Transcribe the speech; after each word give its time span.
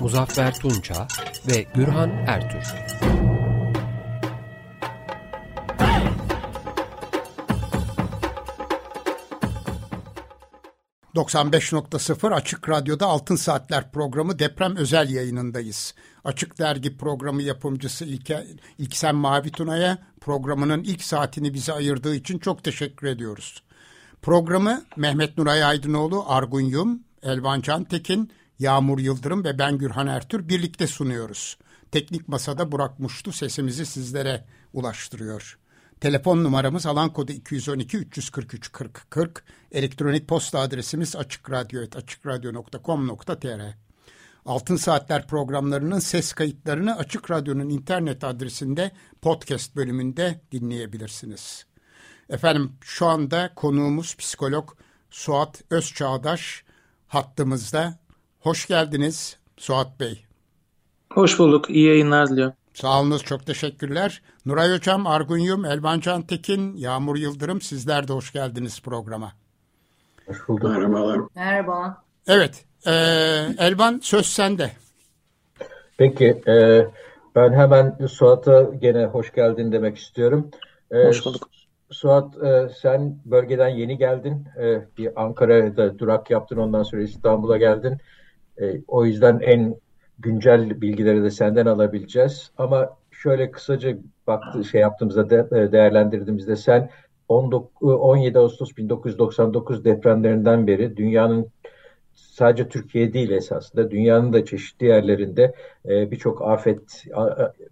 Muzaffer 0.00 0.54
Tunça 0.54 1.08
ve 1.48 1.66
Gürhan 1.74 2.10
Ertür. 2.10 2.74
...95.0 11.14 12.34
Açık 12.34 12.68
Radyo'da 12.68 13.06
Altın 13.06 13.36
Saatler 13.36 13.92
programı 13.92 14.38
deprem 14.38 14.76
özel 14.76 15.10
yayınındayız. 15.10 15.94
Açık 16.24 16.58
Dergi 16.58 16.96
programı 16.96 17.42
yapımcısı 17.42 18.04
İlke, 18.04 18.46
İlksen 18.78 19.14
Mavi 19.14 19.50
Tuna'ya 19.50 19.98
programının 20.20 20.82
ilk 20.82 21.02
saatini 21.02 21.54
bize 21.54 21.72
ayırdığı 21.72 22.14
için 22.14 22.38
çok 22.38 22.64
teşekkür 22.64 23.06
ediyoruz. 23.06 23.62
Programı 24.22 24.84
Mehmet 24.96 25.38
Nuray 25.38 25.64
Aydınoğlu, 25.64 26.24
Argun 26.28 26.60
Yum, 26.60 27.02
Elvan 27.22 27.60
Cantekin, 27.60 28.30
Yağmur 28.58 28.98
Yıldırım 28.98 29.44
ve 29.44 29.58
ben 29.58 29.78
Gürhan 29.78 30.06
Ertür 30.06 30.48
birlikte 30.48 30.86
sunuyoruz. 30.86 31.58
Teknik 31.92 32.28
Masada 32.28 32.72
Burak 32.72 32.98
Muştu 32.98 33.32
sesimizi 33.32 33.86
sizlere 33.86 34.44
ulaştırıyor. 34.72 35.58
Telefon 36.00 36.44
numaramız 36.44 36.86
alan 36.86 37.12
kodu 37.12 37.32
212 37.32 37.98
343 37.98 38.72
40 38.72 39.10
40. 39.10 39.44
Elektronik 39.72 40.28
posta 40.28 40.60
adresimiz 40.60 41.16
açıkradyo.com.tr 41.16 43.86
Altın 44.46 44.76
Saatler 44.76 45.26
programlarının 45.26 45.98
ses 45.98 46.32
kayıtlarını 46.32 46.96
Açık 46.96 47.30
Radyo'nun 47.30 47.68
internet 47.68 48.24
adresinde 48.24 48.90
podcast 49.22 49.76
bölümünde 49.76 50.40
dinleyebilirsiniz. 50.52 51.66
Efendim 52.28 52.72
şu 52.80 53.06
anda 53.06 53.54
konuğumuz 53.54 54.16
psikolog 54.16 54.70
Suat 55.10 55.62
Özçağdaş 55.70 56.64
hattımızda. 57.06 58.05
Hoş 58.46 58.66
geldiniz 58.66 59.38
Suat 59.56 60.00
Bey. 60.00 60.24
Hoş 61.12 61.38
bulduk. 61.38 61.70
İyi 61.70 61.86
yayınlar 61.86 62.28
diliyorum. 62.28 62.54
Sağolunuz 62.74 63.24
çok 63.24 63.46
teşekkürler. 63.46 64.22
Nuray 64.46 64.74
Hocam, 64.74 65.06
Argun 65.06 65.38
Yum, 65.38 65.64
Elvan 65.64 66.00
Can 66.00 66.22
Tekin, 66.22 66.76
Yağmur 66.76 67.16
Yıldırım 67.16 67.60
sizler 67.60 68.08
de 68.08 68.12
hoş 68.12 68.32
geldiniz 68.32 68.82
programa. 68.82 69.32
Hoş 70.26 70.48
bulduk. 70.48 70.70
Merhabalar. 70.70 71.20
Merhaba. 71.34 72.02
Evet, 72.26 72.64
e, 72.86 72.92
Elvan 73.58 74.00
söz 74.02 74.26
sende. 74.26 74.70
Peki, 75.96 76.42
e, 76.48 76.86
ben 77.34 77.52
hemen 77.52 78.06
Suat'a 78.06 78.62
gene 78.62 79.04
hoş 79.04 79.32
geldin 79.32 79.72
demek 79.72 79.98
istiyorum. 79.98 80.50
E, 80.90 81.04
hoş 81.04 81.26
bulduk. 81.26 81.48
Suat 81.90 82.42
e, 82.42 82.68
sen 82.82 83.18
bölgeden 83.24 83.68
yeni 83.68 83.98
geldin. 83.98 84.48
E, 84.62 84.96
bir 84.98 85.22
Ankara'da 85.22 85.98
durak 85.98 86.30
yaptın 86.30 86.56
ondan 86.56 86.82
sonra 86.82 87.02
İstanbul'a 87.02 87.56
geldin. 87.56 88.00
E, 88.60 88.80
o 88.88 89.04
yüzden 89.04 89.40
en 89.40 89.76
güncel 90.18 90.80
bilgileri 90.80 91.22
de 91.22 91.30
senden 91.30 91.66
alabileceğiz. 91.66 92.50
Ama 92.58 92.96
şöyle 93.10 93.50
kısaca 93.50 93.96
baktı 94.26 94.64
şey 94.64 94.80
yaptığımızda 94.80 95.30
de, 95.30 95.46
e, 95.52 95.72
değerlendirdiğimizde 95.72 96.56
sen 96.56 96.90
19, 97.28 97.70
17 97.82 98.38
Ağustos 98.38 98.76
1999 98.76 99.84
depremlerinden 99.84 100.66
beri 100.66 100.96
dünyanın 100.96 101.50
sadece 102.14 102.68
Türkiye 102.68 103.12
değil 103.12 103.30
esasında 103.30 103.90
dünyanın 103.90 104.32
da 104.32 104.44
çeşitli 104.44 104.86
yerlerinde 104.86 105.54
e, 105.88 106.10
birçok 106.10 106.42
afet 106.42 107.04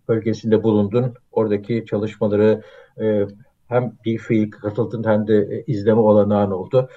bölgesinde 0.08 0.62
bulundun. 0.62 1.14
Oradaki 1.32 1.84
çalışmaları 1.86 2.62
e, 3.00 3.26
hem 3.68 3.92
bir 4.04 4.18
fiil 4.18 4.50
katıldın 4.50 5.04
hem 5.04 5.26
de 5.26 5.36
e, 5.36 5.64
izleme 5.66 6.00
olanağın 6.00 6.50
oldu. 6.50 6.88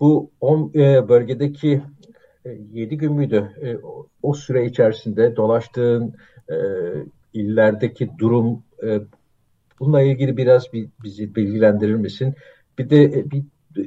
Bu 0.00 0.30
on, 0.40 0.72
e, 0.74 1.08
bölgedeki 1.08 1.72
e, 1.72 1.95
7 2.72 2.98
gün 2.98 3.12
müydü? 3.12 3.52
E, 3.62 3.76
o 4.22 4.34
süre 4.34 4.66
içerisinde 4.66 5.36
dolaştığın 5.36 6.14
e, 6.50 6.56
illerdeki 7.32 8.10
durum 8.18 8.62
e, 8.82 9.00
bununla 9.80 10.02
ilgili 10.02 10.36
biraz 10.36 10.72
bir, 10.72 10.88
bizi 11.04 11.34
bilgilendirir 11.34 11.94
misin? 11.94 12.34
Bir 12.78 12.90
de 12.90 13.04
e, 13.04 13.30
bir 13.30 13.42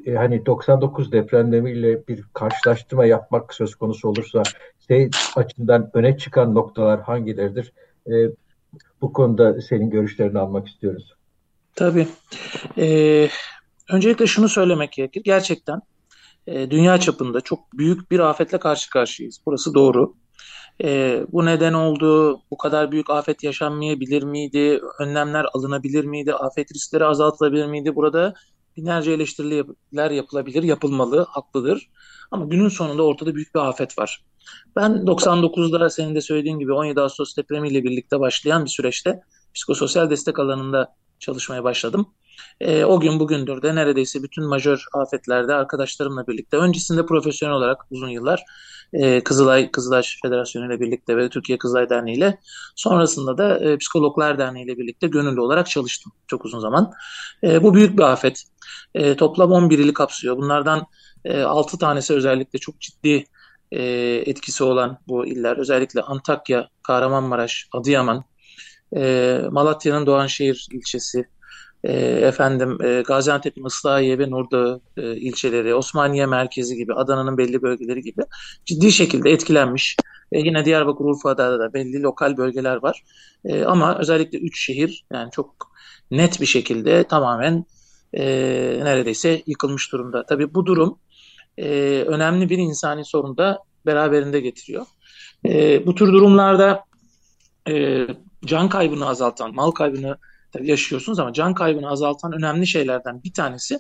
e, 0.06 0.16
hani 0.16 0.46
99 0.46 1.12
depremleriyle 1.12 2.08
bir 2.08 2.24
karşılaştırma 2.34 3.06
yapmak 3.06 3.54
söz 3.54 3.76
konusu 3.76 4.10
olursa 4.10 4.44
şey 4.88 5.10
açısından 5.36 5.92
öne 5.94 6.18
çıkan 6.18 6.56
noktalar 6.56 7.02
hangileridir? 7.02 7.74
E, 8.08 8.14
bu 9.02 9.14
konuda 9.14 9.62
senin 9.62 9.90
görüşlerini 9.90 10.40
almak 10.40 10.68
istiyoruz. 10.68 11.14
Tabii. 11.76 12.08
Ee, 12.78 13.30
öncelikle 13.92 14.28
şunu 14.28 14.50
söylemek 14.50 14.92
gerekir. 14.92 15.22
Gerçekten 15.24 15.82
e, 16.50 16.72
dünya 16.72 17.00
çapında 17.00 17.42
çok 17.42 17.60
büyük 17.74 18.12
bir 18.12 18.20
afetle 18.20 18.60
karşı 18.60 18.90
karşıyayız. 18.90 19.42
Burası 19.46 19.74
doğru. 19.74 20.14
E, 20.84 21.22
bu 21.32 21.46
neden 21.46 21.74
oldu? 21.74 22.40
Bu 22.52 22.58
kadar 22.58 22.92
büyük 22.92 23.10
afet 23.10 23.44
yaşanmayabilir 23.44 24.24
miydi? 24.24 24.82
Önlemler 25.00 25.46
alınabilir 25.54 26.06
miydi? 26.06 26.34
Afet 26.34 26.74
riskleri 26.74 27.06
azaltılabilir 27.06 27.66
miydi? 27.66 27.96
Burada 27.96 28.34
binlerce 28.78 29.12
eleştiriler 29.12 30.12
yapılabilir, 30.12 30.64
yapılmalı, 30.64 31.26
haklıdır. 31.30 31.90
Ama 32.32 32.46
günün 32.46 32.70
sonunda 32.70 33.04
ortada 33.04 33.36
büyük 33.36 33.56
bir 33.56 33.60
afet 33.60 34.00
var. 34.00 34.26
Ben 34.76 34.92
99'da 34.92 35.90
senin 35.90 36.16
de 36.16 36.22
söylediğin 36.22 36.60
gibi 36.60 36.74
17 36.74 37.02
Ağustos 37.02 37.38
depremiyle 37.38 37.84
birlikte 37.84 38.20
başlayan 38.20 38.66
bir 38.66 38.70
süreçte 38.70 39.22
psikososyal 39.56 40.10
destek 40.10 40.40
alanında 40.40 40.96
çalışmaya 41.20 41.64
başladım. 41.64 42.08
E, 42.62 42.84
o 42.86 43.00
gün 43.00 43.20
bugündür 43.20 43.62
de 43.62 43.76
neredeyse 43.76 44.24
bütün 44.24 44.44
majör 44.44 44.86
afetlerde 44.94 45.54
arkadaşlarımla 45.54 46.28
birlikte 46.28 46.58
öncesinde 46.58 47.06
profesyonel 47.06 47.56
olarak 47.56 47.86
uzun 47.92 48.10
yıllar 48.10 48.44
e, 48.94 49.24
Kızılay 49.24 49.72
Kızılay 49.72 50.04
Federasyonu 50.22 50.66
ile 50.66 50.80
birlikte 50.80 51.18
ve 51.18 51.30
Türkiye 51.30 51.58
Kızılay 51.58 51.90
Derneği 51.90 52.18
ile 52.18 52.40
sonrasında 52.76 53.38
da 53.38 53.60
e, 53.60 53.78
Psikologlar 53.78 54.38
Derneği 54.38 54.66
ile 54.66 54.78
birlikte 54.78 55.08
gönüllü 55.08 55.42
olarak 55.42 55.70
çalıştım 55.70 56.12
çok 56.28 56.46
uzun 56.46 56.60
zaman. 56.60 56.94
E, 57.44 57.64
bu 57.64 57.74
büyük 57.74 57.98
bir 57.98 58.04
afet. 58.04 58.44
E, 58.96 59.16
toplam 59.16 59.52
11 59.52 59.80
ili 59.80 59.94
kapsıyor. 59.94 60.38
Bunlardan 60.38 60.86
e, 61.26 61.42
6 61.42 61.78
tanesi 61.78 62.14
özellikle 62.14 62.60
çok 62.60 62.82
ciddi 62.82 63.26
e, 63.72 63.84
etkisi 64.26 64.64
olan 64.64 64.98
bu 65.08 65.26
iller. 65.26 65.58
Özellikle 65.58 66.02
Antakya, 66.02 66.70
Kahramanmaraş, 66.84 67.68
Adıyaman, 67.74 68.24
e, 68.96 69.42
Malatya'nın 69.52 70.06
Doğanşehir 70.06 70.68
ilçesi, 70.72 71.30
e, 71.84 71.94
efendim 72.02 72.78
e, 72.84 73.02
Gaziantep'in 73.02 73.66
Islahiye 73.66 74.20
ve 74.20 74.30
Nurdağı 74.30 74.82
e, 74.98 75.16
ilçeleri, 75.16 75.76
Osmaniye 75.76 76.26
merkezi 76.26 76.76
gibi, 76.76 76.94
Adana'nın 76.94 77.38
belli 77.38 77.62
bölgeleri 77.62 78.02
gibi 78.02 78.22
ciddi 78.66 78.92
şekilde 78.92 79.32
etkilenmiş. 79.32 79.98
E, 80.32 80.40
yine 80.40 80.66
Diyarbakır, 80.66 81.06
Urfa'da 81.06 81.60
da 81.60 81.74
belli 81.74 82.02
lokal 82.02 82.38
bölgeler 82.38 82.76
var. 82.76 83.04
E, 83.46 83.64
ama 83.64 84.00
özellikle 84.00 84.38
üç 84.38 84.66
şehir 84.66 85.06
yani 85.14 85.32
çok 85.32 85.72
net 86.12 86.42
bir 86.42 86.46
şekilde 86.46 87.04
tamamen 87.04 87.66
e, 88.14 88.24
neredeyse 88.84 89.42
yıkılmış 89.48 89.92
durumda. 89.92 90.26
Tabii 90.26 90.54
bu 90.54 90.66
durum 90.66 91.00
e, 91.58 91.70
önemli 92.08 92.50
bir 92.50 92.58
insani 92.58 93.06
sorun 93.06 93.38
da 93.38 93.64
beraberinde 93.86 94.40
getiriyor. 94.40 94.86
E, 95.46 95.86
bu 95.86 95.96
tür 95.96 96.14
durumlarda 96.14 96.84
e, 97.70 98.08
can 98.46 98.70
kaybını 98.70 99.08
azaltan, 99.08 99.56
mal 99.56 99.72
kaybını 99.72 100.18
yaşıyorsunuz 100.62 101.20
ama 101.20 101.34
can 101.34 101.54
kaybını 101.54 101.90
azaltan 101.90 102.34
önemli 102.34 102.68
şeylerden 102.68 103.24
bir 103.24 103.34
tanesi 103.34 103.80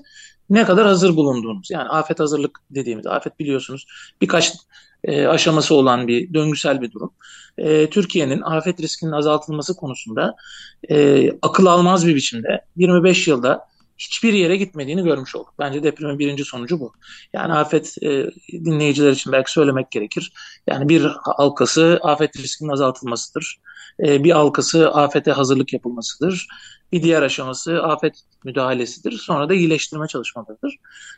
ne 0.50 0.66
kadar 0.66 0.88
hazır 0.88 1.16
bulunduğunuz. 1.16 1.72
Yani 1.72 1.90
afet 1.90 2.20
hazırlık 2.20 2.60
dediğimiz, 2.72 3.08
afet 3.08 3.40
biliyorsunuz 3.40 3.88
birkaç 4.22 4.54
e, 5.04 5.28
aşaması 5.28 5.76
olan 5.76 6.08
bir 6.08 6.34
döngüsel 6.34 6.82
bir 6.82 6.92
durum. 6.92 7.12
E, 7.58 7.90
Türkiye'nin 7.90 8.42
afet 8.42 8.82
riskinin 8.82 9.12
azaltılması 9.12 9.76
konusunda 9.76 10.36
e, 10.90 11.30
akıl 11.42 11.66
almaz 11.66 12.08
bir 12.08 12.16
biçimde 12.16 12.66
25 12.76 13.28
yılda 13.28 13.70
hiçbir 14.00 14.34
yere 14.34 14.56
gitmediğini 14.56 15.04
görmüş 15.04 15.36
olduk. 15.36 15.54
Bence 15.60 15.84
depremin 15.84 16.20
birinci 16.20 16.46
sonucu 16.46 16.80
bu. 16.80 16.94
Yani 17.34 17.54
afet 17.54 17.96
e, 18.02 18.26
dinleyiciler 18.52 19.12
için 19.12 19.32
belki 19.32 19.52
söylemek 19.52 19.92
gerekir. 19.92 20.34
Yani 20.68 20.90
bir 20.90 21.06
halkası 21.38 22.00
afet 22.04 22.38
riskinin 22.38 22.70
azaltılmasıdır. 22.70 23.60
E, 24.06 24.24
bir 24.24 24.32
halkası 24.32 24.90
afete 24.90 25.32
hazırlık 25.32 25.74
yapılmasıdır. 25.74 26.48
Bir 26.92 27.04
diğer 27.04 27.22
aşaması 27.22 27.84
afet 27.84 28.22
müdahalesidir. 28.44 29.12
Sonra 29.12 29.50
da 29.50 29.54
iyileştirme 29.54 30.08
çalışmalarıdır. 30.08 30.76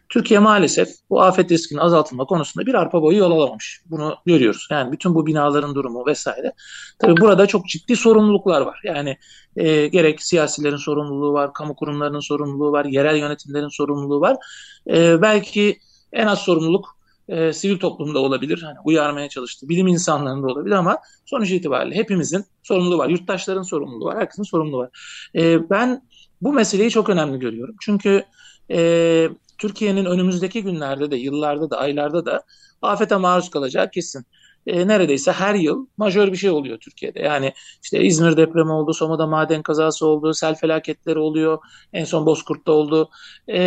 Türkiye 0.10 0.40
maalesef 0.40 0.90
bu 1.10 1.22
afet 1.22 1.52
riskinin 1.52 1.80
azaltılma 1.80 2.26
konusunda 2.26 2.66
bir 2.66 2.74
arpa 2.74 3.02
boyu 3.02 3.18
yol 3.18 3.32
alamamış. 3.32 3.82
Bunu 3.86 4.16
görüyoruz. 4.26 4.68
Yani 4.72 4.92
bütün 4.92 5.16
bu 5.16 5.26
binaların 5.26 5.76
durumu 5.76 6.06
vesaire. 6.06 6.54
Tabii 7.00 7.22
burada 7.22 7.48
çok 7.48 7.68
ciddi 7.68 7.96
sorumluluklar 7.96 8.62
var. 8.62 8.82
Yani 8.84 9.18
e, 9.56 9.88
gerek 9.88 10.24
siyasilerin 10.24 10.78
sorumluluğu 10.78 11.34
var, 11.34 11.54
kamu 11.54 11.76
kurumlarının 11.76 12.20
sorumluluğu 12.20 12.72
var, 12.72 12.86
yerel 12.86 13.16
yönetimlerin 13.16 13.70
sorumluluğu 13.70 14.22
var. 14.22 14.38
E, 14.90 15.22
belki 15.22 15.80
en 16.14 16.28
az 16.28 16.40
sorumluluk 16.40 17.01
e, 17.28 17.54
sivil 17.54 17.80
toplumda 17.80 18.20
olabilir. 18.20 18.62
Hani 18.64 18.78
uyarmaya 18.86 19.30
çalıştı. 19.30 19.70
Bilim 19.70 19.88
insanlarında 19.88 20.48
olabilir 20.48 20.76
ama 20.76 20.98
sonuç 21.26 21.52
itibariyle 21.52 21.96
hepimizin 21.96 22.46
sorumluluğu 22.64 22.98
var. 22.98 23.10
Yurttaşların 23.10 23.62
sorumluluğu 23.62 24.06
var. 24.06 24.18
Herkesin 24.18 24.44
sorumluluğu 24.44 24.78
var. 24.78 24.90
E, 25.36 25.70
ben 25.70 26.02
bu 26.42 26.54
meseleyi 26.54 26.90
çok 26.90 27.10
önemli 27.10 27.40
görüyorum. 27.40 27.76
Çünkü 27.82 28.24
e, 28.72 29.30
Türkiye'nin 29.58 30.06
önümüzdeki 30.06 30.64
günlerde 30.64 31.12
de, 31.12 31.16
yıllarda 31.16 31.70
da, 31.70 31.78
aylarda 31.78 32.26
da 32.26 32.44
afete 32.82 33.16
maruz 33.16 33.50
kalacağı 33.50 33.92
kesin. 33.92 34.26
E, 34.68 34.88
neredeyse 34.88 35.32
her 35.32 35.56
yıl 35.56 35.86
majör 35.98 36.32
bir 36.32 36.38
şey 36.38 36.50
oluyor 36.50 36.78
Türkiye'de. 36.78 37.20
Yani 37.20 37.54
işte 37.84 38.04
İzmir 38.04 38.38
depremi 38.38 38.72
oldu, 38.72 38.94
Soma'da 38.94 39.28
maden 39.28 39.62
kazası 39.62 40.08
oldu, 40.08 40.34
sel 40.34 40.56
felaketleri 40.56 41.20
oluyor, 41.20 41.60
en 41.94 42.06
son 42.06 42.26
Bozkurt'ta 42.26 42.72
oldu, 42.72 43.10
e, 43.48 43.58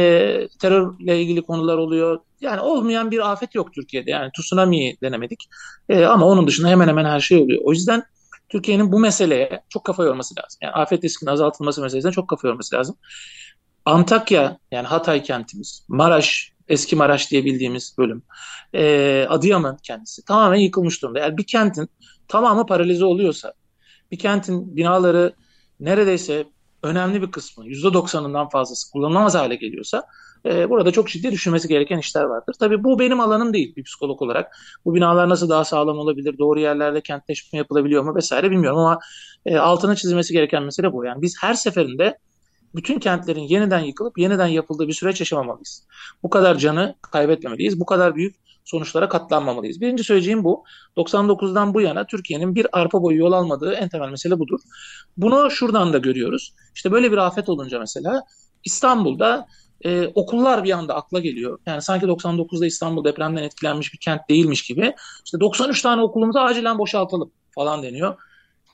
terörle 0.60 1.22
ilgili 1.22 1.42
konular 1.42 1.78
oluyor. 1.78 2.18
Yani 2.40 2.60
olmayan 2.60 3.10
bir 3.10 3.32
afet 3.32 3.54
yok 3.54 3.74
Türkiye'de. 3.74 4.10
Yani 4.10 4.30
tsunami 4.32 4.96
denemedik 5.02 5.48
e, 5.88 6.04
ama 6.04 6.26
onun 6.26 6.46
dışında 6.46 6.68
hemen 6.68 6.88
hemen 6.88 7.04
her 7.04 7.20
şey 7.20 7.38
oluyor. 7.38 7.62
O 7.64 7.72
yüzden 7.72 8.02
Türkiye'nin 8.48 8.92
bu 8.92 8.98
meseleye 8.98 9.62
çok 9.68 9.84
kafa 9.84 10.04
yorması 10.04 10.34
lazım. 10.38 10.58
Yani 10.62 10.72
afet 10.72 11.04
riskinin 11.04 11.30
azaltılması 11.30 11.82
meselesine 11.82 12.12
çok 12.12 12.28
kafa 12.28 12.48
yorması 12.48 12.76
lazım. 12.76 12.96
Antakya 13.84 14.58
yani 14.70 14.86
Hatay 14.86 15.22
kentimiz, 15.22 15.84
Maraş, 15.88 16.53
eski 16.68 16.96
Maraş 16.96 17.30
diye 17.30 17.44
bildiğimiz 17.44 17.94
bölüm, 17.98 18.22
e, 18.74 19.26
Adıyaman 19.28 19.76
kendisi 19.82 20.24
tamamen 20.24 20.56
yıkılmış 20.56 21.02
durumda. 21.02 21.18
Yani 21.18 21.36
bir 21.36 21.46
kentin 21.46 21.88
tamamı 22.28 22.66
paralize 22.66 23.04
oluyorsa, 23.04 23.52
bir 24.10 24.18
kentin 24.18 24.76
binaları 24.76 25.34
neredeyse 25.80 26.44
önemli 26.82 27.22
bir 27.22 27.30
kısmı, 27.30 27.66
%90'ından 27.66 28.50
fazlası 28.50 28.92
kullanılamaz 28.92 29.34
hale 29.34 29.56
geliyorsa 29.56 30.06
e, 30.46 30.70
burada 30.70 30.90
çok 30.90 31.08
ciddi 31.08 31.32
düşünmesi 31.32 31.68
gereken 31.68 31.98
işler 31.98 32.24
vardır. 32.24 32.54
Tabii 32.60 32.84
bu 32.84 32.98
benim 32.98 33.20
alanım 33.20 33.52
değil 33.52 33.76
bir 33.76 33.84
psikolog 33.84 34.22
olarak. 34.22 34.56
Bu 34.84 34.94
binalar 34.94 35.28
nasıl 35.28 35.48
daha 35.48 35.64
sağlam 35.64 35.98
olabilir, 35.98 36.38
doğru 36.38 36.60
yerlerde 36.60 37.00
kentleşme 37.00 37.58
yapılabiliyor 37.58 38.02
mu 38.02 38.14
vesaire 38.16 38.50
bilmiyorum 38.50 38.78
ama 38.78 38.98
e, 39.46 39.56
altına 39.56 39.96
çizilmesi 39.96 40.32
gereken 40.32 40.62
mesele 40.62 40.92
bu. 40.92 41.04
Yani 41.04 41.22
biz 41.22 41.36
her 41.40 41.54
seferinde 41.54 42.18
bütün 42.74 42.98
kentlerin 42.98 43.40
yeniden 43.40 43.80
yıkılıp 43.80 44.18
yeniden 44.18 44.46
yapıldığı 44.46 44.88
bir 44.88 44.92
süreç 44.92 45.20
yaşamamalıyız. 45.20 45.86
Bu 46.22 46.30
kadar 46.30 46.58
canı 46.58 46.94
kaybetmemeliyiz. 47.02 47.80
Bu 47.80 47.86
kadar 47.86 48.14
büyük 48.14 48.36
sonuçlara 48.64 49.08
katlanmamalıyız. 49.08 49.80
Birinci 49.80 50.04
söyleyeceğim 50.04 50.44
bu. 50.44 50.64
99'dan 50.96 51.74
bu 51.74 51.80
yana 51.80 52.06
Türkiye'nin 52.06 52.54
bir 52.54 52.66
arpa 52.72 53.02
boyu 53.02 53.18
yol 53.18 53.32
almadığı 53.32 53.72
en 53.72 53.88
temel 53.88 54.08
mesele 54.08 54.38
budur. 54.38 54.60
Bunu 55.16 55.50
şuradan 55.50 55.92
da 55.92 55.98
görüyoruz. 55.98 56.54
İşte 56.74 56.92
böyle 56.92 57.12
bir 57.12 57.16
afet 57.16 57.48
olunca 57.48 57.78
mesela 57.78 58.22
İstanbul'da 58.64 59.46
e, 59.84 60.06
okullar 60.14 60.64
bir 60.64 60.70
anda 60.70 60.94
akla 60.94 61.20
geliyor. 61.20 61.58
Yani 61.66 61.82
sanki 61.82 62.06
99'da 62.06 62.66
İstanbul 62.66 63.04
depremden 63.04 63.42
etkilenmiş 63.42 63.92
bir 63.92 63.98
kent 63.98 64.20
değilmiş 64.30 64.62
gibi. 64.62 64.94
İşte 65.24 65.40
93 65.40 65.82
tane 65.82 66.02
okulumuzu 66.02 66.38
acilen 66.38 66.78
boşaltalım 66.78 67.30
falan 67.54 67.82
deniyor. 67.82 68.16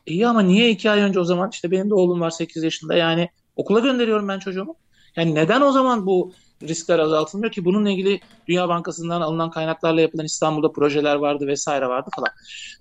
İyi 0.07 0.27
ama 0.27 0.41
niye 0.43 0.71
iki 0.71 0.91
ay 0.91 1.01
önce 1.01 1.21
o 1.21 1.25
zaman 1.25 1.51
işte 1.53 1.71
benim 1.71 1.91
de 1.91 1.95
oğlum 1.95 2.21
var 2.21 2.31
8 2.31 2.63
yaşında 2.63 2.95
yani 2.95 3.29
okula 3.61 3.81
gönderiyorum 3.81 4.29
ben 4.29 4.39
çocuğumu. 4.39 4.77
Yani 5.17 5.35
neden 5.35 5.61
o 5.61 5.73
zaman 5.73 6.07
bu 6.07 6.33
riskler 6.63 6.99
azaltılmıyor 6.99 7.53
ki 7.53 7.65
bununla 7.65 7.91
ilgili 7.91 8.21
Dünya 8.49 8.69
Bankası'ndan 8.69 9.21
alınan 9.21 9.51
kaynaklarla 9.51 10.01
yapılan 10.01 10.27
İstanbul'da 10.27 10.73
projeler 10.73 11.15
vardı 11.15 11.47
vesaire 11.47 11.89
vardı 11.89 12.11
falan. 12.17 12.29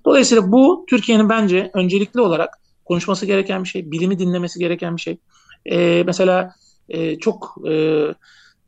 Dolayısıyla 0.05 0.51
bu 0.51 0.85
Türkiye'nin 0.89 1.29
bence 1.29 1.71
öncelikli 1.73 2.21
olarak 2.21 2.49
konuşması 2.85 3.25
gereken 3.25 3.63
bir 3.63 3.69
şey, 3.69 3.91
bilimi 3.91 4.19
dinlemesi 4.19 4.59
gereken 4.59 4.95
bir 4.95 5.01
şey. 5.01 5.17
Ee, 5.65 6.03
mesela 6.05 6.51
e, 6.89 7.19
çok 7.19 7.55
e, 7.69 8.03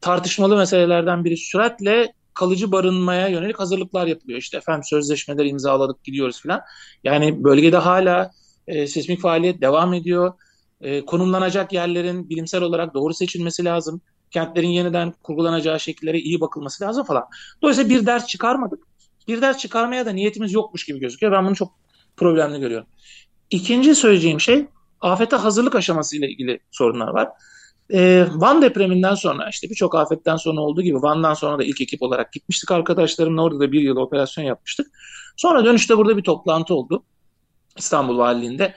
tartışmalı 0.01 0.57
meselelerden 0.57 1.25
biri 1.25 1.37
süratle 1.37 2.13
kalıcı 2.33 2.71
barınmaya 2.71 3.27
yönelik 3.27 3.59
hazırlıklar 3.59 4.07
yapılıyor. 4.07 4.39
İşte 4.39 4.57
efendim 4.57 4.83
sözleşmeler 4.83 5.45
imzaladık 5.45 6.03
gidiyoruz 6.03 6.41
falan. 6.41 6.61
Yani 7.03 7.43
bölgede 7.43 7.77
hala 7.77 8.31
e, 8.67 8.87
sismik 8.87 9.21
faaliyet 9.21 9.61
devam 9.61 9.93
ediyor. 9.93 10.33
E, 10.81 11.05
konumlanacak 11.05 11.73
yerlerin 11.73 12.29
bilimsel 12.29 12.61
olarak 12.61 12.93
doğru 12.93 13.13
seçilmesi 13.13 13.65
lazım. 13.65 14.01
Kentlerin 14.31 14.67
yeniden 14.67 15.13
kurgulanacağı 15.23 15.79
şekillere 15.79 16.19
iyi 16.19 16.41
bakılması 16.41 16.83
lazım 16.83 17.05
falan. 17.05 17.23
Dolayısıyla 17.61 17.89
bir 17.89 18.05
ders 18.05 18.27
çıkarmadık. 18.27 18.79
Bir 19.27 19.41
ders 19.41 19.57
çıkarmaya 19.57 20.05
da 20.05 20.11
niyetimiz 20.11 20.53
yokmuş 20.53 20.85
gibi 20.85 20.99
gözüküyor. 20.99 21.31
Ben 21.31 21.45
bunu 21.45 21.55
çok 21.55 21.71
problemli 22.17 22.59
görüyorum. 22.59 22.87
İkinci 23.49 23.95
söyleyeceğim 23.95 24.39
şey 24.39 24.65
afete 25.01 25.35
hazırlık 25.35 25.75
aşaması 25.75 26.17
ile 26.17 26.29
ilgili 26.29 26.59
sorunlar 26.71 27.07
var. 27.07 27.29
Ee, 27.93 28.27
Van 28.35 28.61
depreminden 28.61 29.15
sonra 29.15 29.49
işte 29.49 29.69
birçok 29.69 29.95
afetten 29.95 30.35
sonra 30.35 30.61
olduğu 30.61 30.81
gibi 30.81 31.01
Van'dan 31.01 31.33
sonra 31.33 31.59
da 31.59 31.63
ilk 31.63 31.81
ekip 31.81 32.01
olarak 32.01 32.33
gitmiştik 32.33 32.71
arkadaşlarımla 32.71 33.43
orada 33.43 33.59
da 33.59 33.71
bir 33.71 33.81
yıl 33.81 33.95
operasyon 33.95 34.45
yapmıştık. 34.45 34.87
Sonra 35.37 35.65
dönüşte 35.65 35.97
burada 35.97 36.17
bir 36.17 36.23
toplantı 36.23 36.73
oldu 36.75 37.03
İstanbul 37.77 38.17
Valiliğinde. 38.17 38.75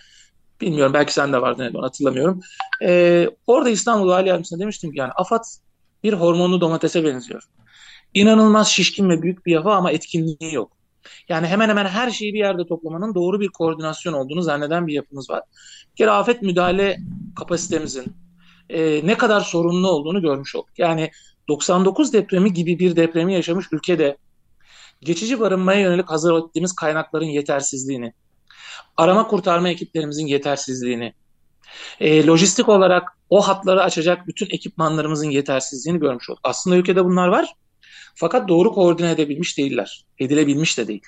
Bilmiyorum 0.61 0.95
belki 0.95 1.13
sen 1.13 1.33
de 1.33 1.43
vardın 1.43 1.75
onu 1.75 1.85
hatırlamıyorum. 1.85 2.41
Ee, 2.83 3.29
orada 3.47 3.71
İstanbul 3.71 4.09
Vali 4.09 4.29
Yardımcısına 4.29 4.59
demiştim 4.59 4.93
ki 4.93 4.99
yani 4.99 5.13
AFAD 5.13 5.45
bir 6.03 6.13
hormonlu 6.13 6.61
domatese 6.61 7.05
benziyor. 7.05 7.43
İnanılmaz 8.15 8.69
şişkin 8.69 9.11
ve 9.11 9.23
büyük 9.23 9.47
bir 9.47 9.53
yapı 9.53 9.71
ama 9.71 9.91
etkinliği 9.91 10.55
yok. 10.55 10.73
Yani 11.29 11.47
hemen 11.47 11.69
hemen 11.69 11.87
her 11.87 12.11
şeyi 12.11 12.35
bir 12.35 12.39
yerde 12.39 12.67
toplamanın 12.67 13.15
doğru 13.15 13.41
bir 13.41 13.49
koordinasyon 13.49 14.13
olduğunu 14.13 14.43
zanneden 14.43 14.87
bir 14.87 14.93
yapımız 14.93 15.31
var. 15.31 15.43
Bir 15.93 15.97
kere 15.97 16.11
afet 16.11 16.43
müdahale 16.43 16.99
kapasitemizin 17.37 18.17
e, 18.71 19.07
ne 19.07 19.19
kadar 19.19 19.41
sorunlu 19.41 19.89
olduğunu 19.89 20.23
görmüş 20.23 20.57
olduk. 20.57 20.79
Yani 20.79 21.11
99 21.49 22.13
depremi 22.13 22.53
gibi 22.53 22.79
bir 22.79 22.97
depremi 22.97 23.35
yaşamış 23.35 23.67
ülkede 23.73 24.17
geçici 25.01 25.41
barınmaya 25.41 25.81
yönelik 25.81 26.11
hazır 26.11 26.35
ettiğimiz 26.39 26.73
kaynakların 26.73 27.25
yetersizliğini, 27.25 28.13
arama 28.97 29.27
kurtarma 29.27 29.69
ekiplerimizin 29.69 30.27
yetersizliğini, 30.27 31.13
e, 32.01 32.27
lojistik 32.27 32.69
olarak 32.69 33.09
o 33.31 33.49
hatları 33.49 33.83
açacak 33.83 34.27
bütün 34.27 34.47
ekipmanlarımızın 34.47 35.31
yetersizliğini 35.31 36.01
görmüş 36.01 36.31
olduk. 36.31 36.41
Aslında 36.45 36.77
ülkede 36.77 37.05
bunlar 37.05 37.29
var. 37.29 37.55
Fakat 38.15 38.49
doğru 38.49 38.73
koordine 38.73 39.11
edebilmiş 39.11 39.59
değiller. 39.59 40.05
Edilebilmiş 40.19 40.79
de 40.79 40.89
değil. 40.89 41.03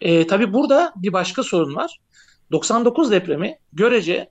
E, 0.00 0.26
tabii 0.26 0.52
burada 0.52 0.92
bir 0.96 1.12
başka 1.12 1.42
sorun 1.42 1.74
var. 1.74 1.98
99 2.52 3.10
depremi 3.10 3.58
görece 3.72 4.30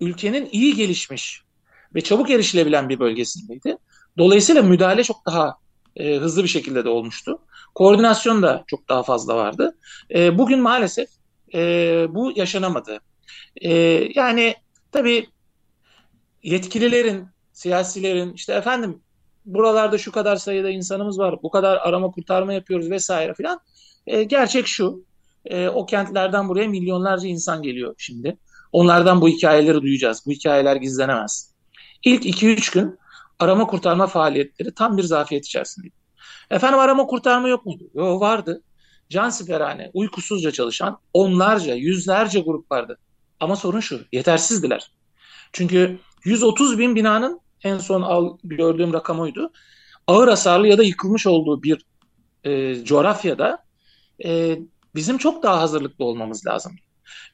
ülkenin 0.00 0.48
iyi 0.52 0.74
gelişmiş 0.74 1.42
ve 1.94 2.00
çabuk 2.00 2.30
erişilebilen 2.30 2.88
bir 2.88 3.00
bölgesindeydi. 3.00 3.76
Dolayısıyla 4.18 4.62
müdahale 4.62 5.04
çok 5.04 5.26
daha 5.26 5.56
e, 5.96 6.16
hızlı 6.16 6.42
bir 6.42 6.48
şekilde 6.48 6.84
de 6.84 6.88
olmuştu. 6.88 7.38
Koordinasyon 7.74 8.42
da 8.42 8.64
çok 8.66 8.88
daha 8.88 9.02
fazla 9.02 9.36
vardı. 9.36 9.76
E, 10.14 10.38
bugün 10.38 10.60
maalesef 10.60 11.08
e, 11.54 12.06
bu 12.08 12.32
yaşanamadı. 12.36 13.00
E, 13.56 13.72
yani 14.14 14.54
tabii 14.92 15.26
yetkililerin, 16.42 17.26
siyasilerin 17.52 18.32
işte 18.32 18.52
efendim 18.52 19.02
buralarda 19.44 19.98
şu 19.98 20.12
kadar 20.12 20.36
sayıda 20.36 20.70
insanımız 20.70 21.18
var, 21.18 21.42
bu 21.42 21.50
kadar 21.50 21.76
arama 21.76 22.10
kurtarma 22.10 22.52
yapıyoruz 22.52 22.90
vesaire 22.90 23.34
filan. 23.34 23.60
E, 24.06 24.22
gerçek 24.22 24.66
şu, 24.66 25.04
e, 25.44 25.68
o 25.68 25.86
kentlerden 25.86 26.48
buraya 26.48 26.68
milyonlarca 26.68 27.28
insan 27.28 27.62
geliyor 27.62 27.94
şimdi. 27.98 28.38
Onlardan 28.72 29.20
bu 29.20 29.28
hikayeleri 29.28 29.82
duyacağız. 29.82 30.22
Bu 30.26 30.30
hikayeler 30.30 30.76
gizlenemez. 30.76 31.54
İlk 32.04 32.26
2-3 32.26 32.74
gün 32.74 32.98
arama 33.38 33.66
kurtarma 33.66 34.06
faaliyetleri 34.06 34.74
tam 34.74 34.96
bir 34.96 35.02
zafiyet 35.02 35.46
içerisindeydi. 35.46 35.94
Efendim 36.50 36.78
arama 36.78 37.06
kurtarma 37.06 37.48
yok 37.48 37.66
muydu? 37.66 37.84
Yok 37.94 38.20
vardı. 38.20 38.62
Can 39.12 39.30
siperhane, 39.30 39.90
uykusuzca 39.94 40.50
çalışan 40.50 40.98
onlarca, 41.12 41.74
yüzlerce 41.74 42.40
grup 42.40 42.72
vardı. 42.72 42.98
Ama 43.40 43.56
sorun 43.56 43.80
şu, 43.80 44.00
yetersizdiler. 44.12 44.90
Çünkü 45.52 45.98
130 46.24 46.78
bin 46.78 46.94
binanın 46.94 47.40
en 47.64 47.78
son 47.78 48.02
al, 48.02 48.38
gördüğüm 48.44 48.92
rakam 48.92 49.20
oydu. 49.20 49.52
Ağır 50.06 50.28
hasarlı 50.28 50.68
ya 50.68 50.78
da 50.78 50.82
yıkılmış 50.82 51.26
olduğu 51.26 51.62
bir 51.62 51.84
e, 52.44 52.84
coğrafyada 52.84 53.64
e, 54.24 54.58
bizim 54.94 55.18
çok 55.18 55.42
daha 55.42 55.60
hazırlıklı 55.60 56.04
olmamız 56.04 56.46
lazım. 56.46 56.72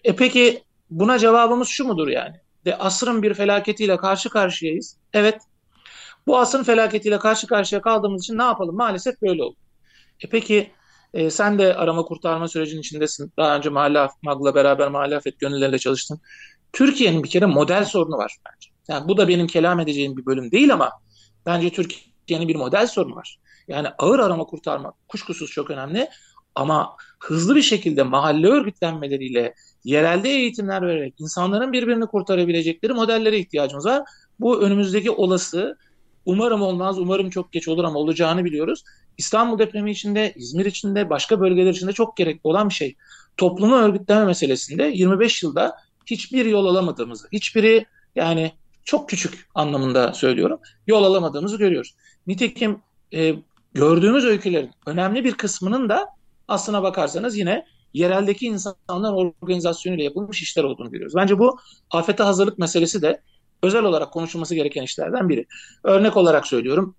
E 0.05 0.17
peki 0.17 0.63
buna 0.91 1.19
cevabımız 1.19 1.69
şu 1.69 1.85
mudur 1.85 2.09
yani? 2.09 2.37
De 2.65 2.79
asrın 2.79 3.23
bir 3.23 3.35
felaketiyle 3.35 3.97
karşı 3.97 4.31
karşıyayız. 4.31 4.97
Evet. 5.13 5.43
Bu 6.27 6.39
asrın 6.39 6.63
felaketiyle 6.63 7.19
karşı 7.19 7.47
karşıya 7.47 7.81
kaldığımız 7.81 8.23
için 8.25 8.39
ne 8.39 8.43
yapalım? 8.43 8.77
Maalesef 8.77 9.23
böyle 9.23 9.43
oldu. 9.43 9.57
E 10.21 10.29
peki 10.29 10.71
e, 11.15 11.31
sen 11.31 11.59
de 11.59 11.75
arama 11.75 12.03
kurtarma 12.03 12.49
sürecinin 12.49 12.81
içindesin. 12.81 13.33
Daha 13.37 13.57
önce 13.57 13.69
Mahalle 13.69 14.09
Mag'la 14.23 14.55
beraber 14.55 14.89
Mahalle 14.89 15.17
Afet 15.17 15.41
Gönülleriyle 15.41 15.79
çalıştın. 15.79 16.21
Türkiye'nin 16.73 17.23
bir 17.23 17.29
kere 17.29 17.47
model 17.47 17.85
sorunu 17.85 18.17
var 18.17 18.37
bence. 18.47 18.71
Yani 18.89 19.09
bu 19.09 19.17
da 19.17 19.29
benim 19.29 19.47
kelam 19.47 19.81
edeceğim 19.81 20.17
bir 20.17 20.27
bölüm 20.27 20.51
değil 20.51 20.73
ama 20.73 20.93
bence 21.47 21.71
Türkiye'nin 21.71 22.49
bir 22.49 22.57
model 22.57 22.87
sorunu 22.87 23.17
var. 23.17 23.39
Yani 23.69 23.89
ağır 23.99 24.19
arama 24.19 24.45
kurtarma 24.45 24.93
kuşkusuz 25.09 25.51
çok 25.51 25.71
önemli 25.71 26.09
ama 26.55 26.97
hızlı 27.21 27.57
bir 27.57 27.63
şekilde 27.63 28.03
mahalle 28.03 28.47
örgütlenmeleriyle 28.47 29.55
yerelde 29.85 30.31
eğitimler 30.31 30.83
vererek 30.83 31.15
insanların 31.19 31.73
birbirini 31.73 32.07
kurtarabilecekleri 32.07 32.93
modellere 32.93 33.39
ihtiyacımız 33.39 33.87
var. 33.87 34.03
Bu 34.41 34.63
önümüzdeki 34.63 35.11
olası 35.11 35.79
umarım 36.27 36.63
olmaz, 36.63 36.99
umarım 36.99 37.31
çok 37.31 37.53
geç 37.53 37.69
olur 37.69 37.85
ama 37.85 37.99
olacağını 37.99 38.45
biliyoruz. 38.45 38.85
İstanbul 39.19 39.59
depremi 39.59 39.91
içinde, 39.91 40.33
İzmir 40.37 40.67
içinde, 40.67 41.11
başka 41.11 41.41
bölgeler 41.41 41.71
içinde 41.71 41.93
çok 41.93 42.17
gerekli 42.17 42.41
olan 42.43 42.69
bir 42.69 42.75
şey. 42.75 42.97
Toplumu 43.37 43.77
örgütleme 43.77 44.25
meselesinde 44.25 44.85
25 44.85 45.43
yılda 45.43 45.77
hiçbir 46.07 46.47
yol 46.47 46.67
alamadığımızı, 46.67 47.29
hiçbiri 47.33 47.87
yani 48.17 48.53
çok 48.85 49.09
küçük 49.09 49.49
anlamında 49.55 50.13
söylüyorum, 50.13 50.61
yol 50.87 51.05
alamadığımızı 51.05 51.59
görüyoruz. 51.59 51.95
Nitekim 52.27 52.79
e, 53.15 53.35
gördüğümüz 53.75 54.25
öykülerin 54.25 54.71
önemli 54.87 55.25
bir 55.25 55.35
kısmının 55.35 55.89
da 55.89 56.07
aslına 56.49 56.83
bakarsanız 56.83 57.37
yine 57.39 57.65
yereldeki 57.95 58.47
insanlar 58.47 59.13
organizasyonuyla 59.13 60.05
yapılmış 60.05 60.43
işler 60.43 60.65
olduğunu 60.65 60.91
görüyoruz. 60.91 61.15
Bence 61.17 61.39
bu 61.39 61.59
afete 61.91 62.23
hazırlık 62.23 62.59
meselesi 62.59 63.03
de 63.03 63.21
özel 63.63 63.85
olarak 63.85 64.13
konuşulması 64.13 64.55
gereken 64.55 64.83
işlerden 64.83 65.29
biri. 65.29 65.47
Örnek 65.85 66.17
olarak 66.17 66.47
söylüyorum, 66.47 66.95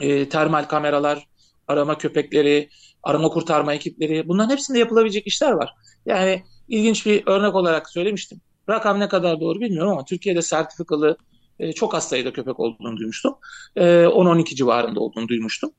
e, 0.00 0.28
termal 0.28 0.64
kameralar, 0.64 1.26
arama 1.68 1.98
köpekleri, 1.98 2.68
arama 3.02 3.28
kurtarma 3.28 3.74
ekipleri 3.74 4.28
bunların 4.28 4.50
hepsinde 4.50 4.78
yapılabilecek 4.78 5.26
işler 5.26 5.52
var. 5.52 5.74
Yani 6.06 6.42
ilginç 6.68 7.06
bir 7.06 7.22
örnek 7.26 7.54
olarak 7.54 7.90
söylemiştim. 7.90 8.40
Rakam 8.68 9.00
ne 9.00 9.08
kadar 9.08 9.40
doğru 9.40 9.60
bilmiyorum 9.60 9.92
ama 9.92 10.04
Türkiye'de 10.04 10.42
sertifikalı 10.42 11.16
e, 11.58 11.72
çok 11.72 11.94
az 11.94 12.08
sayıda 12.08 12.32
köpek 12.32 12.60
olduğunu 12.60 12.96
duymuştum. 12.96 13.34
E, 13.76 13.82
10-12 13.82 14.54
civarında 14.54 15.00
olduğunu 15.00 15.28
duymuştum. 15.28 15.70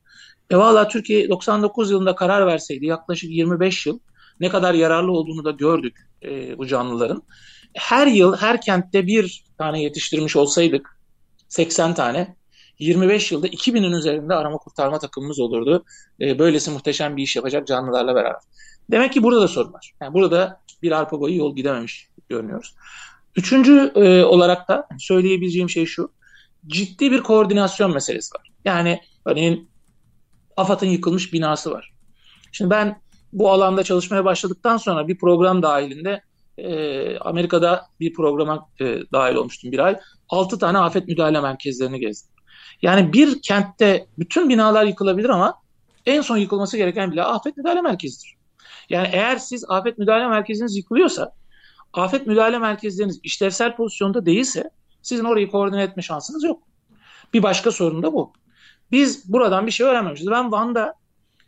E 0.50 0.58
valla 0.58 0.88
Türkiye 0.88 1.30
99 1.30 1.92
yılında 1.92 2.16
karar 2.16 2.48
verseydi 2.48 2.86
yaklaşık 2.86 3.30
25 3.30 3.86
yıl 3.86 4.00
ne 4.40 4.50
kadar 4.50 4.74
yararlı 4.74 5.12
olduğunu 5.12 5.46
da 5.46 5.52
gördük 5.52 5.98
e, 6.24 6.58
bu 6.58 6.68
canlıların. 6.68 7.24
Her 7.74 8.08
yıl 8.08 8.38
her 8.38 8.62
kentte 8.62 9.08
bir 9.08 9.44
tane 9.58 9.82
yetiştirmiş 9.82 10.36
olsaydık 10.36 11.00
80 11.48 11.94
tane 11.94 12.36
25 12.80 13.32
yılda 13.32 13.48
2000'in 13.48 13.92
üzerinde 13.92 14.34
arama 14.34 14.58
kurtarma 14.58 15.00
takımımız 15.00 15.40
olurdu. 15.40 15.86
E, 16.22 16.40
böylesi 16.40 16.72
muhteşem 16.72 17.18
bir 17.18 17.24
iş 17.24 17.36
yapacak 17.36 17.68
canlılarla 17.68 18.16
beraber. 18.16 18.42
Demek 18.92 19.14
ki 19.14 19.24
burada 19.24 19.42
da 19.42 19.48
sorun 19.48 19.74
var. 19.74 19.94
Yani 20.02 20.14
burada 20.14 20.62
bir 20.82 20.92
arpa 20.92 21.20
boyu 21.20 21.38
yol 21.38 21.56
gidememiş 21.56 22.10
görünüyoruz. 22.30 22.76
Üçüncü 23.36 23.92
e, 23.96 24.24
olarak 24.24 24.68
da 24.68 24.88
söyleyebileceğim 25.00 25.70
şey 25.70 25.86
şu. 25.86 26.12
Ciddi 26.68 27.12
bir 27.12 27.24
koordinasyon 27.24 27.94
meselesi 27.94 28.36
var. 28.36 28.52
Yani 28.66 29.02
örneğin 29.26 29.70
AFAD'ın 30.58 30.88
yıkılmış 30.88 31.34
binası 31.34 31.72
var. 31.72 31.94
Şimdi 32.52 32.70
ben 32.72 33.02
bu 33.34 33.52
alanda 33.52 33.84
çalışmaya 33.84 34.26
başladıktan 34.26 34.78
sonra 34.78 35.08
bir 35.08 35.18
program 35.18 35.64
dahilinde 35.64 36.22
e, 36.58 37.18
Amerika'da 37.18 37.86
bir 38.00 38.14
programa 38.14 38.70
e, 38.82 39.00
dahil 39.12 39.36
olmuştum 39.36 39.72
bir 39.72 39.80
ay. 39.80 40.00
Altı 40.30 40.60
tane 40.60 40.78
afet 40.78 41.08
müdahale 41.08 41.42
merkezlerini 41.42 42.00
gezdim. 42.00 42.39
Yani 42.82 43.14
bir 43.14 43.42
kentte 43.42 44.06
bütün 44.20 44.50
binalar 44.50 44.84
yıkılabilir 44.84 45.30
ama 45.30 45.62
en 46.06 46.22
son 46.22 46.38
yıkılması 46.38 46.78
gereken 46.78 47.12
bile 47.12 47.24
afet 47.24 47.58
müdahale 47.58 47.82
merkezidir. 47.82 48.36
Yani 48.90 49.10
eğer 49.12 49.38
siz 49.38 49.66
afet 49.70 49.98
müdahale 49.98 50.28
merkeziniz 50.28 50.76
yıkılıyorsa, 50.76 51.34
afet 51.94 52.28
müdahale 52.28 52.58
merkezleriniz 52.58 53.20
işlevsel 53.24 53.76
pozisyonda 53.76 54.26
değilse 54.26 54.70
sizin 55.02 55.26
orayı 55.26 55.52
koordine 55.52 55.84
etme 55.84 56.02
şansınız 56.02 56.44
yok. 56.44 56.64
Bir 57.34 57.44
başka 57.44 57.72
sorun 57.72 58.04
da 58.04 58.14
bu. 58.14 58.34
Biz 58.92 59.34
buradan 59.34 59.66
bir 59.66 59.72
şey 59.72 59.88
öğrenmemişiz. 59.88 60.32
Ben 60.32 60.52
Van'da 60.52 60.94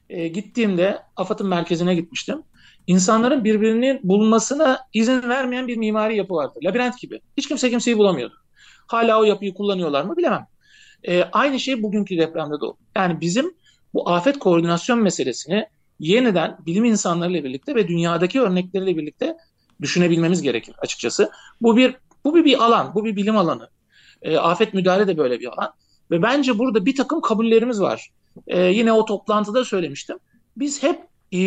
e, 0.09 0.27
gittiğimde 0.27 1.03
AFAD'ın 1.15 1.47
merkezine 1.47 1.95
gitmiştim. 1.95 2.43
İnsanların 2.87 3.43
birbirini 3.43 3.99
bulmasına 4.03 4.79
izin 4.93 5.29
vermeyen 5.29 5.67
bir 5.67 5.77
mimari 5.77 6.17
yapı 6.17 6.33
vardı. 6.33 6.59
Labirent 6.63 6.99
gibi. 6.99 7.21
Hiç 7.37 7.47
kimse 7.47 7.69
kimseyi 7.69 7.97
bulamıyordu. 7.97 8.35
Hala 8.87 9.19
o 9.19 9.23
yapıyı 9.23 9.53
kullanıyorlar 9.53 10.03
mı 10.03 10.17
bilemem. 10.17 10.47
E, 11.07 11.23
aynı 11.23 11.59
şey 11.59 11.83
bugünkü 11.83 12.17
depremde 12.17 12.61
de 12.61 12.65
oldu. 12.65 12.77
Yani 12.95 13.21
bizim 13.21 13.53
bu 13.93 14.09
afet 14.09 14.39
koordinasyon 14.39 14.99
meselesini 14.99 15.65
yeniden 15.99 16.57
bilim 16.65 16.85
insanlarıyla 16.85 17.43
birlikte 17.43 17.75
ve 17.75 17.87
dünyadaki 17.87 18.41
örnekleriyle 18.41 18.97
birlikte 18.97 19.37
düşünebilmemiz 19.81 20.41
gerekir 20.41 20.75
açıkçası. 20.77 21.31
Bu 21.61 21.77
bir 21.77 21.95
bu 22.25 22.35
bir, 22.35 22.45
bir 22.45 22.63
alan, 22.63 22.95
bu 22.95 23.05
bir 23.05 23.15
bilim 23.15 23.37
alanı. 23.37 23.69
E, 24.21 24.37
afet 24.37 24.73
müdahale 24.73 25.07
de 25.07 25.17
böyle 25.17 25.39
bir 25.39 25.47
alan. 25.47 25.73
Ve 26.11 26.21
bence 26.21 26.59
burada 26.59 26.85
bir 26.85 26.95
takım 26.95 27.21
kabullerimiz 27.21 27.81
var. 27.81 28.11
E, 28.47 28.61
yine 28.61 28.93
o 28.93 29.05
toplantıda 29.05 29.65
söylemiştim. 29.65 30.17
Biz 30.57 30.83
hep 30.83 30.99
e, 31.33 31.41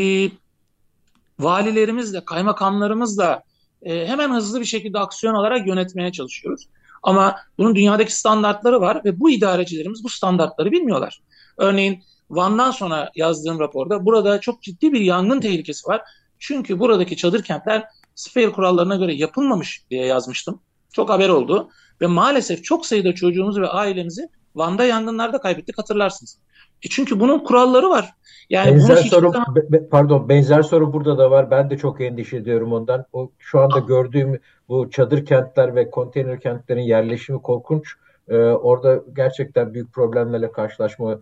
valilerimizle, 1.38 2.24
kaymakamlarımızla 2.24 3.42
e, 3.82 4.06
hemen 4.06 4.30
hızlı 4.30 4.60
bir 4.60 4.64
şekilde 4.64 4.98
aksiyon 4.98 5.34
alarak 5.34 5.66
yönetmeye 5.66 6.12
çalışıyoruz. 6.12 6.68
Ama 7.04 7.36
bunun 7.58 7.74
dünyadaki 7.74 8.16
standartları 8.16 8.80
var 8.80 9.00
ve 9.04 9.20
bu 9.20 9.30
idarecilerimiz 9.30 10.04
bu 10.04 10.08
standartları 10.08 10.72
bilmiyorlar. 10.72 11.20
Örneğin 11.56 12.02
Van'dan 12.30 12.70
sonra 12.70 13.10
yazdığım 13.14 13.58
raporda 13.58 14.04
burada 14.04 14.40
çok 14.40 14.62
ciddi 14.62 14.92
bir 14.92 15.00
yangın 15.00 15.40
tehlikesi 15.40 15.88
var. 15.88 16.02
Çünkü 16.38 16.80
buradaki 16.80 17.16
çadır 17.16 17.42
kentler 17.42 17.84
Sphere 18.14 18.52
kurallarına 18.52 18.96
göre 18.96 19.14
yapılmamış 19.14 19.84
diye 19.90 20.06
yazmıştım. 20.06 20.60
Çok 20.92 21.10
haber 21.10 21.28
oldu 21.28 21.68
ve 22.00 22.06
maalesef 22.06 22.64
çok 22.64 22.86
sayıda 22.86 23.14
çocuğumuzu 23.14 23.60
ve 23.60 23.68
ailemizi 23.68 24.28
Van'da 24.54 24.84
yangınlarda 24.84 25.40
kaybettik 25.40 25.78
hatırlarsınız. 25.78 26.38
Çünkü 26.90 27.20
bunun 27.20 27.38
kuralları 27.38 27.90
var. 27.90 28.10
Yani 28.50 28.70
benzer 28.70 28.96
soru 28.96 29.30
zaman... 29.32 29.54
be, 29.56 29.88
pardon 29.88 30.28
benzer 30.28 30.62
soru 30.62 30.92
burada 30.92 31.18
da 31.18 31.30
var. 31.30 31.50
Ben 31.50 31.70
de 31.70 31.78
çok 31.78 32.00
endişe 32.00 32.36
ediyorum 32.36 32.72
ondan. 32.72 33.04
O 33.12 33.30
şu 33.38 33.60
anda 33.60 33.80
ah. 33.84 33.88
gördüğüm 33.88 34.40
bu 34.68 34.90
çadır 34.90 35.26
kentler 35.26 35.74
ve 35.74 35.90
konteyner 35.90 36.40
kentlerin 36.40 36.80
yerleşimi 36.80 37.42
korkunç. 37.42 37.94
Ee, 38.28 38.36
orada 38.36 39.02
gerçekten 39.16 39.74
büyük 39.74 39.92
problemlerle 39.92 40.52
karşılaşmamız 40.52 41.20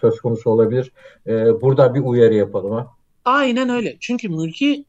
söz 0.00 0.20
konusu 0.20 0.50
olabilir. 0.50 0.92
Ee, 1.26 1.60
burada 1.60 1.94
bir 1.94 2.00
uyarı 2.00 2.34
yapalım 2.34 2.72
ha. 2.72 2.86
Aynen 3.24 3.68
öyle. 3.68 3.96
Çünkü 4.00 4.28
mülki 4.28 4.84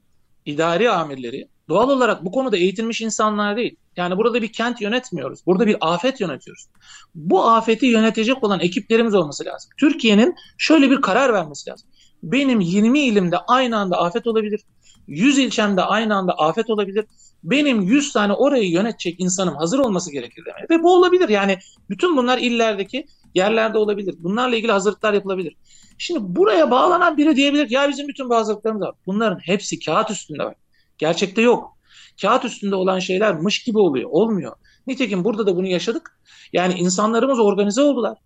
idari 0.45 0.89
amirleri 0.89 1.47
doğal 1.69 1.89
olarak 1.89 2.25
bu 2.25 2.31
konuda 2.31 2.57
eğitilmiş 2.57 3.01
insanlar 3.01 3.57
değil. 3.57 3.75
Yani 3.99 4.17
burada 4.17 4.41
bir 4.41 4.53
kent 4.53 4.81
yönetmiyoruz. 4.81 5.45
Burada 5.45 5.67
bir 5.67 5.77
afet 5.81 6.21
yönetiyoruz. 6.21 6.67
Bu 7.15 7.49
afeti 7.49 7.85
yönetecek 7.85 8.43
olan 8.43 8.59
ekiplerimiz 8.59 9.15
olması 9.15 9.45
lazım. 9.45 9.71
Türkiye'nin 9.77 10.35
şöyle 10.57 10.91
bir 10.91 11.01
karar 11.01 11.33
vermesi 11.33 11.69
lazım. 11.69 11.89
Benim 12.23 12.59
20 12.59 12.99
ilimde 12.99 13.37
aynı 13.37 13.77
anda 13.77 13.97
afet 13.97 14.27
olabilir. 14.27 14.61
100 15.07 15.37
ilçemde 15.37 15.81
aynı 15.81 16.15
anda 16.15 16.33
afet 16.33 16.69
olabilir. 16.69 17.05
Benim 17.43 17.81
100 17.81 18.13
tane 18.13 18.33
orayı 18.33 18.71
yönetecek 18.71 19.19
insanım 19.19 19.55
hazır 19.55 19.79
olması 19.79 20.11
gerekir 20.11 20.43
demek. 20.45 20.71
Ve 20.71 20.83
bu 20.83 20.93
olabilir. 20.93 21.29
Yani 21.29 21.57
bütün 21.89 22.17
bunlar 22.17 22.37
illerdeki 22.37 23.05
yerlerde 23.35 23.77
olabilir. 23.77 24.15
Bunlarla 24.19 24.55
ilgili 24.55 24.71
hazırlıklar 24.71 25.13
yapılabilir. 25.13 25.55
Şimdi 25.97 26.19
buraya 26.21 26.71
bağlanan 26.71 27.17
biri 27.17 27.35
diyebilir 27.35 27.69
ya 27.69 27.89
bizim 27.89 28.07
bütün 28.07 28.29
bu 28.29 28.35
hazırlıklarımız 28.35 28.81
var. 28.81 28.95
Bunların 29.05 29.39
hepsi 29.39 29.79
kağıt 29.79 30.11
üstünde 30.11 30.43
var. 30.43 30.55
Gerçekte 30.97 31.41
yok 31.41 31.78
kağıt 32.21 32.45
üstünde 32.45 32.75
olan 32.75 32.99
şeyler 32.99 33.35
mış 33.35 33.63
gibi 33.63 33.77
oluyor. 33.77 34.09
Olmuyor. 34.11 34.55
Nitekim 34.87 35.23
burada 35.23 35.47
da 35.47 35.55
bunu 35.55 35.67
yaşadık. 35.67 36.19
Yani 36.53 36.73
insanlarımız 36.73 37.39
organize 37.39 37.81
oldular. 37.81 38.17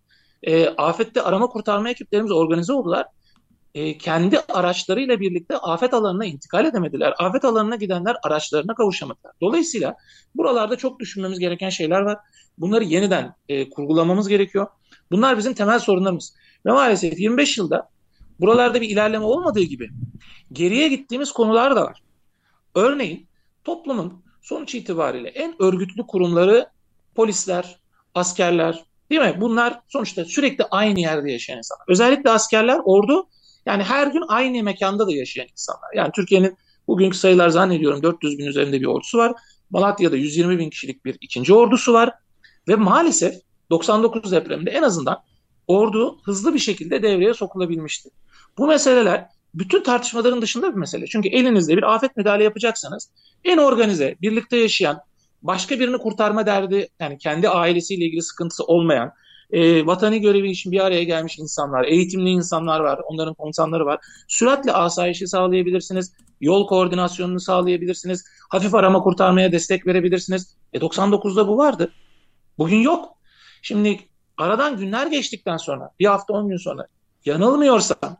E, 0.44 0.68
afette 0.68 1.22
arama 1.22 1.48
kurtarma 1.48 1.90
ekiplerimiz 1.90 2.32
organize 2.32 2.74
oldular. 2.74 3.06
E, 3.76 3.98
kendi 3.98 4.40
araçlarıyla 4.40 5.20
birlikte 5.20 5.58
afet 5.58 5.94
alanına 5.94 6.26
intikal 6.26 6.66
edemediler. 6.66 7.14
Afet 7.20 7.46
alanına 7.46 7.76
gidenler 7.76 8.16
araçlarına 8.24 8.76
kavuşamadılar. 8.76 9.32
Dolayısıyla 9.42 9.96
buralarda 10.36 10.76
çok 10.76 11.00
düşünmemiz 11.00 11.40
gereken 11.40 11.70
şeyler 11.70 12.02
var. 12.02 12.18
Bunları 12.58 12.84
yeniden 12.84 13.36
e, 13.50 13.70
kurgulamamız 13.70 14.28
gerekiyor. 14.28 14.68
Bunlar 15.12 15.38
bizim 15.38 15.54
temel 15.54 15.80
sorunlarımız. 15.80 16.36
Ve 16.66 16.72
maalesef 16.72 17.20
25 17.20 17.58
yılda 17.58 17.90
buralarda 18.40 18.82
bir 18.82 18.90
ilerleme 18.90 19.26
olmadığı 19.26 19.64
gibi 19.64 19.90
geriye 20.52 20.88
gittiğimiz 20.88 21.32
konular 21.32 21.76
da 21.76 21.82
var. 21.82 22.04
Örneğin 22.76 23.28
toplumun 23.63 24.24
sonuç 24.41 24.75
itibariyle 24.75 25.29
en 25.29 25.62
örgütlü 25.62 26.08
kurumları 26.08 26.70
polisler, 27.15 27.79
askerler 28.15 28.84
değil 29.10 29.22
mi? 29.22 29.41
Bunlar 29.41 29.79
sonuçta 29.88 30.25
sürekli 30.25 30.63
aynı 30.72 31.00
yerde 31.00 31.32
yaşayan 31.32 31.58
insanlar. 31.58 31.86
Özellikle 31.88 32.29
askerler, 32.29 32.79
ordu 32.84 33.27
yani 33.65 33.84
her 33.84 34.08
gün 34.08 34.24
aynı 34.27 34.63
mekanda 34.63 35.08
da 35.08 35.12
yaşayan 35.12 35.48
insanlar. 35.51 35.89
Yani 35.96 36.12
Türkiye'nin 36.15 36.58
bugünkü 36.88 37.17
sayılar 37.17 37.50
zannediyorum 37.50 38.03
400 38.03 38.38
bin 38.38 38.46
üzerinde 38.46 38.82
bir 38.82 38.86
ordusu 38.86 39.17
var. 39.17 39.34
Malatya'da 39.70 40.15
120 40.15 40.60
bin 40.60 40.70
kişilik 40.70 41.05
bir 41.05 41.17
ikinci 41.22 41.53
ordusu 41.53 41.93
var. 41.93 42.13
Ve 42.67 42.75
maalesef 42.75 43.36
99 43.70 44.32
depreminde 44.32 44.72
en 44.72 44.84
azından 44.84 45.24
ordu 45.67 46.20
hızlı 46.24 46.53
bir 46.53 46.60
şekilde 46.60 47.03
devreye 47.03 47.34
sokulabilmişti. 47.34 48.10
Bu 48.58 48.67
meseleler 48.67 49.27
bütün 49.54 49.84
tartışmaların 49.84 50.42
dışında 50.42 50.72
bir 50.72 50.78
mesele. 50.78 51.08
Çünkü 51.08 51.30
elinizde 51.30 51.78
bir 51.78 51.94
afet 51.96 52.18
müdahale 52.18 52.44
yapacaksanız 52.44 53.10
en 53.44 53.58
organize, 53.58 54.16
birlikte 54.22 54.58
yaşayan, 54.58 55.00
başka 55.42 55.80
birini 55.80 55.98
kurtarma 55.98 56.46
derdi 56.46 56.88
yani 57.00 57.18
kendi 57.18 57.50
ailesiyle 57.50 58.06
ilgili 58.06 58.22
sıkıntısı 58.22 58.64
olmayan 58.64 59.14
e, 59.52 59.86
vatani 59.86 60.22
görevi 60.22 60.52
için 60.52 60.72
bir 60.72 60.80
araya 60.80 61.04
gelmiş 61.04 61.40
insanlar, 61.40 61.84
eğitimli 61.84 62.30
insanlar 62.30 62.80
var, 62.80 63.00
onların 63.06 63.34
komutanları 63.34 63.86
var. 63.86 64.00
Süratle 64.28 64.74
asayişi 64.74 65.28
sağlayabilirsiniz, 65.28 66.14
yol 66.42 66.68
koordinasyonunu 66.68 67.40
sağlayabilirsiniz, 67.40 68.26
hafif 68.50 68.76
arama 68.76 69.02
kurtarmaya 69.02 69.52
destek 69.52 69.88
verebilirsiniz. 69.88 70.56
E 70.74 70.80
99'da 70.80 71.48
bu 71.48 71.58
vardı. 71.58 71.92
Bugün 72.58 72.78
yok. 72.78 73.18
Şimdi 73.62 74.00
aradan 74.38 74.78
günler 74.78 75.08
geçtikten 75.08 75.58
sonra, 75.58 75.92
bir 76.00 76.06
hafta 76.06 76.34
on 76.34 76.48
gün 76.50 76.58
sonra 76.58 76.88
yanılmıyorsam 77.26 78.18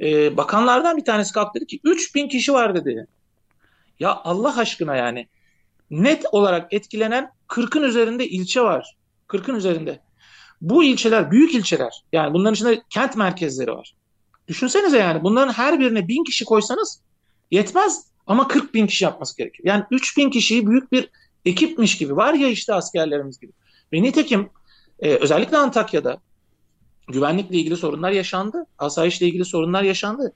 e, 0.00 0.36
bakanlardan 0.36 0.96
bir 0.96 1.04
tanesi 1.04 1.32
kalktı 1.32 1.60
dedi 1.60 1.66
ki 1.66 1.80
3000 1.84 2.28
kişi 2.28 2.52
var 2.52 2.74
dedi. 2.74 3.06
Ya 4.00 4.20
Allah 4.24 4.58
aşkına 4.58 4.96
yani 4.96 5.28
net 5.90 6.24
olarak 6.32 6.72
etkilenen 6.72 7.30
40'ın 7.48 7.82
üzerinde 7.82 8.28
ilçe 8.28 8.60
var. 8.60 8.96
40'ın 9.28 9.54
üzerinde. 9.54 10.00
Bu 10.60 10.84
ilçeler 10.84 11.30
büyük 11.30 11.54
ilçeler. 11.54 12.04
Yani 12.12 12.34
bunların 12.34 12.54
içinde 12.54 12.82
kent 12.90 13.16
merkezleri 13.16 13.70
var. 13.70 13.94
Düşünsenize 14.48 14.98
yani 14.98 15.22
bunların 15.22 15.52
her 15.52 15.80
birine 15.80 16.08
bin 16.08 16.24
kişi 16.24 16.44
koysanız 16.44 17.00
yetmez 17.50 18.06
ama 18.26 18.48
40 18.48 18.74
bin 18.74 18.86
kişi 18.86 19.04
yapması 19.04 19.36
gerekir. 19.36 19.60
Yani 19.64 19.84
3 19.90 20.16
bin 20.16 20.30
kişiyi 20.30 20.66
büyük 20.66 20.92
bir 20.92 21.10
ekipmiş 21.44 21.98
gibi 21.98 22.16
var 22.16 22.34
ya 22.34 22.48
işte 22.48 22.74
askerlerimiz 22.74 23.40
gibi. 23.40 23.52
Ve 23.92 24.02
nitekim 24.02 24.50
e, 24.98 25.14
özellikle 25.14 25.56
Antakya'da 25.56 26.20
güvenlikle 27.08 27.56
ilgili 27.56 27.76
sorunlar 27.76 28.10
yaşandı. 28.10 28.66
Asayişle 28.78 29.26
ilgili 29.26 29.44
sorunlar 29.44 29.82
yaşandı. 29.82 30.32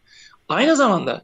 Aynı 0.48 0.76
zamanda 0.76 1.22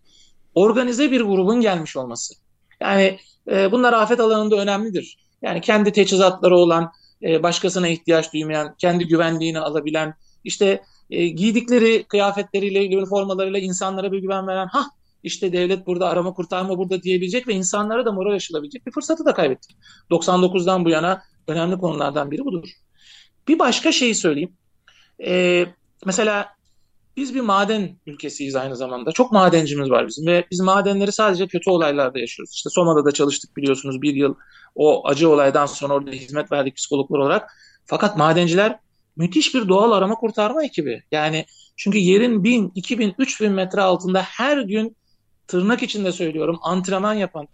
organize 0.55 1.11
bir 1.11 1.21
grubun 1.21 1.61
gelmiş 1.61 1.97
olması. 1.97 2.35
Yani 2.81 3.19
e, 3.50 3.73
bunlar 3.73 3.93
afet 3.93 4.21
alanında 4.21 4.57
önemlidir. 4.57 5.19
Yani 5.43 5.61
kendi 5.61 5.93
teçhizatları 5.93 6.57
olan, 6.57 6.93
e, 7.23 7.43
başkasına 7.43 7.88
ihtiyaç 7.88 8.33
duymayan, 8.33 8.75
kendi 8.79 9.07
güvenliğini 9.07 9.59
alabilen, 9.59 10.15
işte 10.45 10.83
e, 11.11 11.29
giydikleri 11.29 12.05
kıyafetleriyle, 12.05 12.87
üniformalarıyla 12.87 13.59
insanlara 13.59 14.12
bir 14.12 14.19
güven 14.19 14.47
veren, 14.47 14.67
ha 14.67 14.87
işte 15.23 15.53
devlet 15.53 15.87
burada, 15.87 16.09
arama 16.09 16.33
kurtarma 16.33 16.79
burada 16.79 17.03
diyebilecek 17.03 17.49
ve 17.49 17.55
insanlara 17.55 18.05
da 18.07 18.12
moral 18.12 18.33
aşılabilecek 18.33 18.87
bir 18.87 18.93
fırsatı 18.93 19.25
da 19.25 19.35
kaybettik. 19.35 19.76
99'dan 20.11 20.85
bu 20.85 20.91
yana 20.91 21.23
önemli 21.49 21.79
konulardan 21.79 22.31
biri 22.31 22.45
budur. 22.45 22.69
Bir 23.49 23.59
başka 23.59 23.93
şeyi 23.93 24.15
söyleyeyim. 24.15 24.57
Ee, 25.25 25.67
mesela 26.07 26.57
biz 27.17 27.35
bir 27.35 27.41
maden 27.41 27.97
ülkesiyiz 28.07 28.57
aynı 28.57 28.77
zamanda. 28.77 29.13
Çok 29.13 29.33
madencimiz 29.33 29.91
var 29.91 30.07
bizim 30.07 30.27
ve 30.27 30.47
biz 30.51 30.61
madenleri 30.61 31.13
sadece 31.13 31.47
kötü 31.47 31.71
olaylarda 31.71 32.19
yaşıyoruz. 32.19 32.53
İşte 32.55 32.71
Soma'da 32.71 33.05
da 33.05 33.13
çalıştık 33.13 33.57
biliyorsunuz 33.57 34.03
bir 34.03 34.15
yıl 34.15 34.35
o 34.75 35.09
acı 35.09 35.31
olaydan 35.31 35.67
sonra 35.67 35.95
orada 35.95 36.11
hizmet 36.11 36.53
verdik 36.53 36.77
psikologlar 36.77 37.19
olarak. 37.19 37.51
Fakat 37.85 38.17
madenciler 38.17 38.79
müthiş 39.17 39.55
bir 39.55 39.69
doğal 39.69 39.93
arama 39.93 40.15
kurtarma 40.15 40.65
ekibi. 40.65 41.03
Yani 41.13 41.47
çünkü 41.77 41.99
yerin 41.99 42.45
1000, 42.45 42.73
2000, 42.75 43.15
3000 43.19 43.53
metre 43.53 43.81
altında 43.81 44.23
her 44.23 44.59
gün 44.59 44.97
tırnak 45.47 45.83
içinde 45.83 46.13
söylüyorum 46.13 46.59
antrenman 46.63 47.15
yapan, 47.15 47.49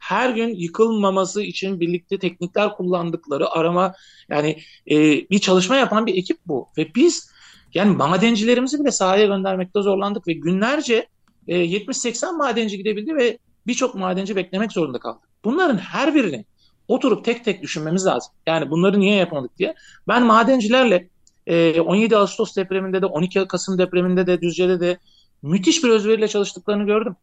her 0.00 0.30
gün 0.30 0.54
yıkılmaması 0.54 1.42
için 1.42 1.80
birlikte 1.80 2.18
teknikler 2.18 2.76
kullandıkları 2.76 3.50
arama 3.50 3.94
yani 4.28 4.58
e, 4.90 4.96
bir 5.30 5.38
çalışma 5.38 5.76
yapan 5.76 6.06
bir 6.06 6.14
ekip 6.14 6.38
bu. 6.46 6.68
Ve 6.78 6.94
biz 6.94 7.30
yani 7.74 7.96
madencilerimizi 7.96 8.80
bile 8.80 8.90
sahaya 8.90 9.26
göndermekte 9.26 9.82
zorlandık 9.82 10.28
ve 10.28 10.32
günlerce 10.32 11.08
e, 11.48 11.56
70-80 11.56 12.36
madenci 12.36 12.76
gidebildi 12.76 13.16
ve 13.16 13.38
birçok 13.66 13.94
madenci 13.94 14.36
beklemek 14.36 14.72
zorunda 14.72 14.98
kaldı. 14.98 15.20
Bunların 15.44 15.78
her 15.78 16.14
birini 16.14 16.44
oturup 16.88 17.24
tek 17.24 17.44
tek 17.44 17.62
düşünmemiz 17.62 18.06
lazım. 18.06 18.32
Yani 18.46 18.70
bunları 18.70 19.00
niye 19.00 19.16
yapamadık 19.16 19.58
diye. 19.58 19.74
Ben 20.08 20.22
madencilerle 20.22 21.08
e, 21.46 21.80
17 21.80 22.16
Ağustos 22.16 22.56
depreminde 22.56 23.02
de 23.02 23.06
12 23.06 23.48
Kasım 23.48 23.78
depreminde 23.78 24.26
de 24.26 24.40
Düzce'de 24.40 24.80
de 24.80 24.98
müthiş 25.42 25.84
bir 25.84 25.88
özveriyle 25.88 26.28
çalıştıklarını 26.28 26.86
gördüm. 26.86 27.16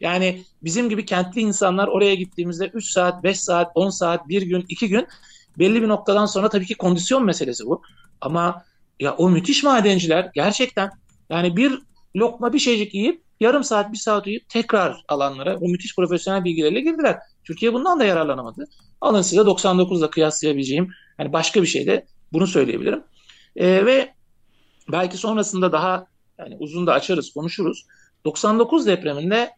Yani 0.00 0.44
bizim 0.62 0.88
gibi 0.88 1.04
kentli 1.04 1.40
insanlar 1.40 1.88
oraya 1.88 2.14
gittiğimizde 2.14 2.66
3 2.66 2.90
saat, 2.90 3.24
5 3.24 3.40
saat, 3.40 3.72
10 3.74 3.90
saat, 3.90 4.28
1 4.28 4.42
gün, 4.42 4.64
2 4.68 4.88
gün 4.88 5.06
belli 5.58 5.82
bir 5.82 5.88
noktadan 5.88 6.26
sonra 6.26 6.48
tabii 6.48 6.66
ki 6.66 6.74
kondisyon 6.74 7.24
meselesi 7.24 7.66
bu. 7.66 7.82
Ama 8.20 8.64
ya 9.00 9.16
o 9.16 9.30
müthiş 9.30 9.62
madenciler 9.62 10.30
gerçekten 10.34 10.90
yani 11.30 11.56
bir 11.56 11.78
lokma 12.16 12.52
bir 12.52 12.58
şeycik 12.58 12.94
yiyip 12.94 13.22
yarım 13.40 13.64
saat 13.64 13.92
bir 13.92 13.98
saat 13.98 14.26
uyuyup 14.26 14.48
tekrar 14.48 15.04
alanlara 15.08 15.56
o 15.56 15.68
müthiş 15.68 15.96
profesyonel 15.96 16.44
bilgilerle 16.44 16.80
girdiler. 16.80 17.18
Türkiye 17.44 17.72
bundan 17.72 18.00
da 18.00 18.04
yararlanamadı. 18.04 18.68
Alın 19.00 19.22
size 19.22 19.40
99'la 19.40 20.10
kıyaslayabileceğim 20.10 20.90
hani 21.16 21.32
başka 21.32 21.62
bir 21.62 21.66
şey 21.66 21.86
de 21.86 22.06
bunu 22.32 22.46
söyleyebilirim. 22.46 23.02
E, 23.56 23.86
ve 23.86 24.14
belki 24.92 25.16
sonrasında 25.16 25.72
daha 25.72 26.06
yani 26.38 26.56
uzun 26.58 26.86
da 26.86 26.92
açarız 26.92 27.32
konuşuruz. 27.32 27.86
99 28.24 28.86
depreminde 28.86 29.50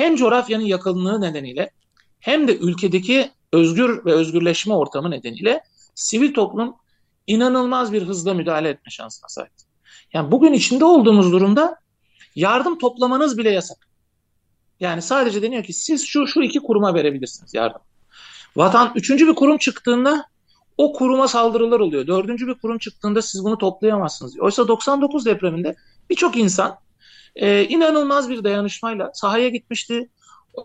hem 0.00 0.16
coğrafyanın 0.16 0.64
yakınlığı 0.64 1.20
nedeniyle 1.20 1.70
hem 2.20 2.48
de 2.48 2.56
ülkedeki 2.56 3.30
özgür 3.52 4.04
ve 4.04 4.12
özgürleşme 4.12 4.74
ortamı 4.74 5.10
nedeniyle 5.10 5.60
sivil 5.94 6.34
toplum 6.34 6.74
inanılmaz 7.26 7.92
bir 7.92 8.02
hızla 8.02 8.34
müdahale 8.34 8.68
etme 8.68 8.90
şansına 8.90 9.28
sahip. 9.28 9.52
Yani 10.12 10.30
bugün 10.30 10.52
içinde 10.52 10.84
olduğumuz 10.84 11.32
durumda 11.32 11.76
yardım 12.34 12.78
toplamanız 12.78 13.38
bile 13.38 13.50
yasak. 13.50 13.88
Yani 14.80 15.02
sadece 15.02 15.42
deniyor 15.42 15.64
ki 15.64 15.72
siz 15.72 16.06
şu 16.06 16.26
şu 16.26 16.42
iki 16.42 16.60
kuruma 16.60 16.94
verebilirsiniz 16.94 17.54
yardım. 17.54 17.80
Vatan 18.56 18.92
üçüncü 18.94 19.28
bir 19.28 19.34
kurum 19.34 19.58
çıktığında 19.58 20.24
o 20.78 20.92
kuruma 20.92 21.28
saldırılar 21.28 21.80
oluyor. 21.80 22.06
Dördüncü 22.06 22.46
bir 22.46 22.54
kurum 22.54 22.78
çıktığında 22.78 23.22
siz 23.22 23.44
bunu 23.44 23.58
toplayamazsınız. 23.58 24.40
Oysa 24.40 24.68
99 24.68 25.26
depreminde 25.26 25.76
birçok 26.10 26.36
insan 26.36 26.78
e, 27.36 27.64
inanılmaz 27.64 28.30
bir 28.30 28.44
dayanışmayla 28.44 29.10
sahaya 29.14 29.48
gitmişti. 29.48 30.08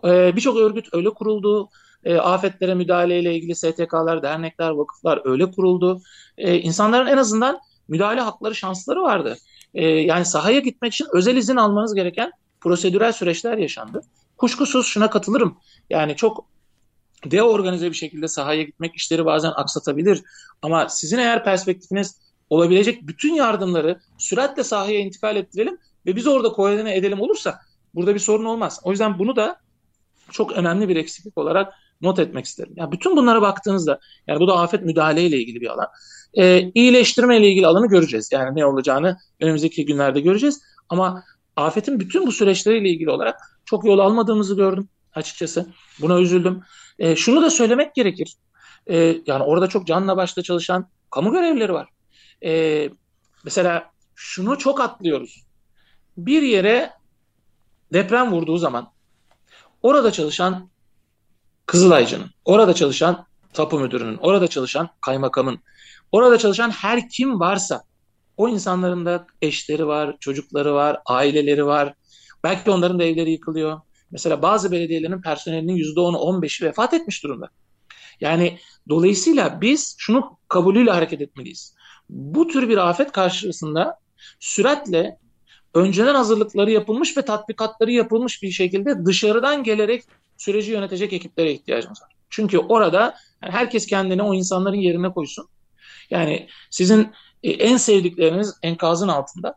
E, 0.04 0.36
birçok 0.36 0.56
örgüt 0.56 0.88
öyle 0.92 1.10
kuruldu. 1.10 1.68
E, 2.04 2.16
afetlere 2.16 2.74
müdahaleyle 2.74 3.34
ilgili 3.34 3.54
STK'lar, 3.54 4.22
dernekler, 4.22 4.70
vakıflar 4.70 5.20
öyle 5.24 5.50
kuruldu. 5.50 6.02
E, 6.38 6.58
insanların 6.58 7.06
en 7.06 7.16
azından 7.16 7.58
müdahale 7.88 8.20
hakları, 8.20 8.54
şansları 8.54 9.02
vardı. 9.02 9.36
E, 9.74 9.84
yani 9.84 10.24
sahaya 10.24 10.60
gitmek 10.60 10.92
için 10.92 11.06
özel 11.12 11.36
izin 11.36 11.56
almanız 11.56 11.94
gereken 11.94 12.30
prosedürel 12.60 13.12
süreçler 13.12 13.58
yaşandı. 13.58 14.00
Kuşkusuz 14.36 14.86
şuna 14.86 15.10
katılırım. 15.10 15.58
Yani 15.90 16.16
çok 16.16 16.46
deorganize 17.24 17.90
bir 17.90 17.96
şekilde 17.96 18.28
sahaya 18.28 18.62
gitmek 18.62 18.94
işleri 18.94 19.24
bazen 19.24 19.52
aksatabilir. 19.56 20.22
Ama 20.62 20.88
sizin 20.88 21.18
eğer 21.18 21.44
perspektifiniz 21.44 22.18
olabilecek 22.50 23.06
bütün 23.06 23.34
yardımları 23.34 24.00
süratle 24.18 24.64
sahaya 24.64 24.98
intikal 24.98 25.36
ettirelim 25.36 25.78
ve 26.06 26.16
biz 26.16 26.26
orada 26.26 26.48
koordine 26.48 26.96
edelim 26.96 27.20
olursa 27.20 27.60
burada 27.94 28.14
bir 28.14 28.20
sorun 28.20 28.44
olmaz. 28.44 28.80
O 28.84 28.90
yüzden 28.90 29.18
bunu 29.18 29.36
da 29.36 29.56
çok 30.30 30.52
önemli 30.52 30.88
bir 30.88 30.96
eksiklik 30.96 31.38
olarak 31.38 31.72
not 32.00 32.18
etmek 32.18 32.44
isterim. 32.44 32.72
Yani 32.76 32.92
bütün 32.92 33.16
bunlara 33.16 33.42
baktığınızda 33.42 33.98
yani 34.26 34.40
bu 34.40 34.48
da 34.48 34.58
afet 34.58 34.82
müdahale 34.82 35.22
ile 35.22 35.38
ilgili 35.38 35.60
bir 35.60 35.68
alan. 35.68 35.86
Ee, 36.34 36.70
iyileştirme 36.74 37.38
ile 37.38 37.48
ilgili 37.48 37.66
alanı 37.66 37.86
göreceğiz. 37.86 38.32
Yani 38.32 38.56
ne 38.56 38.66
olacağını 38.66 39.16
önümüzdeki 39.40 39.86
günlerde 39.86 40.20
göreceğiz. 40.20 40.62
Ama 40.88 41.22
afetin 41.56 42.00
bütün 42.00 42.26
bu 42.26 42.32
süreçleriyle 42.32 42.88
ilgili 42.88 43.10
olarak 43.10 43.40
çok 43.64 43.84
yol 43.84 43.98
almadığımızı 43.98 44.56
gördüm 44.56 44.88
açıkçası. 45.14 45.66
Buna 46.00 46.20
üzüldüm. 46.20 46.62
E, 46.98 47.16
şunu 47.16 47.42
da 47.42 47.50
söylemek 47.50 47.94
gerekir. 47.94 48.36
E, 48.86 49.16
yani 49.26 49.42
orada 49.42 49.66
çok 49.66 49.86
canla 49.86 50.16
başla 50.16 50.42
çalışan 50.42 50.90
kamu 51.10 51.32
görevlileri 51.32 51.72
var. 51.72 51.88
E, 52.44 52.90
mesela 53.44 53.90
şunu 54.14 54.58
çok 54.58 54.80
atlıyoruz. 54.80 55.45
Bir 56.16 56.42
yere 56.42 56.92
deprem 57.92 58.32
vurduğu 58.32 58.58
zaman 58.58 58.92
orada 59.82 60.12
çalışan 60.12 60.70
Kızılaycı'nın, 61.66 62.30
orada 62.44 62.74
çalışan 62.74 63.26
tapu 63.52 63.78
müdürünün, 63.78 64.16
orada 64.16 64.48
çalışan 64.48 64.88
kaymakamın, 65.00 65.58
orada 66.12 66.38
çalışan 66.38 66.70
her 66.70 67.08
kim 67.08 67.40
varsa 67.40 67.82
o 68.36 68.48
insanların 68.48 69.06
da 69.06 69.26
eşleri 69.42 69.86
var, 69.86 70.16
çocukları 70.20 70.74
var, 70.74 71.00
aileleri 71.06 71.66
var. 71.66 71.94
Belki 72.44 72.70
onların 72.70 72.98
da 72.98 73.04
evleri 73.04 73.30
yıkılıyor. 73.30 73.80
Mesela 74.10 74.42
bazı 74.42 74.72
belediyelerin 74.72 75.22
personelinin 75.22 75.76
%10'u 75.76 76.18
15'i 76.18 76.66
vefat 76.66 76.94
etmiş 76.94 77.24
durumda. 77.24 77.48
Yani 78.20 78.58
dolayısıyla 78.88 79.60
biz 79.60 79.94
şunu 79.98 80.38
kabulüyle 80.48 80.90
hareket 80.90 81.20
etmeliyiz. 81.20 81.74
Bu 82.08 82.48
tür 82.48 82.68
bir 82.68 82.88
afet 82.88 83.12
karşısında 83.12 83.98
süratle 84.40 85.18
önceden 85.76 86.14
hazırlıkları 86.14 86.70
yapılmış 86.70 87.16
ve 87.16 87.22
tatbikatları 87.22 87.92
yapılmış 87.92 88.42
bir 88.42 88.50
şekilde 88.50 89.06
dışarıdan 89.06 89.62
gelerek 89.62 90.04
süreci 90.36 90.72
yönetecek 90.72 91.12
ekiplere 91.12 91.52
ihtiyacımız 91.52 92.02
var. 92.02 92.10
Çünkü 92.30 92.58
orada 92.58 93.14
yani 93.42 93.52
herkes 93.52 93.86
kendini 93.86 94.22
o 94.22 94.34
insanların 94.34 94.76
yerine 94.76 95.12
koysun. 95.12 95.48
Yani 96.10 96.48
sizin 96.70 97.12
e, 97.42 97.50
en 97.50 97.76
sevdikleriniz 97.76 98.54
enkazın 98.62 99.08
altında 99.08 99.54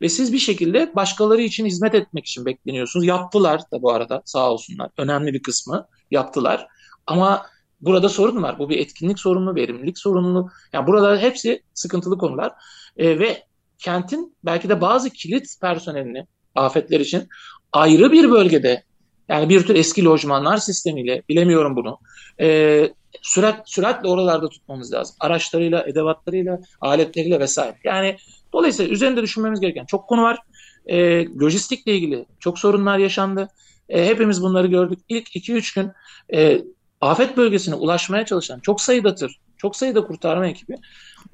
ve 0.00 0.08
siz 0.08 0.32
bir 0.32 0.38
şekilde 0.38 0.92
başkaları 0.96 1.42
için 1.42 1.66
hizmet 1.66 1.94
etmek 1.94 2.26
için 2.26 2.46
bekleniyorsunuz. 2.46 3.06
Yaptılar 3.06 3.60
da 3.72 3.82
bu 3.82 3.92
arada 3.92 4.22
sağ 4.24 4.52
olsunlar. 4.52 4.90
Önemli 4.98 5.34
bir 5.34 5.42
kısmı 5.42 5.86
yaptılar. 6.10 6.66
Ama 7.06 7.46
burada 7.80 8.08
sorun 8.08 8.42
var. 8.42 8.58
Bu 8.58 8.70
bir 8.70 8.78
etkinlik 8.78 9.18
sorunu, 9.18 9.54
verimlilik 9.54 9.98
sorunu. 9.98 10.50
Yani 10.72 10.86
burada 10.86 11.18
hepsi 11.18 11.62
sıkıntılı 11.74 12.18
konular. 12.18 12.52
E, 12.96 13.18
ve 13.18 13.47
kentin 13.78 14.36
belki 14.44 14.68
de 14.68 14.80
bazı 14.80 15.10
kilit 15.10 15.60
personelini 15.60 16.26
afetler 16.54 17.00
için 17.00 17.28
ayrı 17.72 18.12
bir 18.12 18.30
bölgede 18.30 18.82
yani 19.28 19.48
bir 19.48 19.66
tür 19.66 19.74
eski 19.74 20.04
lojmanlar 20.04 20.56
sistemiyle 20.56 21.22
bilemiyorum 21.28 21.76
bunu. 21.76 21.98
E, 22.40 22.88
sürat 23.22 23.70
süratle 23.70 24.08
oralarda 24.08 24.48
tutmamız 24.48 24.92
lazım. 24.92 25.16
Araçlarıyla, 25.20 25.84
edevatlarıyla, 25.86 26.60
aletleriyle 26.80 27.40
vesaire. 27.40 27.76
Yani 27.84 28.16
dolayısıyla 28.52 28.92
üzerinde 28.92 29.22
düşünmemiz 29.22 29.60
gereken 29.60 29.84
çok 29.84 30.08
konu 30.08 30.22
var. 30.22 30.38
E, 30.86 31.26
lojistikle 31.26 31.94
ilgili 31.94 32.26
çok 32.40 32.58
sorunlar 32.58 32.98
yaşandı. 32.98 33.48
E, 33.88 34.06
hepimiz 34.06 34.42
bunları 34.42 34.66
gördük. 34.66 34.98
İlk 35.08 35.36
2-3 35.36 35.74
gün 35.74 35.92
e, 36.34 36.62
afet 37.00 37.36
bölgesine 37.36 37.74
ulaşmaya 37.74 38.26
çalışan 38.26 38.60
çok 38.60 38.80
sayıda 38.80 39.14
tır, 39.14 39.40
çok 39.56 39.76
sayıda 39.76 40.06
kurtarma 40.06 40.46
ekibi 40.46 40.76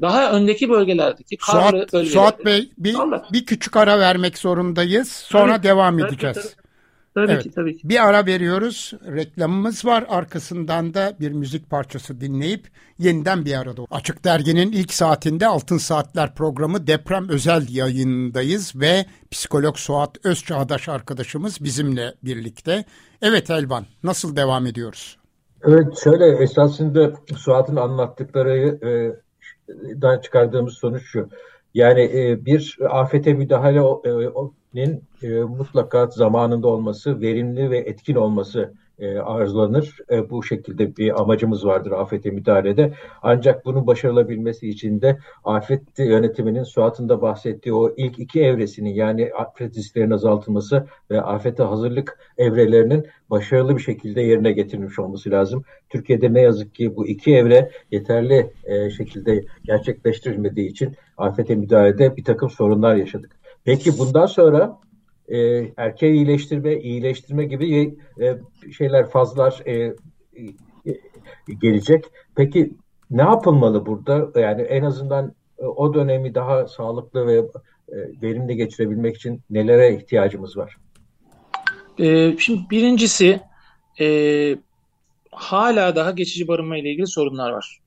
daha 0.00 0.32
öndeki 0.32 0.70
bölgelerdeki 0.70 1.36
karlı 1.36 1.78
Suat, 1.78 1.92
bölgelerde. 1.92 2.10
Suat 2.10 2.44
Bey 2.44 2.70
bir, 2.78 2.96
bir 3.32 3.46
küçük 3.46 3.76
ara 3.76 3.98
vermek 3.98 4.38
zorundayız. 4.38 5.08
Sonra 5.08 5.56
tabii, 5.56 5.66
devam 5.66 5.98
tabii, 5.98 6.08
edeceğiz. 6.08 6.36
Tabii. 6.36 6.64
Tabii 7.14 7.32
evet. 7.32 7.42
ki 7.42 7.50
tabii 7.50 7.76
ki. 7.76 7.88
Bir 7.88 8.08
ara 8.08 8.26
veriyoruz. 8.26 8.92
Reklamımız 9.06 9.84
var. 9.84 10.04
Arkasından 10.08 10.94
da 10.94 11.16
bir 11.20 11.32
müzik 11.32 11.70
parçası 11.70 12.20
dinleyip 12.20 12.68
yeniden 12.98 13.44
bir 13.44 13.60
arada. 13.60 13.82
Açık 13.90 14.24
Dergi'nin 14.24 14.72
ilk 14.72 14.92
saatinde 14.92 15.46
Altın 15.46 15.78
Saatler 15.78 16.34
programı 16.34 16.86
deprem 16.86 17.28
özel 17.28 17.66
yayınındayız 17.68 18.72
ve 18.76 19.06
psikolog 19.30 19.76
Suat 19.76 20.26
Özçağdaş 20.26 20.88
arkadaşımız 20.88 21.64
bizimle 21.64 22.14
birlikte. 22.22 22.84
Evet 23.22 23.50
Elvan 23.50 23.86
nasıl 24.02 24.36
devam 24.36 24.66
ediyoruz? 24.66 25.18
Evet 25.64 25.98
şöyle 26.04 26.42
esasında 26.42 27.12
Suat'ın 27.36 27.76
anlattıkları 27.76 28.58
e, 28.88 28.90
daha 30.00 30.20
çıkardığımız 30.20 30.74
sonuç 30.74 31.02
şu. 31.02 31.28
Yani 31.74 32.02
e, 32.02 32.44
bir 32.44 32.76
afete 32.90 33.34
müdahalenin 33.34 35.04
e, 35.22 35.28
mutlaka 35.28 36.06
zamanında 36.06 36.68
olması, 36.68 37.20
verimli 37.20 37.70
ve 37.70 37.78
etkin 37.78 38.14
olması 38.14 38.74
e, 38.98 39.18
arzulanır. 39.18 39.96
E, 40.10 40.30
bu 40.30 40.42
şekilde 40.42 40.96
bir 40.96 41.20
amacımız 41.20 41.66
vardır 41.66 41.92
afete 41.92 42.30
müdahalede. 42.30 42.92
Ancak 43.22 43.64
bunun 43.64 43.86
başarılabilmesi 43.86 44.68
için 44.68 45.00
de 45.00 45.18
afet 45.44 45.98
yönetiminin 45.98 46.62
Suat'ın 46.62 47.08
da 47.08 47.22
bahsettiği 47.22 47.74
o 47.74 47.94
ilk 47.96 48.18
iki 48.18 48.42
evresinin 48.42 48.94
yani 48.94 49.30
afet 49.38 49.76
risklerinin 49.76 50.14
azaltılması 50.14 50.86
ve 51.10 51.22
afete 51.22 51.62
hazırlık 51.62 52.18
evrelerinin 52.38 53.06
başarılı 53.30 53.76
bir 53.76 53.82
şekilde 53.82 54.20
yerine 54.20 54.52
getirilmiş 54.52 54.98
olması 54.98 55.30
lazım. 55.30 55.64
Türkiye'de 55.90 56.34
ne 56.34 56.40
yazık 56.40 56.74
ki 56.74 56.96
bu 56.96 57.06
iki 57.06 57.34
evre 57.36 57.70
yeterli 57.90 58.50
e, 58.64 58.90
şekilde 58.90 59.44
gerçekleştirilmediği 59.64 60.70
için 60.70 60.96
afete 61.16 61.54
müdahalede 61.54 62.16
bir 62.16 62.24
takım 62.24 62.50
sorunlar 62.50 62.94
yaşadık. 62.94 63.30
Peki 63.64 63.98
bundan 63.98 64.26
sonra 64.26 64.78
e, 65.28 65.38
erkeği 65.76 66.14
iyileştirme, 66.14 66.76
iyileştirme 66.76 67.44
gibi 67.44 67.96
e, 68.20 68.38
şeyler 68.72 69.10
fazlar 69.10 69.62
e, 69.66 69.72
e, 69.72 69.94
gelecek. 71.60 72.04
Peki 72.36 72.72
ne 73.10 73.22
yapılmalı 73.22 73.86
burada? 73.86 74.40
Yani 74.40 74.62
en 74.62 74.82
azından 74.82 75.34
e, 75.58 75.64
o 75.64 75.94
dönemi 75.94 76.34
daha 76.34 76.68
sağlıklı 76.68 77.26
ve 77.26 77.34
e, 77.88 77.96
verimli 78.22 78.56
geçirebilmek 78.56 79.16
için 79.16 79.42
nelere 79.50 79.96
ihtiyacımız 79.96 80.56
var? 80.56 80.76
E, 81.98 82.36
şimdi 82.38 82.60
birincisi 82.70 83.40
e, 84.00 84.06
hala 85.30 85.96
daha 85.96 86.10
geçici 86.10 86.48
barınma 86.48 86.76
ile 86.76 86.90
ilgili 86.90 87.06
sorunlar 87.06 87.50
var. 87.50 87.80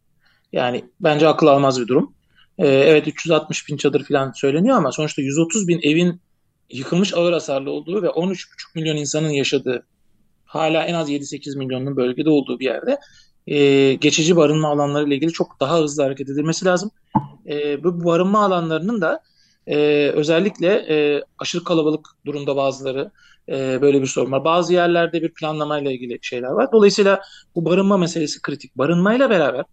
Yani 0.51 0.85
bence 0.99 1.27
akıl 1.27 1.47
almaz 1.47 1.81
bir 1.81 1.87
durum. 1.87 2.13
E, 2.57 2.67
evet 2.67 3.07
360 3.07 3.69
bin 3.69 3.77
çadır 3.77 4.03
falan 4.03 4.31
söyleniyor 4.31 4.77
ama 4.77 4.91
sonuçta 4.91 5.21
130 5.21 5.67
bin 5.67 5.79
evin 5.83 6.21
yıkılmış 6.69 7.13
ağır 7.13 7.33
hasarlı 7.33 7.71
olduğu 7.71 8.03
ve 8.03 8.07
13,5 8.07 8.45
milyon 8.75 8.95
insanın 8.95 9.29
yaşadığı 9.29 9.85
hala 10.45 10.83
en 10.83 10.93
az 10.93 11.09
7-8 11.09 11.57
milyonun 11.57 11.97
bölgede 11.97 12.29
olduğu 12.29 12.59
bir 12.59 12.65
yerde 12.65 12.99
e, 13.47 13.93
geçici 13.93 14.35
barınma 14.35 14.69
alanları 14.69 15.07
ile 15.07 15.15
ilgili 15.15 15.31
çok 15.31 15.59
daha 15.59 15.79
hızlı 15.79 16.03
hareket 16.03 16.29
edilmesi 16.29 16.65
lazım. 16.65 16.91
E, 17.49 17.83
bu 17.83 18.05
barınma 18.05 18.45
alanlarının 18.45 19.01
da 19.01 19.23
e, 19.67 19.77
özellikle 20.09 20.67
e, 20.67 21.23
aşırı 21.39 21.63
kalabalık 21.63 22.07
durumda 22.25 22.55
bazıları 22.55 23.11
e, 23.49 23.81
böyle 23.81 24.01
bir 24.01 24.07
sorun 24.07 24.31
var. 24.31 24.45
Bazı 24.45 24.73
yerlerde 24.73 25.21
bir 25.21 25.33
planlamayla 25.33 25.91
ilgili 25.91 26.19
şeyler 26.21 26.49
var. 26.49 26.71
Dolayısıyla 26.71 27.21
bu 27.55 27.65
barınma 27.65 27.97
meselesi 27.97 28.41
kritik. 28.41 28.77
Barınmayla 28.77 29.29
beraber 29.29 29.65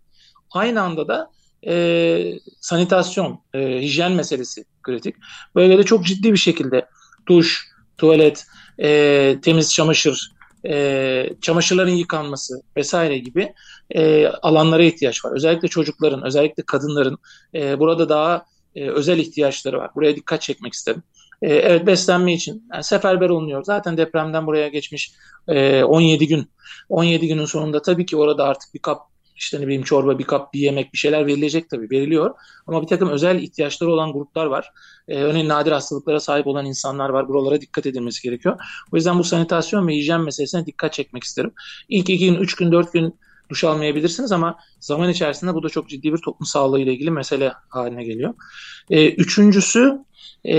aynı 0.51 0.83
anda 0.83 1.09
da 1.09 1.31
e, 1.67 2.39
sanitasyon, 2.61 3.41
e, 3.55 3.81
hijyen 3.81 4.13
meselesi 4.13 4.65
kritik. 4.83 5.17
Böyle 5.55 5.79
de 5.79 5.83
çok 5.83 6.05
ciddi 6.05 6.33
bir 6.33 6.39
şekilde 6.39 6.87
duş, 7.29 7.69
tuvalet, 7.99 8.47
e, 8.79 9.37
temiz 9.43 9.75
çamaşır, 9.75 10.33
e, 10.67 11.31
çamaşırların 11.41 11.95
yıkanması 11.95 12.63
vesaire 12.77 13.19
gibi 13.19 13.53
e, 13.91 14.27
alanlara 14.27 14.83
ihtiyaç 14.83 15.25
var. 15.25 15.33
Özellikle 15.33 15.69
çocukların, 15.69 16.23
özellikle 16.23 16.63
kadınların 16.63 17.19
e, 17.55 17.79
burada 17.79 18.09
daha 18.09 18.47
e, 18.75 18.91
özel 18.91 19.19
ihtiyaçları 19.19 19.79
var. 19.79 19.91
Buraya 19.95 20.17
dikkat 20.17 20.43
çekmek 20.43 20.73
istedim. 20.73 21.03
E, 21.43 21.55
evet 21.55 21.87
beslenme 21.87 22.35
için 22.35 22.69
yani 22.73 22.85
seferber 22.85 23.29
olunuyor. 23.29 23.65
Zaten 23.65 23.97
depremden 23.97 24.47
buraya 24.47 24.69
geçmiş 24.69 25.13
e, 25.49 25.85
17 25.85 26.27
gün. 26.27 26.51
17 26.89 27.29
günün 27.29 27.45
sonunda 27.45 27.83
tabii 27.83 28.07
ki 28.07 28.17
orada 28.17 28.45
artık 28.45 28.75
bir 28.75 28.79
kap 28.79 29.14
işte 29.37 29.61
ne 29.61 29.67
bileyim 29.67 29.83
çorba, 29.83 30.19
bir 30.19 30.25
kap, 30.25 30.55
bir 30.55 30.61
yemek 30.61 30.93
bir 30.93 30.99
şeyler 30.99 31.27
verilecek 31.27 31.71
tabii 31.71 31.91
veriliyor. 31.91 32.35
Ama 32.67 32.83
bir 32.83 32.87
takım 32.87 33.09
özel 33.09 33.43
ihtiyaçları 33.43 33.91
olan 33.91 34.13
gruplar 34.13 34.47
var. 34.47 34.73
Ee, 35.09 35.23
örneğin 35.23 35.49
nadir 35.49 35.73
hastalıklara 35.73 36.21
sahip 36.21 36.47
olan 36.47 36.67
insanlar 36.67 37.09
var. 37.09 37.29
Buralara 37.29 37.61
dikkat 37.61 37.87
edilmesi 37.87 38.23
gerekiyor. 38.23 38.61
O 38.93 38.97
yüzden 38.97 39.19
bu 39.19 39.25
sanitasyon 39.25 39.89
ve 39.89 39.95
hijyen 39.95 40.21
meselesine 40.21 40.67
dikkat 40.67 40.93
çekmek 40.93 41.25
isterim. 41.25 41.53
İlk 41.89 42.11
iki 42.11 42.27
gün, 42.27 42.35
üç 42.35 42.55
gün, 42.55 42.73
dört 42.73 42.93
gün 42.93 43.15
duş 43.51 43.65
almayabilirsiniz 43.65 44.33
ama 44.33 44.59
zaman 44.81 45.11
içerisinde 45.11 45.55
bu 45.55 45.63
da 45.63 45.69
çok 45.69 45.89
ciddi 45.89 46.13
bir 46.13 46.19
toplum 46.19 46.47
sağlığı 46.47 46.81
ile 46.81 46.93
ilgili 46.93 47.11
mesele 47.11 47.53
haline 47.69 48.05
geliyor. 48.05 48.35
Ee, 48.91 49.11
üçüncüsü 49.11 49.99
e, 50.47 50.55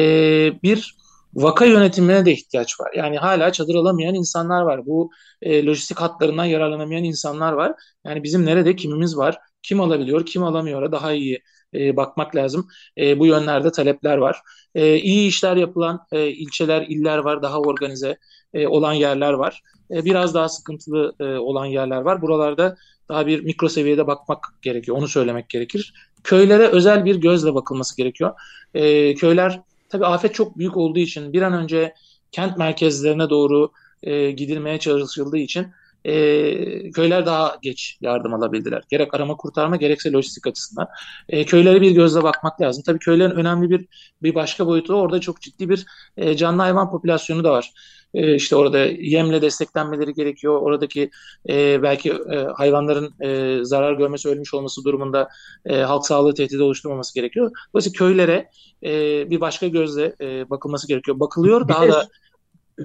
bir 0.64 0.96
vaka 1.36 1.66
yönetimine 1.66 2.26
de 2.26 2.32
ihtiyaç 2.32 2.80
var. 2.80 2.92
Yani 2.96 3.18
hala 3.18 3.52
çadır 3.52 3.76
alamayan 3.76 4.16
insanlar 4.16 4.62
var. 4.62 4.86
Bu 4.86 5.12
e, 5.42 5.66
lojistik 5.66 6.00
hatlarından 6.00 6.46
yararlanamayan 6.46 7.04
insanlar 7.04 7.54
var. 7.54 7.74
Yani 8.06 8.24
bizim 8.24 8.46
nerede 8.46 8.76
kimimiz 8.76 9.18
var? 9.18 9.38
Kim 9.64 9.82
alabiliyor, 9.82 10.26
kim 10.26 10.44
alamıyor 10.44 10.92
daha 10.92 11.14
iyi 11.14 11.42
e, 11.74 11.98
bakmak 11.98 12.36
lazım. 12.36 12.68
E, 12.98 13.20
bu 13.20 13.26
yönlerde 13.26 13.72
talepler 13.72 14.18
var. 14.18 14.42
E, 14.76 14.98
iyi 14.98 15.28
işler 15.28 15.56
yapılan 15.56 16.00
e, 16.12 16.28
ilçeler, 16.28 16.82
iller 16.82 17.18
var. 17.18 17.42
Daha 17.42 17.60
organize 17.60 18.18
e, 18.54 18.68
olan 18.68 18.94
yerler 18.94 19.34
var. 19.34 19.62
E, 19.92 20.06
biraz 20.06 20.34
daha 20.34 20.50
sıkıntılı 20.50 21.16
e, 21.20 21.24
olan 21.24 21.66
yerler 21.66 22.02
var. 22.02 22.22
Buralarda 22.22 22.76
daha 23.10 23.28
bir 23.28 23.44
mikro 23.44 23.70
seviyede 23.70 24.08
bakmak 24.08 24.46
gerekiyor. 24.62 24.98
Onu 24.98 25.08
söylemek 25.08 25.50
gerekir. 25.50 25.94
Köylere 26.24 26.68
özel 26.68 27.06
bir 27.06 27.16
gözle 27.16 27.56
bakılması 27.56 27.98
gerekiyor. 27.98 28.34
E, 28.74 29.16
köyler 29.16 29.62
Tabii 29.96 30.06
afet 30.06 30.34
çok 30.36 30.58
büyük 30.58 30.78
olduğu 30.78 31.00
için 31.00 31.34
bir 31.34 31.42
an 31.42 31.54
önce 31.54 31.94
kent 32.32 32.58
merkezlerine 32.58 33.30
doğru 33.30 33.72
e, 34.04 34.32
gidilmeye 34.32 34.80
çalışıldığı 34.80 35.38
için 35.38 35.68
e, 36.06 36.92
köyler 36.92 37.26
daha 37.26 37.58
geç 37.62 37.98
yardım 38.02 38.34
alabildiler. 38.34 38.84
Gerek 38.90 39.14
arama 39.14 39.38
kurtarma 39.38 39.76
gerekse 39.76 40.12
lojistik 40.12 40.48
açısından. 40.48 40.88
E, 41.30 41.46
köylere 41.46 41.82
bir 41.82 41.92
gözle 41.92 42.24
bakmak 42.24 42.62
lazım. 42.62 42.84
Tabii 42.86 43.00
köylerin 43.00 43.32
önemli 43.32 43.70
bir 43.70 43.88
bir 44.24 44.36
başka 44.36 44.68
boyutu 44.68 44.94
orada 44.94 45.20
çok 45.20 45.42
ciddi 45.42 45.70
bir 45.70 45.86
e, 46.18 46.38
canlı 46.38 46.62
hayvan 46.62 46.92
popülasyonu 46.92 47.44
da 47.44 47.52
var. 47.52 47.72
E, 48.16 48.36
işte 48.36 48.56
orada 48.56 48.78
yemle 48.86 49.42
desteklenmeleri 49.42 50.14
gerekiyor. 50.14 50.62
Oradaki 50.62 51.10
e, 51.50 51.84
belki 51.84 52.12
e, 52.12 52.38
hayvanların 52.38 53.14
e, 53.22 53.60
zarar 53.64 53.94
görmesi, 53.94 54.30
ölmüş 54.30 54.54
olması 54.54 54.84
durumunda 54.84 55.30
e, 55.66 55.78
halk 55.78 56.06
sağlığı 56.06 56.34
tehdidi 56.34 56.64
oluşturmaması 56.64 57.16
gerekiyor. 57.16 57.52
Dolayısıyla 57.74 57.98
köylere 57.98 58.50
e, 58.84 58.90
bir 59.30 59.42
başka 59.42 59.68
gözle 59.68 60.16
e, 60.22 60.50
bakılması 60.50 60.88
gerekiyor. 60.88 61.20
Bakılıyor. 61.20 61.68
Daha 61.68 61.88
da 61.88 62.08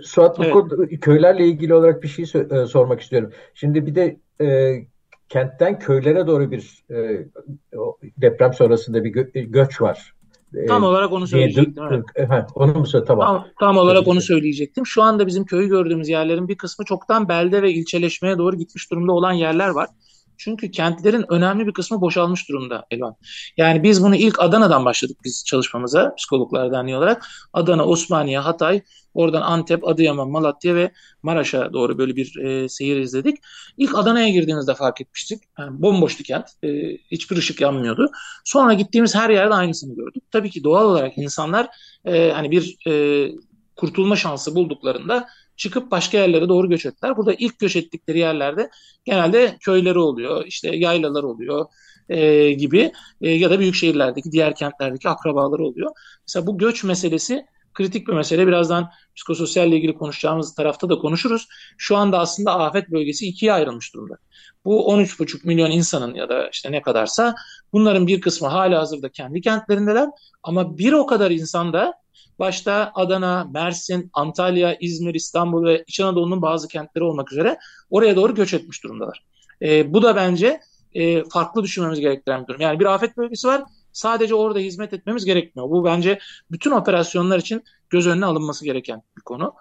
Suat 0.02 0.38
bu 0.38 0.44
evet. 0.44 0.52
konuda 0.52 0.86
köylerle 1.00 1.46
ilgili 1.46 1.74
olarak 1.74 2.02
bir 2.02 2.08
şey 2.08 2.24
e, 2.50 2.66
sormak 2.66 3.00
istiyorum. 3.00 3.32
Şimdi 3.54 3.86
bir 3.86 3.94
de 3.94 4.16
e, 4.40 4.78
kentten 5.28 5.78
köylere 5.78 6.26
doğru 6.26 6.50
bir 6.50 6.84
e, 6.90 7.26
deprem 8.16 8.54
sonrasında 8.54 9.04
bir 9.04 9.12
gö- 9.12 9.40
göç 9.40 9.82
var. 9.82 10.14
E, 10.54 10.66
tam 10.66 10.84
olarak 10.84 11.12
onu 11.12 11.26
söyleyecektim. 11.26 11.84
Evet. 12.14 12.44
onu 12.54 12.74
mu 12.74 12.86
söyle 12.86 13.04
tamam. 13.04 13.26
Tam, 13.26 13.46
tam 13.60 13.76
olarak 13.76 14.08
onu 14.08 14.20
söyleyecektim. 14.20 14.86
Şu 14.86 15.02
anda 15.02 15.26
bizim 15.26 15.44
köyü 15.44 15.68
gördüğümüz 15.68 16.08
yerlerin 16.08 16.48
bir 16.48 16.56
kısmı 16.56 16.84
çoktan 16.84 17.28
belde 17.28 17.62
ve 17.62 17.72
ilçeleşmeye 17.72 18.38
doğru 18.38 18.56
gitmiş 18.56 18.90
durumda 18.90 19.12
olan 19.12 19.32
yerler 19.32 19.68
var. 19.68 19.88
Çünkü 20.40 20.70
kentlerin 20.70 21.24
önemli 21.28 21.66
bir 21.66 21.72
kısmı 21.72 22.00
boşalmış 22.00 22.48
durumda 22.48 22.86
Elvan. 22.90 23.16
Yani 23.56 23.82
biz 23.82 24.02
bunu 24.02 24.16
ilk 24.16 24.40
Adana'dan 24.40 24.84
başladık 24.84 25.16
biz 25.24 25.44
çalışmamıza 25.46 26.14
Psikologlar 26.14 26.72
Derneği 26.72 26.96
olarak. 26.96 27.26
Adana, 27.52 27.84
Osmaniye, 27.84 28.38
Hatay, 28.38 28.82
oradan 29.14 29.42
Antep, 29.42 29.88
Adıyaman, 29.88 30.30
Malatya 30.30 30.74
ve 30.74 30.92
Maraş'a 31.22 31.72
doğru 31.72 31.98
böyle 31.98 32.16
bir 32.16 32.36
e, 32.36 32.68
seyir 32.68 32.96
izledik. 32.96 33.38
İlk 33.76 33.98
Adana'ya 33.98 34.28
girdiğimizde 34.28 34.74
fark 34.74 35.00
etmiştik. 35.00 35.42
Yani 35.58 35.82
bomboştu 35.82 36.22
kent. 36.22 36.46
E, 36.62 36.68
hiçbir 37.10 37.36
ışık 37.36 37.60
yanmıyordu. 37.60 38.10
Sonra 38.44 38.74
gittiğimiz 38.74 39.14
her 39.14 39.30
yerde 39.30 39.54
aynısını 39.54 39.96
gördük. 39.96 40.22
Tabii 40.30 40.50
ki 40.50 40.64
doğal 40.64 40.84
olarak 40.84 41.18
insanlar 41.18 41.68
e, 42.04 42.30
hani 42.30 42.50
bir 42.50 42.76
e, 42.86 43.26
kurtulma 43.76 44.16
şansı 44.16 44.54
bulduklarında 44.54 45.26
çıkıp 45.60 45.90
başka 45.90 46.18
yerlere 46.18 46.48
doğru 46.48 46.68
göç 46.68 46.86
ettiler. 46.86 47.16
Burada 47.16 47.34
ilk 47.34 47.58
göç 47.58 47.76
ettikleri 47.76 48.18
yerlerde 48.18 48.70
genelde 49.04 49.56
köyleri 49.60 49.98
oluyor, 49.98 50.46
işte 50.46 50.76
yaylalar 50.76 51.22
oluyor 51.22 51.66
e, 52.08 52.52
gibi 52.52 52.92
e, 53.20 53.30
ya 53.30 53.50
da 53.50 53.58
büyük 53.58 53.74
şehirlerdeki 53.74 54.32
diğer 54.32 54.54
kentlerdeki 54.54 55.08
akrabaları 55.08 55.64
oluyor. 55.64 55.90
Mesela 56.28 56.46
bu 56.46 56.58
göç 56.58 56.84
meselesi 56.84 57.46
kritik 57.74 58.08
bir 58.08 58.12
mesele. 58.12 58.46
Birazdan 58.46 58.90
psikososyalle 59.16 59.76
ilgili 59.76 59.94
konuşacağımız 59.94 60.54
tarafta 60.54 60.88
da 60.88 60.98
konuşuruz. 60.98 61.48
Şu 61.78 61.96
anda 61.96 62.18
aslında 62.18 62.58
afet 62.58 62.90
bölgesi 62.90 63.26
ikiye 63.26 63.52
ayrılmış 63.52 63.94
durumda. 63.94 64.16
Bu 64.64 64.92
13,5 64.92 65.46
milyon 65.46 65.70
insanın 65.70 66.14
ya 66.14 66.28
da 66.28 66.48
işte 66.48 66.72
ne 66.72 66.82
kadarsa 66.82 67.34
bunların 67.72 68.06
bir 68.06 68.20
kısmı 68.20 68.48
hala 68.48 68.80
hazırda 68.80 69.08
kendi 69.08 69.40
kentlerindeler 69.40 70.08
ama 70.42 70.78
bir 70.78 70.92
o 70.92 71.06
kadar 71.06 71.30
insan 71.30 71.72
da 71.72 71.99
başta 72.40 72.92
Adana, 72.94 73.48
Mersin, 73.54 74.10
Antalya, 74.12 74.76
İzmir, 74.80 75.14
İstanbul 75.14 75.64
ve 75.64 75.84
İç 75.86 76.00
Anadolu'nun 76.00 76.42
bazı 76.42 76.68
kentleri 76.68 77.04
olmak 77.04 77.32
üzere 77.32 77.58
oraya 77.90 78.16
doğru 78.16 78.34
göç 78.34 78.54
etmiş 78.54 78.84
durumdalar. 78.84 79.24
E, 79.62 79.92
bu 79.92 80.02
da 80.02 80.16
bence 80.16 80.60
e, 80.94 81.24
farklı 81.24 81.62
düşünmemiz 81.62 82.00
gerektiren 82.00 82.42
bir 82.42 82.46
durum. 82.46 82.60
Yani 82.60 82.80
bir 82.80 82.84
afet 82.84 83.16
bölgesi 83.16 83.48
var 83.48 83.62
sadece 83.92 84.34
orada 84.34 84.58
hizmet 84.58 84.92
etmemiz 84.92 85.24
gerekmiyor. 85.24 85.70
Bu 85.70 85.84
bence 85.84 86.18
bütün 86.50 86.70
operasyonlar 86.70 87.38
için 87.38 87.64
göz 87.90 88.06
önüne 88.06 88.26
alınması 88.26 88.64
gereken 88.64 89.02
bir 89.16 89.22
konu. 89.22 89.54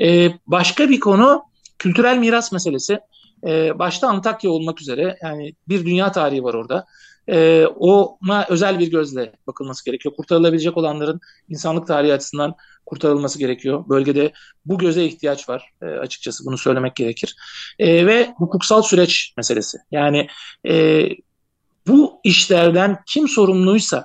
E, 0.00 0.30
başka 0.46 0.88
bir 0.88 1.00
konu 1.00 1.42
kültürel 1.78 2.18
miras 2.18 2.52
meselesi. 2.52 3.00
E, 3.46 3.78
başta 3.78 4.08
Antakya 4.08 4.50
olmak 4.50 4.80
üzere 4.80 5.18
yani 5.22 5.54
bir 5.68 5.86
dünya 5.86 6.12
tarihi 6.12 6.44
var 6.44 6.54
orada 6.54 6.86
e, 7.28 7.66
ona 7.66 8.46
özel 8.48 8.78
bir 8.78 8.90
gözle 8.90 9.32
bakılması 9.46 9.84
gerekiyor. 9.84 10.14
Kurtarılabilecek 10.16 10.76
olanların 10.76 11.20
insanlık 11.48 11.86
tarihi 11.86 12.12
açısından 12.12 12.54
kurtarılması 12.86 13.38
gerekiyor. 13.38 13.84
Bölgede 13.88 14.32
bu 14.66 14.78
göze 14.78 15.04
ihtiyaç 15.04 15.48
var 15.48 15.70
e, 15.82 15.86
açıkçası 15.86 16.44
bunu 16.46 16.58
söylemek 16.58 16.96
gerekir. 16.96 17.36
E, 17.78 18.06
ve 18.06 18.34
hukuksal 18.36 18.82
süreç 18.82 19.34
meselesi. 19.36 19.78
Yani 19.90 20.28
e, 20.68 21.08
bu 21.86 22.20
işlerden 22.24 22.98
kim 23.06 23.28
sorumluysa 23.28 24.04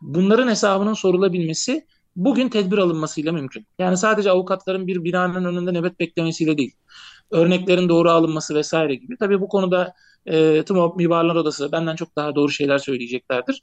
bunların 0.00 0.48
hesabının 0.48 0.94
sorulabilmesi 0.94 1.86
bugün 2.16 2.48
tedbir 2.48 2.78
alınmasıyla 2.78 3.32
mümkün. 3.32 3.66
Yani 3.78 3.96
sadece 3.96 4.30
avukatların 4.30 4.86
bir 4.86 5.04
binanın 5.04 5.44
önünde 5.44 5.72
nöbet 5.72 6.00
beklemesiyle 6.00 6.58
değil. 6.58 6.74
Örneklerin 7.30 7.88
doğru 7.88 8.10
alınması 8.10 8.54
vesaire 8.54 8.94
gibi. 8.94 9.16
Tabii 9.16 9.40
bu 9.40 9.48
konuda 9.48 9.94
e, 10.26 10.62
TMOB 10.64 10.96
Mimarlar 10.96 11.34
Odası 11.34 11.72
benden 11.72 11.96
çok 11.96 12.16
daha 12.16 12.34
doğru 12.34 12.50
şeyler 12.50 12.78
söyleyeceklerdir. 12.78 13.60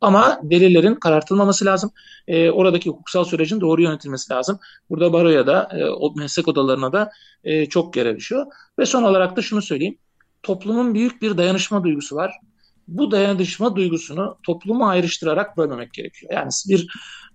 Ama 0.00 0.40
delillerin 0.42 0.94
karartılmaması 0.94 1.64
lazım. 1.64 1.90
E, 2.28 2.50
oradaki 2.50 2.90
hukuksal 2.90 3.24
sürecin 3.24 3.60
doğru 3.60 3.82
yönetilmesi 3.82 4.32
lazım. 4.32 4.58
Burada 4.90 5.12
baroya 5.12 5.46
da, 5.46 5.68
e, 5.72 5.84
o 5.84 6.14
meslek 6.14 6.48
odalarına 6.48 6.92
da 6.92 7.10
e, 7.44 7.66
çok 7.66 7.92
görev 7.92 8.16
düşüyor. 8.16 8.46
Ve 8.78 8.86
son 8.86 9.02
olarak 9.02 9.36
da 9.36 9.42
şunu 9.42 9.62
söyleyeyim. 9.62 9.98
Toplumun 10.42 10.94
büyük 10.94 11.22
bir 11.22 11.38
dayanışma 11.38 11.84
duygusu 11.84 12.16
var. 12.16 12.32
Bu 12.88 13.10
dayanışma 13.10 13.76
duygusunu 13.76 14.38
toplumu 14.42 14.88
ayrıştırarak 14.88 15.56
bölmemek 15.56 15.92
gerekiyor. 15.92 16.32
Yani 16.32 16.50
bir 16.68 16.86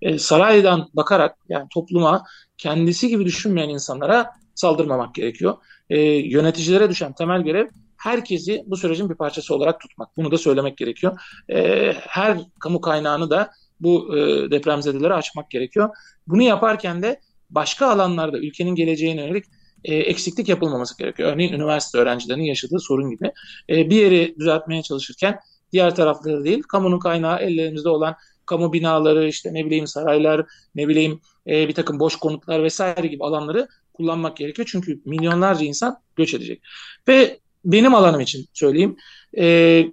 e, 0.02 0.20
saraydan 0.20 0.90
bakarak 0.94 1.38
yani 1.50 1.68
topluma 1.74 2.24
kendisi 2.58 3.08
gibi 3.08 3.26
düşünmeyen 3.26 3.70
insanlara 3.70 4.30
saldırmamak 4.56 5.16
gerekiyor. 5.16 5.58
E, 5.90 6.00
yöneticilere 6.02 6.90
düşen 6.90 7.14
temel 7.14 7.42
görev 7.42 7.68
herkesi 8.04 8.64
bu 8.66 8.78
sürecin 8.78 9.10
bir 9.10 9.16
parçası 9.16 9.56
olarak 9.56 9.80
tutmak. 9.80 10.18
Bunu 10.18 10.32
da 10.32 10.38
söylemek 10.38 10.78
gerekiyor. 10.78 11.20
E, 11.50 11.94
her 11.94 12.38
kamu 12.60 12.82
kaynağını 12.82 13.30
da 13.30 13.52
bu 13.80 14.18
e, 14.18 14.52
depremzedelere 14.52 15.14
açmak 15.14 15.52
gerekiyor. 15.52 15.90
Bunu 16.28 16.42
yaparken 16.42 17.04
de 17.04 17.20
başka 17.50 17.88
alanlarda 17.88 18.38
ülkenin 18.38 18.76
geleceğine 18.76 19.22
yönelik 19.22 19.46
e, 19.84 19.96
eksiklik 19.96 20.50
yapılmaması 20.50 20.98
gerekiyor. 20.98 21.34
Örneğin 21.34 21.54
üniversite 21.54 21.98
öğrencilerinin 21.98 22.44
yaşadığı 22.44 22.80
sorun 22.80 23.10
gibi. 23.10 23.32
E, 23.70 23.90
bir 23.90 23.96
yeri 23.96 24.36
düzeltmeye 24.40 24.84
çalışırken 24.84 25.40
diğer 25.72 25.96
tarafları 25.96 26.44
değil, 26.44 26.62
kamunun 26.62 27.00
kaynağı 27.00 27.40
ellerimizde 27.40 27.90
olan 27.90 28.16
kamu 28.46 28.74
binaları, 28.74 29.28
işte 29.28 29.54
ne 29.54 29.66
bileyim 29.66 29.88
saraylar, 29.88 30.46
ne 30.76 30.88
bileyim 30.88 31.22
e, 31.48 31.68
bir 31.68 31.74
takım 31.74 32.00
boş 32.00 32.16
konutlar 32.16 32.64
vesaire 32.64 33.08
gibi 33.08 33.24
alanları 33.24 33.68
kullanmak 33.94 34.38
gerekiyor. 34.38 34.68
Çünkü 34.72 35.02
milyonlarca 35.06 35.66
insan 35.66 35.98
göç 36.16 36.34
edecek. 36.34 36.62
Ve 37.08 37.40
benim 37.66 37.96
alanım 37.96 38.20
için 38.22 38.46
söyleyeyim. 38.54 38.98
E, 39.38 39.86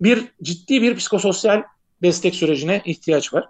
bir 0.00 0.24
ciddi 0.42 0.82
bir 0.82 0.96
psikososyal 0.96 1.62
destek 2.02 2.34
sürecine 2.34 2.82
ihtiyaç 2.84 3.34
var. 3.34 3.48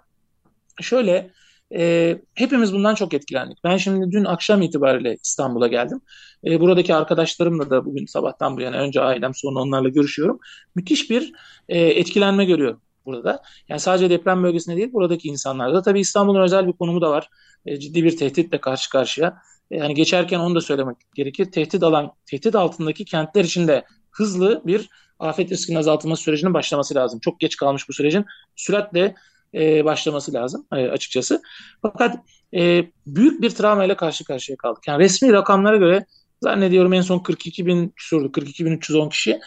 Şöyle 0.81 1.31
e, 1.73 2.17
hepimiz 2.33 2.73
bundan 2.73 2.95
çok 2.95 3.13
etkilendik. 3.13 3.63
Ben 3.63 3.77
şimdi 3.77 4.11
dün 4.11 4.25
akşam 4.25 4.61
itibariyle 4.61 5.17
İstanbul'a 5.23 5.67
geldim. 5.67 6.01
E, 6.45 6.59
buradaki 6.59 6.95
arkadaşlarımla 6.95 7.69
da 7.69 7.85
bugün 7.85 8.05
sabahtan 8.05 8.57
bu 8.57 8.61
yana 8.61 8.77
önce 8.77 9.01
ailem 9.01 9.33
sonra 9.33 9.59
onlarla 9.59 9.89
görüşüyorum. 9.89 10.39
Müthiş 10.75 11.09
bir 11.09 11.33
e, 11.69 11.79
etkilenme 11.79 12.45
görüyorum 12.45 12.81
burada. 13.05 13.43
Yani 13.69 13.79
sadece 13.79 14.09
deprem 14.09 14.43
bölgesinde 14.43 14.77
değil 14.77 14.93
buradaki 14.93 15.27
insanlarda. 15.27 15.81
Tabii 15.81 15.99
İstanbul'un 15.99 16.41
özel 16.41 16.67
bir 16.67 16.73
konumu 16.73 17.01
da 17.01 17.09
var. 17.09 17.29
E, 17.65 17.79
ciddi 17.79 18.03
bir 18.03 18.17
tehditle 18.17 18.61
karşı 18.61 18.89
karşıya. 18.89 19.37
Yani 19.71 19.93
geçerken 19.93 20.39
onu 20.39 20.55
da 20.55 20.61
söylemek 20.61 20.97
gerekir. 21.15 21.51
Tehdit 21.51 21.83
alan, 21.83 22.11
tehdit 22.25 22.55
altındaki 22.55 23.05
kentler 23.05 23.43
için 23.43 23.67
de 23.67 23.85
hızlı 24.11 24.61
bir 24.65 24.89
afet 25.19 25.51
riskinin 25.51 25.77
azaltılması 25.77 26.23
sürecinin 26.23 26.53
başlaması 26.53 26.95
lazım. 26.95 27.19
Çok 27.19 27.39
geç 27.39 27.57
kalmış 27.57 27.89
bu 27.89 27.93
sürecin 27.93 28.25
süratle 28.55 29.15
e, 29.53 29.85
başlaması 29.85 30.33
lazım 30.33 30.67
e, 30.73 30.75
açıkçası. 30.75 31.41
Fakat 31.81 32.17
e, 32.53 32.91
büyük 33.07 33.41
bir 33.41 33.49
travmayla 33.49 33.95
karşı 33.95 34.23
karşıya 34.23 34.57
kaldık. 34.57 34.83
Yani 34.87 35.03
resmi 35.03 35.33
rakamlara 35.33 35.77
göre 35.77 36.05
zannediyorum 36.41 36.93
en 36.93 37.01
son 37.01 37.19
42 37.19 37.65
bin 37.65 37.89
küsurdu, 37.89 38.31
42 38.31 38.65
bin 38.65 38.71
310 38.71 39.09
kişi. 39.09 39.39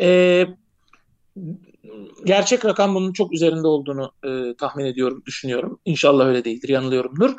E, 0.00 0.46
gerçek 2.24 2.64
rakam 2.64 2.94
bunun 2.94 3.12
çok 3.12 3.32
üzerinde 3.32 3.66
olduğunu 3.66 4.12
e, 4.24 4.54
tahmin 4.56 4.84
ediyorum, 4.84 5.22
düşünüyorum. 5.26 5.80
İnşallah 5.84 6.26
öyle 6.26 6.44
değildir, 6.44 6.68
yanılıyorumdur. 6.68 7.34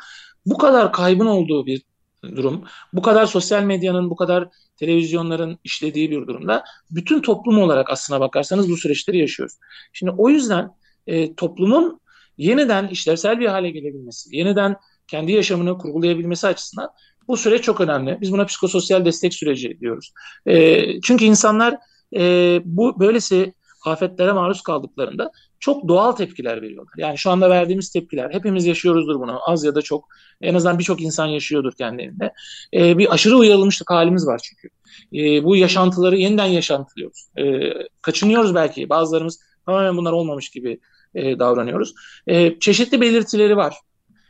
Bu 0.46 0.58
kadar 0.58 0.92
kaybın 0.92 1.26
olduğu 1.26 1.66
bir 1.66 1.82
durum. 2.22 2.64
Bu 2.92 3.02
kadar 3.02 3.26
sosyal 3.26 3.62
medyanın, 3.62 4.10
bu 4.10 4.16
kadar 4.16 4.48
televizyonların 4.76 5.58
işlediği 5.64 6.10
bir 6.10 6.26
durumda 6.26 6.64
bütün 6.90 7.20
toplum 7.20 7.58
olarak 7.58 7.90
aslına 7.90 8.20
bakarsanız 8.20 8.70
bu 8.70 8.76
süreçleri 8.76 9.18
yaşıyoruz. 9.18 9.54
Şimdi 9.92 10.12
o 10.18 10.28
yüzden 10.28 10.70
e, 11.06 11.34
toplumun 11.34 12.00
yeniden 12.38 12.88
işlevsel 12.88 13.40
bir 13.40 13.46
hale 13.46 13.70
gelebilmesi, 13.70 14.36
yeniden 14.36 14.76
kendi 15.06 15.32
yaşamını 15.32 15.78
kurgulayabilmesi 15.78 16.46
açısından 16.46 16.90
bu 17.28 17.36
süreç 17.36 17.64
çok 17.64 17.80
önemli. 17.80 18.18
Biz 18.20 18.32
buna 18.32 18.44
psikososyal 18.44 19.04
destek 19.04 19.34
süreci 19.34 19.80
diyoruz. 19.80 20.12
E, 20.46 21.00
çünkü 21.00 21.24
insanlar 21.24 21.76
e, 22.16 22.60
bu 22.64 23.00
böylesi 23.00 23.54
afetlere 23.86 24.32
maruz 24.32 24.62
kaldıklarında 24.62 25.30
çok 25.62 25.88
doğal 25.88 26.12
tepkiler 26.12 26.62
veriyorlar. 26.62 26.94
Yani 26.96 27.18
şu 27.18 27.30
anda 27.30 27.50
verdiğimiz 27.50 27.90
tepkiler 27.90 28.34
hepimiz 28.34 28.66
yaşıyoruzdur 28.66 29.20
bunu 29.20 29.50
az 29.50 29.64
ya 29.64 29.74
da 29.74 29.82
çok 29.82 30.08
en 30.40 30.54
azından 30.54 30.78
birçok 30.78 31.00
insan 31.00 31.26
yaşıyordur 31.26 31.72
kendi 31.72 32.02
evinde. 32.02 32.32
E, 32.74 32.98
bir 32.98 33.14
aşırı 33.14 33.36
uyarılmışlık 33.36 33.90
halimiz 33.90 34.26
var 34.26 34.40
çünkü. 34.44 34.68
E, 35.14 35.44
bu 35.44 35.56
yaşantıları 35.56 36.16
yeniden 36.16 36.46
yaşantılıyoruz. 36.46 37.28
E, 37.38 37.72
kaçınıyoruz 38.02 38.54
belki 38.54 38.88
bazılarımız 38.88 39.40
tamamen 39.66 39.96
bunlar 39.96 40.12
olmamış 40.12 40.50
gibi 40.50 40.80
e, 41.14 41.38
davranıyoruz. 41.38 41.94
E, 42.26 42.58
çeşitli 42.58 43.00
belirtileri 43.00 43.56
var 43.56 43.76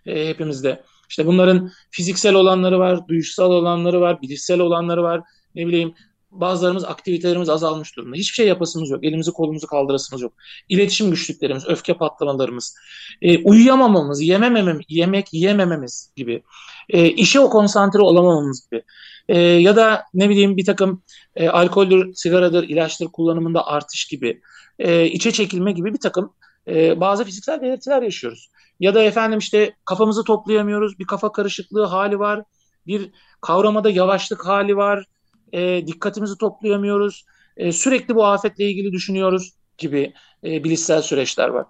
e, 0.07 0.29
hepimizde. 0.29 0.83
İşte 1.09 1.27
bunların 1.27 1.71
fiziksel 1.91 2.35
olanları 2.35 2.79
var, 2.79 3.09
duyuşsal 3.09 3.51
olanları 3.51 4.01
var, 4.01 4.23
bilişsel 4.23 4.61
olanları 4.61 5.03
var. 5.03 5.23
Ne 5.55 5.67
bileyim 5.67 5.95
bazılarımız 6.33 6.85
aktivitelerimiz 6.85 7.49
azalmış 7.49 7.97
durumda. 7.97 8.17
Hiçbir 8.17 8.35
şey 8.35 8.47
yapasımız 8.47 8.91
yok. 8.91 9.05
Elimizi 9.05 9.33
kolumuzu 9.33 9.67
kaldırasımız 9.67 10.23
yok. 10.23 10.33
İletişim 10.69 11.11
güçlüklerimiz, 11.11 11.69
öfke 11.69 11.95
patlamalarımız, 11.95 12.77
e, 13.23 13.39
uyuyamamamız, 13.39 14.23
yemememem, 14.23 14.81
yemek 14.89 15.33
yiyemememiz 15.33 16.13
gibi, 16.17 16.43
e, 16.89 17.09
işe 17.09 17.41
o 17.41 17.51
konsantre 17.51 18.01
olamamamız 18.01 18.69
gibi 18.71 18.83
e, 19.29 19.39
ya 19.39 19.77
da 19.77 20.05
ne 20.15 20.29
bileyim 20.29 20.57
bir 20.57 20.65
takım 20.65 21.03
e, 21.37 21.49
alkoldür, 21.49 22.15
sigaradır, 22.15 22.69
ilaçtır 22.69 23.07
kullanımında 23.07 23.67
artış 23.67 24.05
gibi, 24.05 24.41
e, 24.79 25.07
içe 25.07 25.33
çekilme 25.33 25.73
gibi 25.73 25.95
bir 25.95 26.01
takım 26.01 26.33
e, 26.69 27.01
bazı 27.01 27.25
fiziksel 27.25 27.63
belirtiler 27.63 28.03
yaşıyoruz. 28.03 28.51
Ya 28.81 28.95
da 28.95 29.03
efendim 29.03 29.39
işte 29.39 29.75
kafamızı 29.85 30.25
toplayamıyoruz, 30.25 30.99
bir 30.99 31.05
kafa 31.05 31.33
karışıklığı 31.33 31.85
hali 31.85 32.19
var, 32.19 32.43
bir 32.87 33.11
kavramada 33.41 33.91
yavaşlık 33.91 34.47
hali 34.47 34.77
var, 34.77 35.07
e, 35.53 35.87
dikkatimizi 35.87 36.39
toplayamıyoruz. 36.39 37.25
e, 37.57 37.73
sürekli 37.73 38.15
bu 38.15 38.27
afetle 38.27 38.71
ilgili 38.71 38.93
düşünüyoruz 38.93 39.53
gibi 39.79 40.15
e, 40.45 40.65
bilişsel 40.65 41.03
süreçler 41.03 41.49
var. 41.49 41.67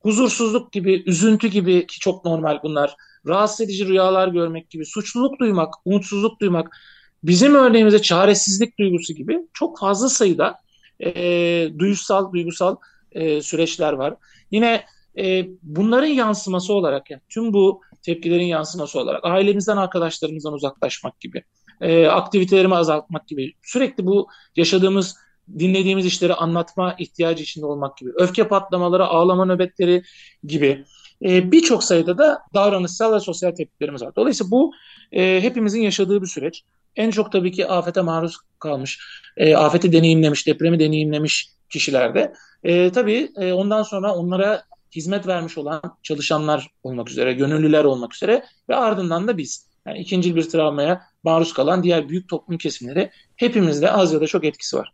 Huzursuzluk 0.00 0.72
gibi, 0.72 1.02
üzüntü 1.06 1.48
gibi 1.48 1.86
ki 1.86 1.98
çok 1.98 2.24
normal 2.24 2.58
bunlar. 2.62 2.94
Rahatsız 3.26 3.60
edici 3.60 3.86
rüyalar 3.88 4.28
görmek 4.28 4.70
gibi, 4.70 4.86
suçluluk 4.86 5.40
duymak, 5.40 5.74
umutsuzluk 5.84 6.40
duymak, 6.40 6.76
bizim 7.22 7.54
örneğimizde 7.54 8.02
çaresizlik 8.02 8.78
duygusu 8.78 9.14
gibi 9.14 9.38
çok 9.52 9.78
fazla 9.78 10.08
sayıda 10.08 10.56
e, 11.04 11.68
duygusal 11.78 12.32
duygusal 12.32 12.76
e, 13.12 13.42
süreçler 13.42 13.92
var. 13.92 14.14
Yine 14.50 14.84
e, 15.18 15.46
bunların 15.62 16.06
yansıması 16.06 16.72
olarak 16.72 17.10
yani 17.10 17.22
tüm 17.28 17.52
bu 17.52 17.80
tepkilerin 18.02 18.46
yansıması 18.46 19.00
olarak 19.00 19.24
ailemizden 19.24 19.76
arkadaşlarımızdan 19.76 20.52
uzaklaşmak 20.52 21.20
gibi 21.20 21.42
e, 21.82 22.06
aktivitelerimi 22.06 22.74
azaltmak 22.74 23.28
gibi 23.28 23.54
sürekli 23.62 24.06
bu 24.06 24.28
yaşadığımız 24.56 25.16
dinlediğimiz 25.58 26.06
işleri 26.06 26.34
anlatma 26.34 26.96
ihtiyacı 26.98 27.42
içinde 27.42 27.66
olmak 27.66 27.96
gibi 27.96 28.10
öfke 28.16 28.48
patlamaları 28.48 29.06
ağlama 29.06 29.44
nöbetleri 29.44 30.02
gibi 30.44 30.84
e, 31.24 31.52
birçok 31.52 31.84
sayıda 31.84 32.18
da 32.18 32.38
davranışsal 32.54 33.14
ve 33.14 33.20
sosyal 33.20 33.50
tepkilerimiz 33.50 34.02
var. 34.02 34.12
Dolayısıyla 34.16 34.50
bu 34.50 34.72
e, 35.12 35.40
hepimizin 35.42 35.82
yaşadığı 35.82 36.22
bir 36.22 36.26
süreç. 36.26 36.62
En 36.96 37.10
çok 37.10 37.32
tabii 37.32 37.52
ki 37.52 37.68
afete 37.68 38.00
maruz 38.00 38.36
kalmış, 38.58 39.00
e, 39.36 39.56
afeti 39.56 39.92
deneyimlemiş, 39.92 40.46
depremi 40.46 40.78
deneyimlemiş 40.78 41.48
kişilerde. 41.70 42.32
E, 42.64 42.92
tabii 42.92 43.30
e, 43.36 43.52
ondan 43.52 43.82
sonra 43.82 44.14
onlara 44.14 44.62
hizmet 44.96 45.26
vermiş 45.26 45.58
olan 45.58 45.82
çalışanlar 46.02 46.68
olmak 46.82 47.10
üzere, 47.10 47.32
gönüllüler 47.32 47.84
olmak 47.84 48.14
üzere 48.14 48.44
ve 48.68 48.76
ardından 48.76 49.28
da 49.28 49.38
biz. 49.38 49.71
Yani 49.86 49.98
ikinci 49.98 50.36
bir 50.36 50.48
travmaya 50.48 51.02
maruz 51.22 51.52
kalan 51.52 51.82
diğer 51.82 52.08
büyük 52.08 52.28
toplum 52.28 52.58
kesimleri 52.58 53.10
hepimizde 53.36 53.90
az 53.90 54.12
ya 54.12 54.20
da 54.20 54.26
çok 54.26 54.44
etkisi 54.44 54.76
var. 54.76 54.92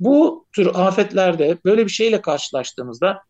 Bu 0.00 0.46
tür 0.52 0.70
afetlerde 0.74 1.58
böyle 1.64 1.84
bir 1.84 1.90
şeyle 1.90 2.20
karşılaştığımızda 2.20 3.22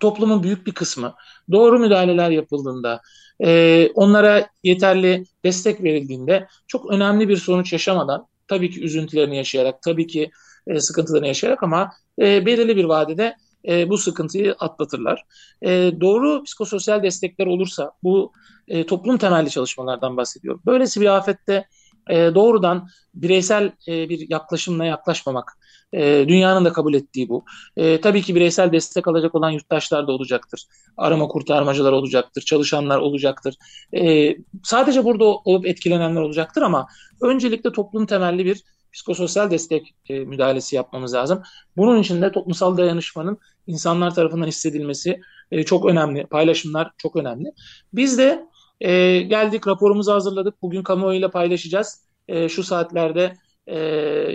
toplumun 0.00 0.42
büyük 0.42 0.66
bir 0.66 0.72
kısmı 0.72 1.14
doğru 1.52 1.78
müdahaleler 1.78 2.30
yapıldığında, 2.30 3.00
e, 3.44 3.88
onlara 3.94 4.48
yeterli 4.62 5.24
destek 5.44 5.82
verildiğinde 5.82 6.48
çok 6.66 6.90
önemli 6.90 7.28
bir 7.28 7.36
sonuç 7.36 7.72
yaşamadan 7.72 8.26
tabii 8.48 8.70
ki 8.70 8.84
üzüntülerini 8.84 9.36
yaşayarak, 9.36 9.82
tabii 9.82 10.06
ki 10.06 10.30
e, 10.66 10.80
sıkıntılarını 10.80 11.26
yaşayarak 11.26 11.62
ama 11.62 11.92
e, 12.18 12.46
belirli 12.46 12.76
bir 12.76 12.84
vadede 12.84 13.36
e, 13.68 13.88
bu 13.88 13.98
sıkıntıyı 13.98 14.52
atlatırlar. 14.58 15.24
E, 15.62 15.70
doğru 16.00 16.42
psikososyal 16.42 17.02
destekler 17.02 17.46
olursa 17.46 17.92
bu 18.02 18.32
e, 18.68 18.86
toplum 18.86 19.18
temelli 19.18 19.50
çalışmalardan 19.50 20.16
bahsediyorum. 20.16 20.62
Böylesi 20.66 21.00
bir 21.00 21.16
afette 21.16 21.66
e, 22.10 22.34
doğrudan 22.34 22.88
bireysel 23.14 23.72
e, 23.88 24.08
bir 24.08 24.30
yaklaşımla 24.30 24.84
yaklaşmamak. 24.84 25.58
E, 25.92 26.24
dünyanın 26.28 26.64
da 26.64 26.72
kabul 26.72 26.94
ettiği 26.94 27.28
bu. 27.28 27.44
E, 27.76 28.00
tabii 28.00 28.22
ki 28.22 28.34
bireysel 28.34 28.72
destek 28.72 29.08
alacak 29.08 29.34
olan 29.34 29.50
yurttaşlar 29.50 30.06
da 30.06 30.12
olacaktır. 30.12 30.64
Arama 30.96 31.28
kurtarmacılar 31.28 31.92
olacaktır, 31.92 32.42
çalışanlar 32.42 32.98
olacaktır. 32.98 33.54
E, 33.94 34.36
sadece 34.62 35.04
burada 35.04 35.24
olup 35.24 35.66
etkilenenler 35.66 36.20
olacaktır 36.20 36.62
ama 36.62 36.86
öncelikle 37.20 37.72
toplum 37.72 38.06
temelli 38.06 38.44
bir 38.44 38.62
psikososyal 38.92 39.50
destek 39.50 39.94
e, 40.08 40.18
müdahalesi 40.18 40.76
yapmamız 40.76 41.14
lazım. 41.14 41.42
Bunun 41.76 42.00
için 42.00 42.22
de 42.22 42.32
toplumsal 42.32 42.76
dayanışmanın 42.76 43.38
insanlar 43.66 44.14
tarafından 44.14 44.46
hissedilmesi 44.46 45.20
e, 45.50 45.62
çok 45.62 45.86
önemli. 45.86 46.26
Paylaşımlar 46.26 46.90
çok 46.98 47.16
önemli. 47.16 47.52
Biz 47.92 48.18
de 48.18 48.46
e, 48.80 49.20
geldik 49.20 49.68
raporumuzu 49.68 50.12
hazırladık. 50.12 50.62
Bugün 50.62 50.82
kamuoyuyla 50.82 51.30
paylaşacağız. 51.30 52.02
E, 52.28 52.48
şu 52.48 52.62
saatlerde 52.62 53.36
e, 53.66 53.78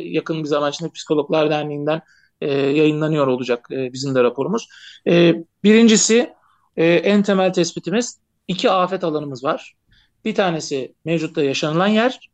yakın 0.03 0.43
bir 0.43 0.47
zaman 0.47 0.71
içinde 0.71 0.89
Psikologlar 0.89 1.49
Derneği'nden 1.49 2.01
e, 2.41 2.51
yayınlanıyor 2.53 3.27
olacak 3.27 3.67
e, 3.71 3.93
bizim 3.93 4.15
de 4.15 4.23
raporumuz. 4.23 4.67
E, 5.07 5.35
birincisi 5.63 6.33
e, 6.77 6.85
en 6.85 7.23
temel 7.23 7.53
tespitimiz 7.53 8.19
iki 8.47 8.71
afet 8.71 9.03
alanımız 9.03 9.43
var. 9.43 9.75
Bir 10.25 10.35
tanesi 10.35 10.95
mevcutta 11.05 11.43
yaşanılan 11.43 11.87
yer, 11.87 12.29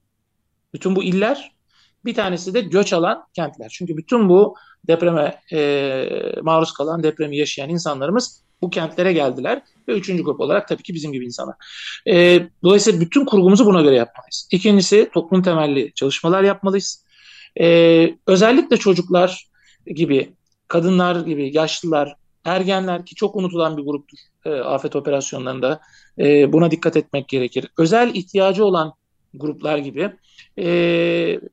bütün 0.73 0.95
bu 0.95 1.03
iller. 1.03 1.52
Bir 2.05 2.13
tanesi 2.13 2.53
de 2.53 2.61
göç 2.61 2.93
alan 2.93 3.27
kentler. 3.33 3.69
Çünkü 3.69 3.97
bütün 3.97 4.29
bu 4.29 4.55
depreme 4.87 5.39
e, 5.53 6.09
maruz 6.41 6.73
kalan, 6.73 7.03
depremi 7.03 7.37
yaşayan 7.37 7.69
insanlarımız 7.69 8.43
bu 8.61 8.69
kentlere 8.69 9.13
geldiler 9.13 9.61
ve 9.87 9.93
üçüncü 9.93 10.23
grup 10.23 10.39
olarak 10.39 10.67
tabii 10.67 10.83
ki 10.83 10.93
bizim 10.93 11.11
gibi 11.11 11.25
insanlar. 11.25 11.55
E, 12.07 12.47
dolayısıyla 12.63 13.01
bütün 13.01 13.25
kurgumuzu 13.25 13.65
buna 13.65 13.81
göre 13.81 13.95
yapmalıyız. 13.95 14.47
İkincisi 14.51 15.09
toplum 15.13 15.43
temelli 15.43 15.93
çalışmalar 15.93 16.43
yapmalıyız. 16.43 17.05
E, 17.59 18.09
özellikle 18.27 18.77
çocuklar 18.77 19.47
gibi, 19.85 20.33
kadınlar 20.67 21.25
gibi, 21.25 21.57
yaşlılar, 21.57 22.15
ergenler 22.45 23.05
ki 23.05 23.15
çok 23.15 23.35
unutulan 23.35 23.77
bir 23.77 23.83
gruptur 23.83 24.17
e, 24.45 24.49
afet 24.49 24.95
operasyonlarında. 24.95 25.79
E, 26.19 26.53
buna 26.53 26.71
dikkat 26.71 26.97
etmek 26.97 27.27
gerekir. 27.27 27.67
Özel 27.77 28.15
ihtiyacı 28.15 28.65
olan 28.65 28.93
gruplar 29.33 29.77
gibi 29.77 30.11
e, 30.57 30.65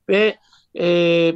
ve 0.09 0.37
e, 0.79 1.33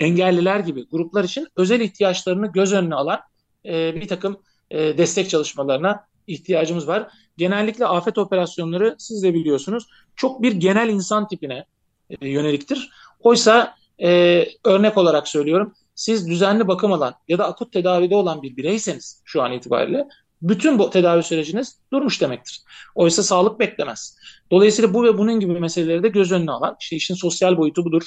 engelliler 0.00 0.60
gibi 0.60 0.88
gruplar 0.88 1.24
için 1.24 1.48
özel 1.56 1.80
ihtiyaçlarını 1.80 2.52
göz 2.52 2.72
önüne 2.72 2.94
alan 2.94 3.20
e, 3.64 3.94
bir 3.94 4.08
takım 4.08 4.40
e, 4.70 4.98
destek 4.98 5.30
çalışmalarına 5.30 6.06
ihtiyacımız 6.26 6.88
var. 6.88 7.08
Genellikle 7.36 7.86
afet 7.86 8.18
operasyonları 8.18 8.96
siz 8.98 9.22
de 9.22 9.34
biliyorsunuz 9.34 9.86
çok 10.16 10.42
bir 10.42 10.52
genel 10.52 10.88
insan 10.88 11.28
tipine 11.28 11.64
e, 12.10 12.28
yöneliktir. 12.28 12.90
Oysa 13.20 13.74
e, 14.02 14.44
örnek 14.64 14.98
olarak 14.98 15.28
söylüyorum 15.28 15.74
siz 15.94 16.28
düzenli 16.28 16.68
bakım 16.68 16.92
alan 16.92 17.14
ya 17.28 17.38
da 17.38 17.46
akut 17.46 17.72
tedavide 17.72 18.16
olan 18.16 18.42
bir 18.42 18.56
bireyseniz 18.56 19.22
şu 19.24 19.42
an 19.42 19.52
itibariyle 19.52 20.08
bütün 20.48 20.78
bu 20.78 20.90
tedavi 20.90 21.22
süreciniz 21.22 21.78
durmuş 21.92 22.20
demektir. 22.20 22.62
Oysa 22.94 23.22
sağlık 23.22 23.60
beklemez. 23.60 24.16
Dolayısıyla 24.50 24.94
bu 24.94 25.04
ve 25.04 25.18
bunun 25.18 25.40
gibi 25.40 25.60
meseleleri 25.60 26.02
de 26.02 26.08
göz 26.08 26.32
önüne 26.32 26.50
alan, 26.50 26.76
işte 26.80 26.96
işin 26.96 27.14
sosyal 27.14 27.56
boyutu 27.56 27.84
budur. 27.84 28.02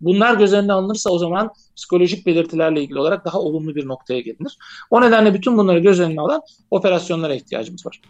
Bunlar 0.00 0.34
göz 0.34 0.52
önüne 0.52 0.72
alınırsa 0.72 1.10
o 1.10 1.18
zaman 1.18 1.50
psikolojik 1.76 2.26
belirtilerle 2.26 2.82
ilgili 2.82 2.98
olarak 2.98 3.24
daha 3.24 3.38
olumlu 3.38 3.74
bir 3.74 3.88
noktaya 3.88 4.20
gelinir. 4.20 4.58
O 4.90 5.00
nedenle 5.00 5.34
bütün 5.34 5.58
bunları 5.58 5.78
göz 5.78 6.00
önüne 6.00 6.20
alan 6.20 6.40
operasyonlara 6.70 7.34
ihtiyacımız 7.34 7.86
var. 7.86 8.00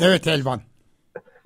Evet 0.00 0.26
Elvan. 0.26 0.60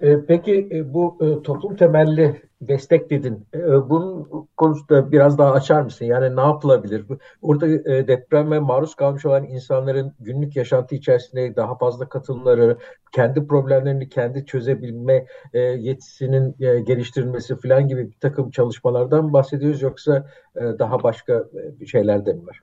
Ee, 0.02 0.24
peki 0.28 0.68
e, 0.72 0.94
bu 0.94 1.18
e, 1.20 1.42
toplum 1.42 1.76
temelli 1.76 2.42
destek 2.60 3.10
dedin. 3.10 3.46
Bunun 3.88 4.28
konusunda 4.56 5.12
biraz 5.12 5.38
daha 5.38 5.52
açar 5.52 5.82
mısın? 5.82 6.04
Yani 6.04 6.36
ne 6.36 6.40
yapılabilir? 6.40 7.04
Orada 7.42 7.66
e, 7.66 8.08
depreme 8.08 8.58
maruz 8.58 8.94
kalmış 8.94 9.26
olan 9.26 9.44
insanların 9.44 10.12
günlük 10.20 10.56
yaşantı 10.56 10.94
içerisinde 10.94 11.56
daha 11.56 11.78
fazla 11.78 12.08
katılımları, 12.08 12.78
kendi 13.12 13.46
problemlerini 13.46 14.08
kendi 14.08 14.46
çözebilme 14.46 15.26
e, 15.52 15.60
yetisinin 15.60 16.56
e, 16.60 16.80
geliştirilmesi 16.80 17.56
falan 17.56 17.88
gibi 17.88 18.10
bir 18.10 18.18
takım 18.20 18.50
çalışmalardan 18.50 19.32
bahsediyoruz 19.32 19.82
yoksa 19.82 20.26
daha 20.78 21.02
başka 21.02 21.44
şeyler 21.86 22.26
de 22.26 22.32
mi 22.32 22.46
var? 22.46 22.60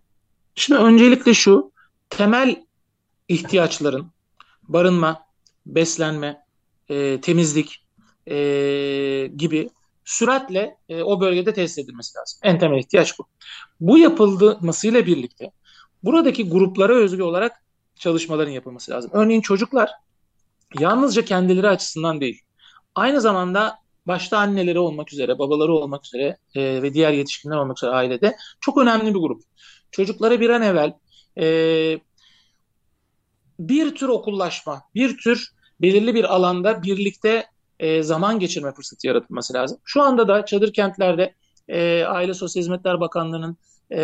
Şimdi 0.56 0.82
öncelikle 0.82 1.34
şu, 1.34 1.72
temel 2.10 2.56
ihtiyaçların 3.28 4.06
barınma, 4.68 5.20
beslenme, 5.66 6.49
temizlik, 7.22 7.86
e, 8.28 9.32
gibi 9.36 9.70
süratle 10.06 10.78
e, 10.90 11.04
o 11.04 11.22
bölgede 11.22 11.54
tesis 11.54 11.78
edilmesi 11.78 12.18
lazım. 12.18 12.40
En 12.44 12.60
temel 12.60 12.80
ihtiyaç 12.80 13.20
bu. 13.20 13.26
Bu 13.80 13.98
yapılmasıyla 13.98 15.06
birlikte 15.06 15.52
buradaki 16.04 16.50
gruplara 16.50 16.96
özgü 16.96 17.24
olarak 17.24 17.64
çalışmaların 17.96 18.52
yapılması 18.52 18.92
lazım. 18.92 19.12
Örneğin 19.14 19.42
çocuklar 19.42 19.92
yalnızca 20.80 21.26
kendileri 21.26 21.70
açısından 21.70 22.22
değil, 22.22 22.42
aynı 22.96 23.22
zamanda 23.22 23.76
başta 24.06 24.38
anneleri 24.38 24.80
olmak 24.80 25.14
üzere, 25.14 25.40
babaları 25.40 25.74
olmak 25.74 26.06
üzere 26.06 26.38
e, 26.56 26.82
ve 26.82 26.94
diğer 26.94 27.14
yetişkinler 27.14 27.58
olmak 27.58 27.78
üzere 27.78 27.92
ailede 27.92 28.36
çok 28.62 28.78
önemli 28.78 29.16
bir 29.16 29.20
grup. 29.20 29.44
Çocuklara 29.92 30.40
bir 30.40 30.50
an 30.50 30.62
evvel 30.62 30.94
e, 31.38 32.00
bir 33.60 33.96
tür 33.96 34.08
okullaşma, 34.08 34.82
bir 34.96 35.18
tür 35.18 35.59
belirli 35.82 36.16
bir 36.16 36.36
alanda 36.36 36.84
birlikte 36.84 37.46
e, 37.80 38.04
zaman 38.04 38.40
geçirme 38.40 38.72
fırsatı 38.74 39.08
yaratılması 39.08 39.54
lazım. 39.54 39.78
Şu 39.84 40.02
anda 40.02 40.28
da 40.28 40.46
çadır 40.46 40.74
kentlerde 40.74 41.34
e, 41.68 42.04
Aile 42.04 42.34
Sosyal 42.34 42.62
Hizmetler 42.62 43.00
Bakanlığı'nın 43.00 43.58
e, 43.92 44.02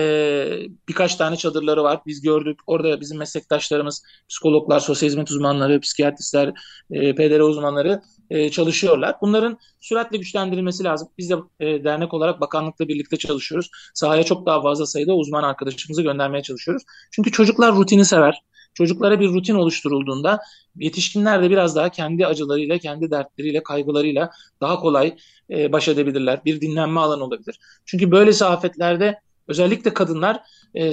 birkaç 0.88 1.16
tane 1.16 1.36
çadırları 1.36 1.84
var. 1.84 2.02
Biz 2.06 2.22
gördük. 2.22 2.60
Orada 2.68 3.02
bizim 3.02 3.18
meslektaşlarımız, 3.18 4.04
psikologlar, 4.30 4.80
sosyal 4.80 5.10
hizmet 5.10 5.32
uzmanları, 5.32 5.80
psikiyatristler, 5.80 6.54
e, 6.92 7.16
PDR 7.16 7.40
uzmanları 7.40 8.02
e, 8.30 8.52
çalışıyorlar. 8.52 9.16
Bunların 9.22 9.58
süratle 9.80 10.18
güçlendirilmesi 10.18 10.84
lazım. 10.84 11.08
Biz 11.18 11.30
de 11.30 11.36
e, 11.60 11.84
dernek 11.84 12.14
olarak 12.14 12.42
bakanlıkla 12.42 12.88
birlikte 12.88 13.18
çalışıyoruz. 13.18 13.70
Sahaya 13.94 14.24
çok 14.24 14.46
daha 14.46 14.62
fazla 14.62 14.86
sayıda 14.86 15.14
uzman 15.14 15.44
arkadaşımızı 15.44 16.02
göndermeye 16.02 16.44
çalışıyoruz. 16.44 16.84
Çünkü 17.12 17.32
çocuklar 17.32 17.76
rutini 17.76 18.06
sever. 18.06 18.42
Çocuklara 18.76 19.20
bir 19.20 19.30
rutin 19.30 19.56
oluşturulduğunda 19.56 20.40
yetişkinler 20.76 21.44
de 21.44 21.50
biraz 21.50 21.76
daha 21.76 21.90
kendi 21.90 22.28
acılarıyla, 22.28 22.78
kendi 22.78 23.12
dertleriyle, 23.12 23.64
kaygılarıyla 23.64 24.30
daha 24.62 24.80
kolay 24.80 25.16
e, 25.50 25.72
baş 25.72 25.88
edebilirler. 25.88 26.42
Bir 26.46 26.62
dinlenme 26.62 27.00
alanı 27.00 27.24
olabilir. 27.24 27.60
Çünkü 27.86 28.12
böylesi 28.12 28.46
afetlerde 28.46 29.20
özellikle 29.48 29.94
kadınlar 29.94 30.40
e, 30.76 30.92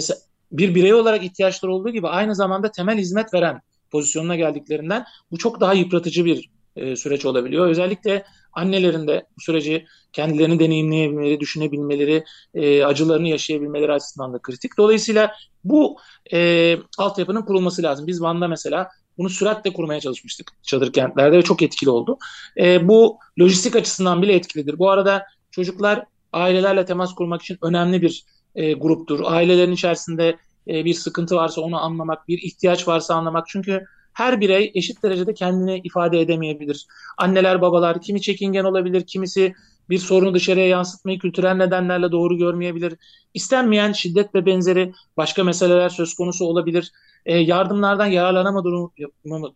bir 0.52 0.74
birey 0.74 0.94
olarak 0.94 1.24
ihtiyaçları 1.24 1.72
olduğu 1.72 1.90
gibi 1.90 2.08
aynı 2.08 2.34
zamanda 2.34 2.70
temel 2.70 2.98
hizmet 2.98 3.34
veren 3.34 3.60
pozisyonuna 3.90 4.36
geldiklerinden 4.36 5.04
bu 5.30 5.38
çok 5.38 5.60
daha 5.60 5.74
yıpratıcı 5.74 6.24
bir 6.24 6.50
e, 6.76 6.96
süreç 6.96 7.24
olabiliyor. 7.24 7.66
Özellikle 7.66 8.24
annelerin 8.52 9.08
de 9.08 9.26
bu 9.36 9.40
süreci 9.40 9.86
kendilerini 10.12 10.58
deneyimleyebilmeleri, 10.58 11.40
düşünebilmeleri, 11.40 12.24
e, 12.54 12.84
acılarını 12.84 13.28
yaşayabilmeleri 13.28 13.92
açısından 13.92 14.32
da 14.32 14.38
kritik. 14.38 14.78
Dolayısıyla 14.78 15.32
bu 15.64 15.96
e, 16.32 16.76
altyapının 16.98 17.42
kurulması 17.42 17.82
lazım. 17.82 18.06
Biz 18.06 18.22
Van'da 18.22 18.48
mesela 18.48 18.88
bunu 19.18 19.28
süratle 19.28 19.72
kurmaya 19.72 20.00
çalışmıştık 20.00 20.52
çadır 20.62 20.92
kentlerde 20.92 21.38
ve 21.38 21.42
çok 21.42 21.62
etkili 21.62 21.90
oldu. 21.90 22.18
E, 22.56 22.88
bu 22.88 23.18
lojistik 23.40 23.76
açısından 23.76 24.22
bile 24.22 24.34
etkilidir. 24.34 24.78
Bu 24.78 24.90
arada 24.90 25.26
çocuklar 25.50 26.04
ailelerle 26.32 26.84
temas 26.84 27.14
kurmak 27.14 27.42
için 27.42 27.58
önemli 27.62 28.02
bir 28.02 28.24
e, 28.54 28.72
gruptur. 28.72 29.20
Ailelerin 29.24 29.72
içerisinde 29.72 30.36
e, 30.68 30.84
bir 30.84 30.94
sıkıntı 30.94 31.36
varsa 31.36 31.60
onu 31.60 31.80
anlamak, 31.80 32.28
bir 32.28 32.38
ihtiyaç 32.38 32.88
varsa 32.88 33.14
anlamak. 33.14 33.46
Çünkü 33.48 33.84
her 34.12 34.40
birey 34.40 34.72
eşit 34.74 35.02
derecede 35.02 35.34
kendini 35.34 35.80
ifade 35.84 36.20
edemeyebilir. 36.20 36.86
Anneler, 37.18 37.60
babalar 37.60 38.00
kimi 38.00 38.20
çekingen 38.20 38.64
olabilir, 38.64 39.06
kimisi 39.06 39.54
bir 39.90 39.98
sorunu 39.98 40.34
dışarıya 40.34 40.66
yansıtmayı 40.68 41.18
kültürel 41.18 41.54
nedenlerle 41.54 42.12
doğru 42.12 42.38
görmeyebilir. 42.38 42.94
İstenmeyen 43.34 43.92
şiddet 43.92 44.34
ve 44.34 44.46
benzeri 44.46 44.92
başka 45.16 45.44
meseleler 45.44 45.88
söz 45.88 46.14
konusu 46.14 46.44
olabilir. 46.44 46.92
E, 47.26 47.38
yardımlardan 47.38 48.06
yararlanama 48.06 48.64
durumu, 48.64 48.92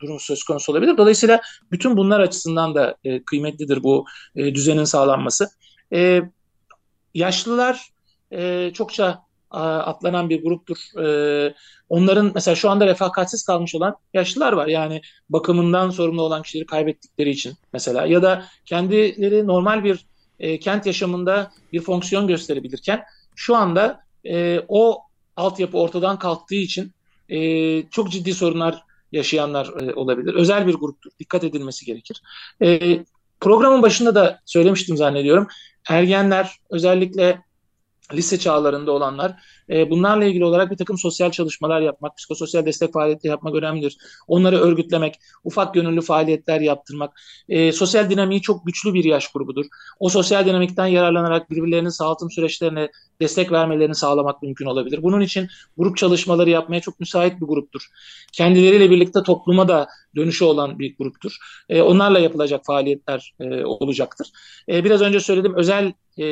durumu 0.00 0.20
söz 0.20 0.44
konusu 0.44 0.72
olabilir. 0.72 0.96
Dolayısıyla 0.96 1.40
bütün 1.72 1.96
bunlar 1.96 2.20
açısından 2.20 2.74
da 2.74 2.96
e, 3.04 3.22
kıymetlidir 3.22 3.82
bu 3.82 4.04
e, 4.36 4.54
düzenin 4.54 4.84
sağlanması. 4.84 5.48
E, 5.92 6.22
yaşlılar 7.14 7.90
e, 8.32 8.70
çokça 8.74 9.26
atlanan 9.50 10.30
bir 10.30 10.42
gruptur. 10.42 10.76
E, 11.02 11.54
onların 11.88 12.32
mesela 12.34 12.54
şu 12.54 12.70
anda 12.70 12.86
refakatsiz 12.86 13.44
kalmış 13.44 13.74
olan 13.74 13.96
yaşlılar 14.14 14.52
var. 14.52 14.66
Yani 14.66 15.00
bakımından 15.28 15.90
sorumlu 15.90 16.22
olan 16.22 16.42
kişileri 16.42 16.66
kaybettikleri 16.66 17.30
için 17.30 17.54
mesela 17.72 18.06
ya 18.06 18.22
da 18.22 18.44
kendileri 18.64 19.46
normal 19.46 19.84
bir 19.84 20.06
e, 20.40 20.58
kent 20.58 20.86
yaşamında 20.86 21.52
bir 21.72 21.80
fonksiyon 21.80 22.26
gösterebilirken 22.26 23.04
şu 23.34 23.56
anda 23.56 24.00
e, 24.24 24.60
o 24.68 25.02
altyapı 25.36 25.78
ortadan 25.78 26.18
kalktığı 26.18 26.54
için 26.54 26.92
e, 27.28 27.82
çok 27.90 28.10
ciddi 28.10 28.34
sorunlar 28.34 28.82
yaşayanlar 29.12 29.66
e, 29.80 29.94
olabilir. 29.94 30.34
Özel 30.34 30.66
bir 30.66 30.74
gruptur. 30.74 31.10
Dikkat 31.18 31.44
edilmesi 31.44 31.86
gerekir. 31.86 32.22
E, 32.62 32.98
programın 33.40 33.82
başında 33.82 34.14
da 34.14 34.40
söylemiştim 34.44 34.96
zannediyorum. 34.96 35.48
Ergenler 35.88 36.56
özellikle 36.70 37.42
lise 38.12 38.38
çağlarında 38.38 38.92
olanlar 38.92 39.34
e, 39.70 39.90
bunlarla 39.90 40.24
ilgili 40.24 40.44
olarak 40.44 40.70
bir 40.70 40.76
takım 40.76 40.98
sosyal 40.98 41.30
çalışmalar 41.30 41.80
yapmak, 41.80 42.16
psikososyal 42.16 42.66
destek 42.66 42.92
faaliyetleri 42.92 43.30
yapmak 43.30 43.54
önemlidir. 43.54 43.96
Onları 44.28 44.56
örgütlemek, 44.56 45.14
ufak 45.44 45.74
gönüllü 45.74 46.00
faaliyetler 46.00 46.60
yaptırmak. 46.60 47.20
E, 47.48 47.72
sosyal 47.72 48.10
dinamiği 48.10 48.42
çok 48.42 48.66
güçlü 48.66 48.94
bir 48.94 49.04
yaş 49.04 49.32
grubudur. 49.32 49.66
O 49.98 50.08
sosyal 50.08 50.46
dinamikten 50.46 50.86
yararlanarak 50.86 51.50
birbirlerinin 51.50 51.88
sağaltım 51.88 52.30
süreçlerine 52.30 52.90
destek 53.20 53.52
vermelerini 53.52 53.94
sağlamak 53.94 54.42
mümkün 54.42 54.66
olabilir. 54.66 55.02
Bunun 55.02 55.20
için 55.20 55.48
grup 55.76 55.96
çalışmaları 55.96 56.50
yapmaya 56.50 56.80
çok 56.80 57.00
müsait 57.00 57.40
bir 57.40 57.46
gruptur. 57.46 57.86
Kendileriyle 58.32 58.90
birlikte 58.90 59.22
topluma 59.22 59.68
da 59.68 59.88
dönüşü 60.16 60.44
olan 60.44 60.78
bir 60.78 60.96
gruptur. 60.98 61.36
E, 61.68 61.82
onlarla 61.82 62.18
yapılacak 62.18 62.64
faaliyetler 62.66 63.34
e, 63.40 63.64
olacaktır. 63.64 64.28
E, 64.68 64.84
biraz 64.84 65.00
önce 65.00 65.20
söyledim 65.20 65.54
özel 65.54 65.92
e, 66.16 66.26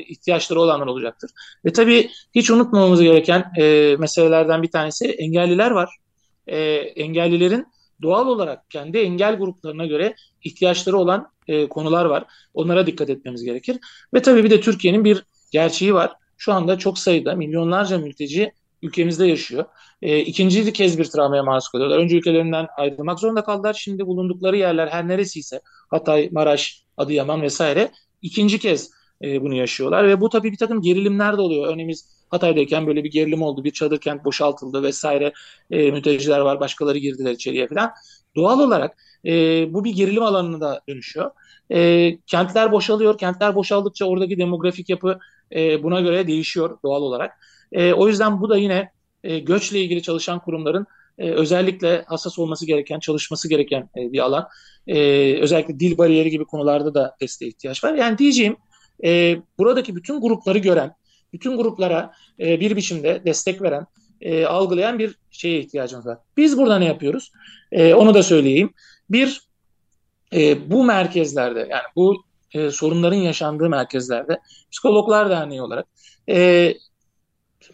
ihtiyaçları 0.00 0.60
olanlar 0.60 0.86
olacaktır. 0.86 1.30
Ve 1.64 1.72
tabii 1.72 2.10
hiç 2.34 2.50
unutmamamız 2.78 3.02
gereken 3.02 3.52
e, 3.58 3.96
meselelerden 3.98 4.62
bir 4.62 4.70
tanesi 4.70 5.06
engelliler 5.06 5.70
var. 5.70 5.96
E, 6.46 6.58
engellilerin 6.96 7.66
doğal 8.02 8.26
olarak 8.26 8.70
kendi 8.70 8.98
engel 8.98 9.36
gruplarına 9.36 9.86
göre 9.86 10.14
ihtiyaçları 10.44 10.96
olan 10.96 11.30
e, 11.48 11.68
konular 11.68 12.04
var. 12.04 12.24
Onlara 12.54 12.86
dikkat 12.86 13.10
etmemiz 13.10 13.44
gerekir. 13.44 13.78
Ve 14.14 14.22
tabii 14.22 14.44
bir 14.44 14.50
de 14.50 14.60
Türkiye'nin 14.60 15.04
bir 15.04 15.24
gerçeği 15.50 15.94
var. 15.94 16.12
Şu 16.36 16.52
anda 16.52 16.78
çok 16.78 16.98
sayıda 16.98 17.34
milyonlarca 17.34 17.98
mülteci 17.98 18.52
ülkemizde 18.82 19.26
yaşıyor. 19.26 19.64
E, 20.02 20.18
ikinci 20.18 20.72
kez 20.72 20.98
bir 20.98 21.04
travmaya 21.04 21.42
maruz 21.42 21.68
kalıyorlar. 21.68 21.98
Önce 21.98 22.16
ülkelerinden 22.16 22.66
ayrılmak 22.76 23.20
zorunda 23.20 23.44
kaldılar. 23.44 23.74
Şimdi 23.74 24.06
bulundukları 24.06 24.56
yerler 24.56 24.88
her 24.88 25.08
neresiyse 25.08 25.60
Hatay, 25.90 26.28
Maraş, 26.32 26.82
Adıyaman 26.96 27.42
vesaire 27.42 27.90
ikinci 28.22 28.58
kez 28.58 28.90
e, 29.24 29.42
bunu 29.42 29.54
yaşıyorlar 29.54 30.08
ve 30.08 30.20
bu 30.20 30.28
tabii 30.28 30.52
bir 30.52 30.56
takım 30.56 30.82
gerilimler 30.82 31.36
de 31.36 31.40
oluyor. 31.40 31.72
Örneğin 31.72 31.88
biz 31.88 32.17
Hatay'dayken 32.30 32.86
böyle 32.86 33.04
bir 33.04 33.10
gerilim 33.10 33.42
oldu. 33.42 33.64
Bir 33.64 33.70
çadır 33.70 34.00
kent 34.00 34.24
boşaltıldı 34.24 34.82
vesaire. 34.82 35.32
E, 35.70 35.90
mülteciler 35.90 36.40
var, 36.40 36.60
başkaları 36.60 36.98
girdiler 36.98 37.32
içeriye 37.32 37.68
falan. 37.68 37.90
Doğal 38.36 38.60
olarak 38.60 38.98
e, 39.26 39.30
bu 39.74 39.84
bir 39.84 39.92
gerilim 39.92 40.22
alanına 40.22 40.60
da 40.60 40.80
dönüşüyor. 40.88 41.30
E, 41.72 42.10
kentler 42.26 42.72
boşalıyor. 42.72 43.18
Kentler 43.18 43.54
boşaldıkça 43.54 44.04
oradaki 44.04 44.38
demografik 44.38 44.88
yapı 44.88 45.18
e, 45.54 45.82
buna 45.82 46.00
göre 46.00 46.26
değişiyor 46.26 46.78
doğal 46.84 47.02
olarak. 47.02 47.32
E, 47.72 47.92
o 47.92 48.08
yüzden 48.08 48.40
bu 48.40 48.50
da 48.50 48.56
yine 48.56 48.92
e, 49.24 49.38
göçle 49.38 49.80
ilgili 49.80 50.02
çalışan 50.02 50.38
kurumların 50.38 50.86
e, 51.18 51.30
özellikle 51.30 52.04
hassas 52.06 52.38
olması 52.38 52.66
gereken, 52.66 53.00
çalışması 53.00 53.48
gereken 53.48 53.90
e, 53.96 54.12
bir 54.12 54.18
alan. 54.18 54.48
E, 54.86 54.98
özellikle 55.40 55.80
dil 55.80 55.98
bariyeri 55.98 56.30
gibi 56.30 56.44
konularda 56.44 56.94
da 56.94 57.16
desteğe 57.20 57.48
ihtiyaç 57.48 57.84
var. 57.84 57.94
Yani 57.94 58.18
diyeceğim 58.18 58.56
e, 59.04 59.36
buradaki 59.58 59.96
bütün 59.96 60.20
grupları 60.20 60.58
gören, 60.58 60.94
bütün 61.32 61.56
gruplara 61.56 62.12
e, 62.40 62.60
bir 62.60 62.76
biçimde 62.76 63.22
destek 63.24 63.62
veren, 63.62 63.86
e, 64.20 64.44
algılayan 64.46 64.98
bir 64.98 65.18
şeye 65.30 65.60
ihtiyacımız 65.60 66.06
var. 66.06 66.18
Biz 66.36 66.58
burada 66.58 66.78
ne 66.78 66.84
yapıyoruz? 66.84 67.32
E, 67.72 67.94
onu 67.94 68.14
da 68.14 68.22
söyleyeyim. 68.22 68.72
Bir, 69.10 69.42
e, 70.32 70.70
bu 70.70 70.84
merkezlerde 70.84 71.58
yani 71.58 71.82
bu 71.96 72.24
e, 72.54 72.70
sorunların 72.70 73.16
yaşandığı 73.16 73.68
merkezlerde 73.68 74.40
Psikologlar 74.70 75.30
Derneği 75.30 75.62
olarak 75.62 75.86
e, 76.28 76.74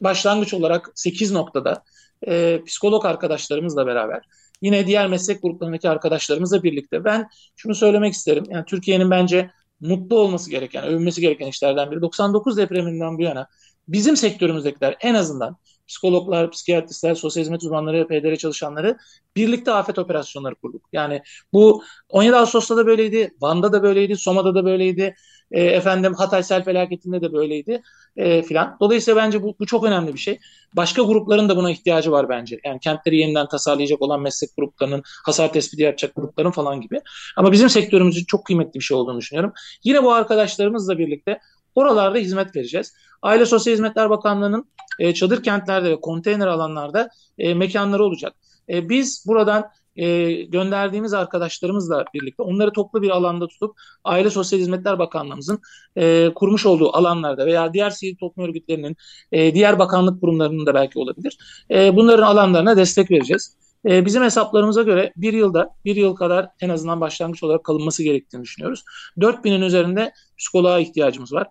başlangıç 0.00 0.54
olarak 0.54 0.90
8 0.94 1.32
noktada 1.32 1.82
e, 2.26 2.62
psikolog 2.66 3.06
arkadaşlarımızla 3.06 3.86
beraber 3.86 4.22
yine 4.62 4.86
diğer 4.86 5.06
meslek 5.06 5.42
gruplarındaki 5.42 5.88
arkadaşlarımızla 5.88 6.62
birlikte 6.62 7.04
ben 7.04 7.28
şunu 7.56 7.74
söylemek 7.74 8.14
isterim. 8.14 8.44
Yani 8.48 8.64
Türkiye'nin 8.64 9.10
bence 9.10 9.50
mutlu 9.80 10.18
olması 10.18 10.50
gereken, 10.50 10.84
övünmesi 10.84 11.20
gereken 11.20 11.46
işlerden 11.46 11.90
biri. 11.90 12.02
99 12.02 12.56
depreminden 12.56 13.18
bu 13.18 13.22
yana 13.22 13.48
bizim 13.88 14.16
sektörümüzdekiler 14.16 14.96
en 15.00 15.14
azından 15.14 15.56
psikologlar, 15.88 16.50
psikiyatristler, 16.50 17.14
sosyal 17.14 17.42
hizmet 17.44 17.62
uzmanları, 17.62 18.06
PDR 18.06 18.36
çalışanları 18.36 18.96
birlikte 19.36 19.72
afet 19.72 19.98
operasyonları 19.98 20.54
kurduk. 20.54 20.82
Yani 20.92 21.22
bu 21.52 21.82
17 22.08 22.36
Ağustos'ta 22.36 22.76
da 22.76 22.86
böyleydi, 22.86 23.34
Van'da 23.40 23.72
da 23.72 23.82
böyleydi, 23.82 24.16
Soma'da 24.16 24.54
da 24.54 24.64
böyleydi, 24.64 25.14
e, 25.50 25.64
efendim 25.64 26.14
Hatay 26.14 26.42
sel 26.42 26.64
felaketinde 26.64 27.20
de 27.22 27.32
böyleydi 27.32 27.82
e, 28.16 28.42
filan. 28.42 28.76
Dolayısıyla 28.80 29.22
bence 29.22 29.42
bu, 29.42 29.56
bu 29.60 29.66
çok 29.66 29.84
önemli 29.84 30.14
bir 30.14 30.18
şey. 30.18 30.38
Başka 30.76 31.02
grupların 31.02 31.48
da 31.48 31.56
buna 31.56 31.70
ihtiyacı 31.70 32.12
var 32.12 32.28
bence. 32.28 32.58
Yani 32.64 32.80
kentleri 32.80 33.16
yeniden 33.16 33.48
tasarlayacak 33.48 34.02
olan 34.02 34.20
meslek 34.20 34.50
gruplarının, 34.56 35.02
hasar 35.26 35.52
tespiti 35.52 35.82
yapacak 35.82 36.14
grupların 36.16 36.50
falan 36.50 36.80
gibi. 36.80 37.00
Ama 37.36 37.52
bizim 37.52 37.68
sektörümüzün 37.68 38.24
çok 38.24 38.46
kıymetli 38.46 38.78
bir 38.78 38.84
şey 38.84 38.96
olduğunu 38.96 39.18
düşünüyorum. 39.18 39.52
Yine 39.84 40.02
bu 40.02 40.12
arkadaşlarımızla 40.12 40.98
birlikte 40.98 41.38
oralarda 41.74 42.18
hizmet 42.18 42.56
vereceğiz. 42.56 42.94
Aile 43.22 43.46
Sosyal 43.46 43.74
Hizmetler 43.74 44.10
Bakanlığı'nın 44.10 44.64
e, 44.98 45.14
çadır 45.14 45.42
kentlerde 45.42 45.90
ve 45.90 46.00
konteyner 46.00 46.46
alanlarda 46.46 47.08
e, 47.38 47.54
mekanları 47.54 48.04
olacak. 48.04 48.34
E, 48.68 48.88
biz 48.88 49.24
buradan 49.26 49.70
e, 49.96 50.32
gönderdiğimiz 50.32 51.12
arkadaşlarımızla 51.14 52.04
birlikte 52.14 52.42
onları 52.42 52.72
toplu 52.72 53.02
bir 53.02 53.10
alanda 53.10 53.48
tutup 53.48 53.76
Aile 54.04 54.30
Sosyal 54.30 54.60
Hizmetler 54.60 54.98
Bakanlığımızın 54.98 55.60
e, 55.96 56.30
kurmuş 56.34 56.66
olduğu 56.66 56.96
alanlarda 56.96 57.46
veya 57.46 57.72
diğer 57.72 57.90
sivil 57.90 58.16
toplum 58.16 58.44
örgütlerinin, 58.44 58.96
e, 59.32 59.54
diğer 59.54 59.78
bakanlık 59.78 60.20
kurumlarının 60.20 60.66
da 60.66 60.74
belki 60.74 60.98
olabilir. 60.98 61.38
E, 61.70 61.96
bunların 61.96 62.22
alanlarına 62.22 62.76
destek 62.76 63.10
vereceğiz. 63.10 63.56
E, 63.88 64.04
bizim 64.04 64.22
hesaplarımıza 64.22 64.82
göre 64.82 65.12
bir 65.16 65.32
yılda, 65.32 65.70
bir 65.84 65.96
yıl 65.96 66.16
kadar 66.16 66.48
en 66.60 66.68
azından 66.68 67.00
başlangıç 67.00 67.42
olarak 67.42 67.64
kalınması 67.64 68.02
gerektiğini 68.02 68.42
düşünüyoruz. 68.42 68.84
4000'in 69.18 69.62
üzerinde 69.62 70.12
psikoloğa 70.38 70.78
ihtiyacımız 70.78 71.32
var. 71.32 71.46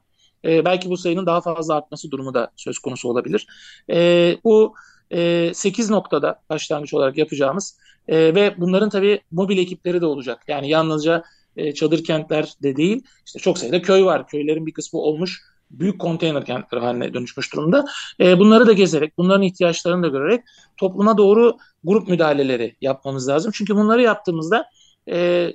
E, 0.46 0.66
belki 0.66 0.90
bu 0.90 0.98
sayının 0.98 1.26
daha 1.26 1.42
fazla 1.42 1.76
artması 1.76 2.12
durumu 2.12 2.34
da 2.34 2.52
söz 2.56 2.80
konusu 2.80 3.10
olabilir. 3.10 3.48
E, 3.90 4.38
bu 4.44 4.76
e, 5.12 5.52
8 5.54 5.90
noktada 5.90 6.42
başlangıç 6.50 6.94
olarak 6.94 7.18
yapacağımız 7.18 7.78
e, 8.08 8.36
ve 8.36 8.56
bunların 8.58 8.90
tabii 8.90 9.22
mobil 9.32 9.58
ekipleri 9.58 10.02
de 10.02 10.06
olacak. 10.06 10.44
Yani 10.48 10.70
yalnızca 10.70 11.24
e, 11.58 11.74
çadır 11.74 12.04
kentler 12.04 12.54
de 12.64 12.76
değil. 12.76 13.04
İşte 13.26 13.40
çok 13.40 13.58
sayıda 13.58 13.82
köy 13.82 14.04
var. 14.04 14.28
Köylerin 14.28 14.66
bir 14.66 14.74
kısmı 14.74 15.00
olmuş 15.00 15.42
büyük 15.74 16.00
konteyner 16.00 16.46
kentleri 16.46 16.82
haline 16.82 17.14
dönüşmüş 17.14 17.54
durumda. 17.54 17.86
E, 18.20 18.40
bunları 18.40 18.68
da 18.68 18.74
gezerek, 18.74 19.18
bunların 19.18 19.42
ihtiyaçlarını 19.42 20.04
da 20.04 20.08
görerek 20.08 20.44
topluma 20.78 21.18
doğru 21.18 21.58
grup 21.84 22.08
müdahaleleri 22.08 22.76
yapmamız 22.82 23.28
lazım. 23.28 23.52
Çünkü 23.56 23.76
bunları 23.76 24.02
yaptığımızda 24.02 24.66
e, 25.10 25.50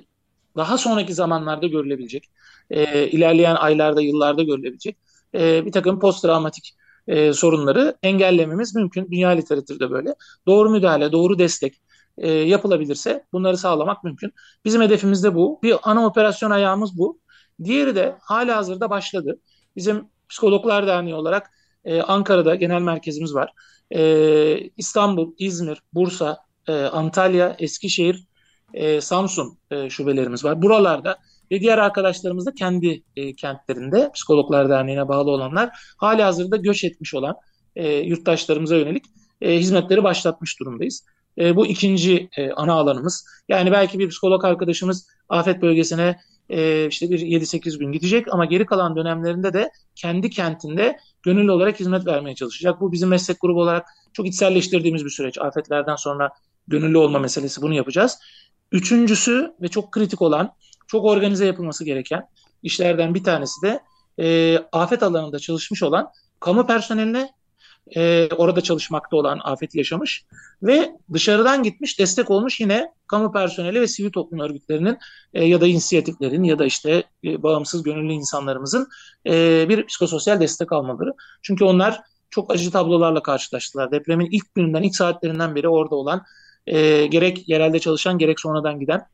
daha 0.57 0.77
sonraki 0.77 1.13
zamanlarda 1.13 1.67
görülebilecek, 1.67 2.29
e, 2.69 3.07
ilerleyen 3.07 3.55
aylarda, 3.55 4.01
yıllarda 4.01 4.43
görülebilecek 4.43 4.97
e, 5.35 5.65
bir 5.65 5.71
takım 5.71 5.99
post 5.99 6.21
travmatik 6.21 6.75
e, 7.07 7.33
sorunları 7.33 7.97
engellememiz 8.03 8.75
mümkün. 8.75 9.11
Dünya 9.11 9.29
literatürde 9.29 9.91
böyle. 9.91 10.15
Doğru 10.47 10.69
müdahale, 10.69 11.11
doğru 11.11 11.39
destek 11.39 11.81
e, 12.17 12.31
yapılabilirse 12.31 13.25
bunları 13.33 13.57
sağlamak 13.57 14.03
mümkün. 14.03 14.33
Bizim 14.65 14.81
hedefimiz 14.81 15.23
de 15.23 15.35
bu. 15.35 15.59
Bir 15.63 15.75
ana 15.83 16.05
operasyon 16.05 16.51
ayağımız 16.51 16.97
bu. 16.97 17.19
Diğeri 17.63 17.95
de 17.95 18.15
hala 18.21 18.57
hazırda 18.57 18.89
başladı. 18.89 19.39
Bizim 19.75 20.05
Psikologlar 20.29 20.87
Derneği 20.87 21.15
olarak 21.15 21.51
e, 21.85 22.01
Ankara'da 22.01 22.55
genel 22.55 22.81
merkezimiz 22.81 23.35
var. 23.35 23.53
E, 23.91 24.69
İstanbul, 24.77 25.33
İzmir, 25.37 25.81
Bursa, 25.93 26.37
e, 26.67 26.73
Antalya, 26.73 27.55
Eskişehir, 27.59 28.27
e, 28.73 29.01
Samsun 29.01 29.57
e, 29.71 29.89
şubelerimiz 29.89 30.43
var. 30.43 30.61
Buralarda 30.61 31.17
ve 31.51 31.59
diğer 31.59 31.77
arkadaşlarımız 31.77 32.45
da 32.45 32.53
kendi 32.53 33.03
e, 33.15 33.35
kentlerinde 33.35 34.11
Psikologlar 34.13 34.69
Derneği'ne 34.69 35.07
bağlı 35.07 35.31
olanlar 35.31 35.69
hali 35.97 36.23
hazırda 36.23 36.57
göç 36.57 36.83
etmiş 36.83 37.13
olan 37.13 37.35
e, 37.75 37.93
yurttaşlarımıza 37.93 38.75
yönelik 38.75 39.05
e, 39.41 39.59
hizmetleri 39.59 40.03
başlatmış 40.03 40.59
durumdayız. 40.59 41.05
E, 41.37 41.55
bu 41.55 41.67
ikinci 41.67 42.29
e, 42.37 42.51
ana 42.51 42.73
alanımız. 42.73 43.25
Yani 43.49 43.71
belki 43.71 43.99
bir 43.99 44.09
psikolog 44.09 44.45
arkadaşımız 44.45 45.07
afet 45.29 45.61
bölgesine 45.61 46.19
e, 46.49 46.87
işte 46.87 47.09
bir 47.09 47.19
7-8 47.19 47.79
gün 47.79 47.91
gidecek 47.91 48.33
ama 48.33 48.45
geri 48.45 48.65
kalan 48.65 48.95
dönemlerinde 48.95 49.53
de 49.53 49.71
kendi 49.95 50.29
kentinde 50.29 50.97
gönüllü 51.23 51.51
olarak 51.51 51.79
hizmet 51.79 52.05
vermeye 52.05 52.35
çalışacak. 52.35 52.81
Bu 52.81 52.91
bizim 52.91 53.09
meslek 53.09 53.41
grubu 53.41 53.61
olarak 53.61 53.87
çok 54.13 54.27
içselleştirdiğimiz 54.27 55.05
bir 55.05 55.09
süreç. 55.09 55.37
Afetlerden 55.37 55.95
sonra 55.95 56.29
gönüllü 56.67 56.97
olma 56.97 57.19
meselesi 57.19 57.61
bunu 57.61 57.73
yapacağız. 57.73 58.19
Üçüncüsü 58.71 59.53
ve 59.61 59.67
çok 59.67 59.91
kritik 59.91 60.21
olan, 60.21 60.53
çok 60.89 61.05
organize 61.05 61.45
yapılması 61.45 61.85
gereken 61.85 62.27
işlerden 62.63 63.15
bir 63.15 63.23
tanesi 63.23 63.61
de 63.61 63.79
e, 64.19 64.57
afet 64.71 65.03
alanında 65.03 65.39
çalışmış 65.39 65.83
olan 65.83 66.11
kamu 66.39 66.67
personeline 66.67 67.29
e, 67.95 68.29
orada 68.37 68.61
çalışmakta 68.61 69.17
olan 69.17 69.39
afeti 69.43 69.77
yaşamış 69.77 70.25
ve 70.63 70.91
dışarıdan 71.13 71.63
gitmiş 71.63 71.99
destek 71.99 72.31
olmuş 72.31 72.59
yine 72.59 72.93
kamu 73.07 73.31
personeli 73.31 73.81
ve 73.81 73.87
sivil 73.87 74.11
toplum 74.11 74.39
örgütlerinin 74.39 74.97
e, 75.33 75.45
ya 75.45 75.61
da 75.61 75.67
inisiyatiflerin 75.67 76.43
ya 76.43 76.59
da 76.59 76.65
işte 76.65 77.03
e, 77.23 77.43
bağımsız 77.43 77.83
gönüllü 77.83 78.13
insanlarımızın 78.13 78.87
e, 79.25 79.65
bir 79.69 79.85
psikososyal 79.85 80.39
destek 80.39 80.71
almaları. 80.71 81.13
Çünkü 81.41 81.63
onlar 81.63 82.01
çok 82.29 82.53
acı 82.53 82.71
tablolarla 82.71 83.23
karşılaştılar. 83.23 83.91
Depremin 83.91 84.27
ilk 84.31 84.55
gününden, 84.55 84.83
ilk 84.83 84.95
saatlerinden 84.95 85.55
beri 85.55 85.67
orada 85.67 85.95
olan 85.95 86.23
e, 86.67 87.05
gerek 87.05 87.49
yerelde 87.49 87.79
çalışan 87.79 88.17
gerek 88.17 88.39
sonradan 88.39 88.79
giden 88.79 89.07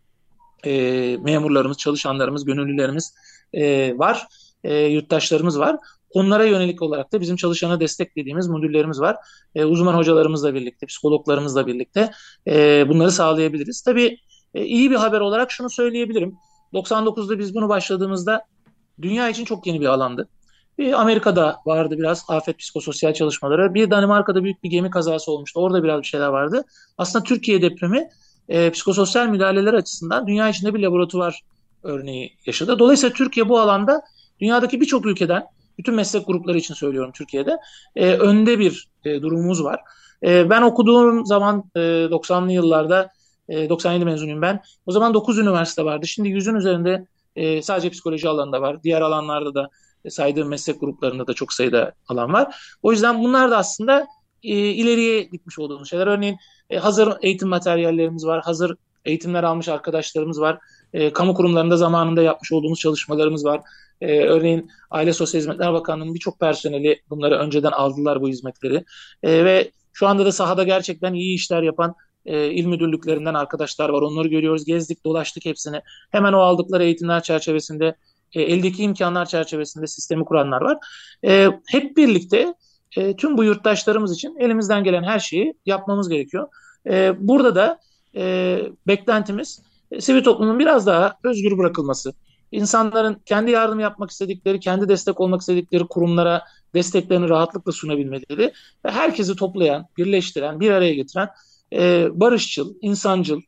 e, 0.66 1.18
memurlarımız, 1.18 1.78
çalışanlarımız, 1.78 2.46
gönüllülerimiz 2.46 3.14
e, 3.54 3.94
var, 3.98 4.28
e, 4.64 4.76
yurttaşlarımız 4.86 5.60
var. 5.60 5.78
Onlara 6.10 6.46
yönelik 6.46 6.82
olarak 6.82 7.14
da 7.14 7.22
bizim 7.22 7.36
çalışana 7.36 7.80
desteklediğimiz 7.80 8.48
modüllerimiz 8.48 9.02
var. 9.02 9.18
E, 9.56 9.66
uzman 9.66 9.94
hocalarımızla 9.94 10.54
birlikte, 10.54 10.86
psikologlarımızla 10.86 11.68
birlikte 11.68 12.12
e, 12.48 12.86
bunları 12.90 13.12
sağlayabiliriz. 13.12 13.82
Tabii 13.82 14.18
e, 14.54 14.66
iyi 14.66 14.92
bir 14.92 14.96
haber 14.96 15.20
olarak 15.20 15.52
şunu 15.52 15.70
söyleyebilirim. 15.70 16.36
99'da 16.74 17.40
biz 17.40 17.56
bunu 17.56 17.70
başladığımızda 17.70 18.42
dünya 19.02 19.30
için 19.30 19.46
çok 19.46 19.68
yeni 19.68 19.82
bir 19.82 19.86
alandı. 19.86 20.28
Bir 20.78 21.02
Amerika'da 21.02 21.58
vardı 21.66 21.98
biraz 21.98 22.26
afet 22.28 22.60
psikososyal 22.60 23.14
çalışmaları. 23.14 23.74
Bir 23.74 23.92
Danimarka'da 23.92 24.44
büyük 24.44 24.64
bir 24.64 24.70
gemi 24.70 24.90
kazası 24.90 25.32
olmuştu. 25.32 25.60
Orada 25.60 25.84
biraz 25.84 26.02
bir 26.02 26.08
şeyler 26.08 26.28
vardı. 26.28 26.64
Aslında 26.98 27.24
Türkiye 27.24 27.62
depremi 27.62 28.10
e, 28.50 28.72
psikososyal 28.72 29.28
müdahaleler 29.28 29.74
açısından 29.74 30.28
dünya 30.28 30.50
içinde 30.50 30.74
bir 30.74 30.80
laboratuvar 30.80 31.42
örneği 31.84 32.38
yaşadı. 32.46 32.80
Dolayısıyla 32.80 33.14
Türkiye 33.14 33.50
bu 33.50 33.60
alanda 33.60 34.02
dünyadaki 34.40 34.82
birçok 34.82 35.06
ülkeden 35.06 35.44
bütün 35.78 35.96
meslek 35.96 36.28
grupları 36.28 36.58
için 36.58 36.74
söylüyorum 36.74 37.12
Türkiye'de 37.14 37.58
e, 37.96 38.14
önde 38.14 38.60
bir 38.60 38.88
e, 39.06 39.22
durumumuz 39.22 39.64
var. 39.64 39.80
E, 40.24 40.50
ben 40.50 40.62
okuduğum 40.62 41.26
zaman 41.26 41.64
e, 41.76 41.80
90'lı 41.80 42.52
yıllarda 42.52 43.10
e, 43.50 43.70
97 43.70 44.06
mezunuyum 44.06 44.42
ben. 44.42 44.62
O 44.86 44.92
zaman 44.92 45.14
9 45.14 45.38
üniversite 45.38 45.86
vardı. 45.86 46.08
Şimdi 46.08 46.30
100'ün 46.30 46.56
üzerinde 46.56 47.08
e, 47.36 47.62
sadece 47.62 47.90
psikoloji 47.90 48.30
alanında 48.30 48.62
var. 48.62 48.84
Diğer 48.84 49.02
alanlarda 49.02 49.56
da 49.56 49.70
e, 50.06 50.10
saydığım 50.10 50.48
meslek 50.48 50.80
gruplarında 50.80 51.28
da 51.28 51.34
çok 51.34 51.54
sayıda 51.54 51.94
alan 52.08 52.34
var. 52.34 52.56
O 52.84 52.92
yüzden 52.92 53.24
bunlar 53.24 53.52
da 53.52 53.58
aslında 53.58 54.08
e, 54.44 54.50
ileriye 54.58 55.24
gitmiş 55.24 55.60
olduğumuz 55.60 55.90
şeyler. 55.90 56.08
Örneğin 56.08 56.38
e, 56.70 56.78
hazır 56.78 57.14
eğitim 57.22 57.50
materyallerimiz 57.50 58.26
var. 58.26 58.42
Hazır 58.44 58.76
eğitimler 59.06 59.44
almış 59.44 59.70
arkadaşlarımız 59.70 60.42
var. 60.42 60.60
E, 60.94 61.14
kamu 61.14 61.34
kurumlarında 61.34 61.78
zamanında 61.78 62.22
yapmış 62.22 62.52
olduğumuz 62.52 62.80
çalışmalarımız 62.80 63.46
var. 63.46 63.62
E, 64.02 64.20
örneğin 64.20 64.70
Aile 64.92 65.14
Sosyal 65.14 65.40
Hizmetler 65.42 65.74
Bakanlığı'nın 65.74 66.14
birçok 66.14 66.40
personeli 66.40 67.02
bunları 67.10 67.36
önceden 67.36 67.72
aldılar 67.72 68.22
bu 68.22 68.28
hizmetleri. 68.28 68.84
E, 69.24 69.46
ve 69.46 69.72
şu 69.94 70.08
anda 70.08 70.26
da 70.26 70.32
sahada 70.32 70.64
gerçekten 70.64 71.14
iyi 71.14 71.36
işler 71.36 71.64
yapan 71.64 71.96
e, 72.26 72.52
il 72.52 72.66
müdürlüklerinden 72.66 73.34
arkadaşlar 73.34 73.90
var. 73.90 74.02
Onları 74.02 74.28
görüyoruz. 74.28 74.66
Gezdik, 74.66 75.06
dolaştık 75.06 75.46
hepsini. 75.46 75.82
Hemen 76.12 76.34
o 76.34 76.40
aldıkları 76.40 76.84
eğitimler 76.84 77.24
çerçevesinde, 77.24 77.96
e, 78.34 78.42
eldeki 78.42 78.84
imkanlar 78.84 79.26
çerçevesinde 79.26 79.88
sistemi 79.88 80.26
kuranlar 80.26 80.62
var. 80.62 80.78
E, 81.26 81.48
hep 81.68 81.98
birlikte 81.98 82.54
e, 82.96 83.16
tüm 83.16 83.38
bu 83.38 83.44
yurttaşlarımız 83.44 84.14
için 84.14 84.36
elimizden 84.40 84.84
gelen 84.84 85.04
her 85.04 85.20
şeyi 85.20 85.54
yapmamız 85.66 86.10
gerekiyor. 86.10 86.48
E, 86.90 87.14
burada 87.28 87.56
da 87.56 87.80
e, 88.16 88.60
beklentimiz 88.88 89.62
e, 89.92 90.02
sivil 90.02 90.24
toplumun 90.24 90.60
biraz 90.60 90.88
daha 90.88 91.18
özgür 91.24 91.58
bırakılması, 91.58 92.14
insanların 92.52 93.22
kendi 93.26 93.52
yardım 93.52 93.80
yapmak 93.80 94.12
istedikleri, 94.12 94.60
kendi 94.60 94.90
destek 94.90 95.20
olmak 95.20 95.42
istedikleri 95.42 95.88
kurumlara 95.88 96.44
desteklerini 96.74 97.30
rahatlıkla 97.30 97.72
sunabilmeleri 97.72 98.54
ve 98.86 98.92
herkesi 98.92 99.36
toplayan, 99.36 99.88
birleştiren, 99.98 100.60
bir 100.60 100.72
araya 100.72 100.94
getiren 100.94 101.30
e, 101.74 102.08
barışçıl, 102.14 102.74
insancıl, 102.82 103.42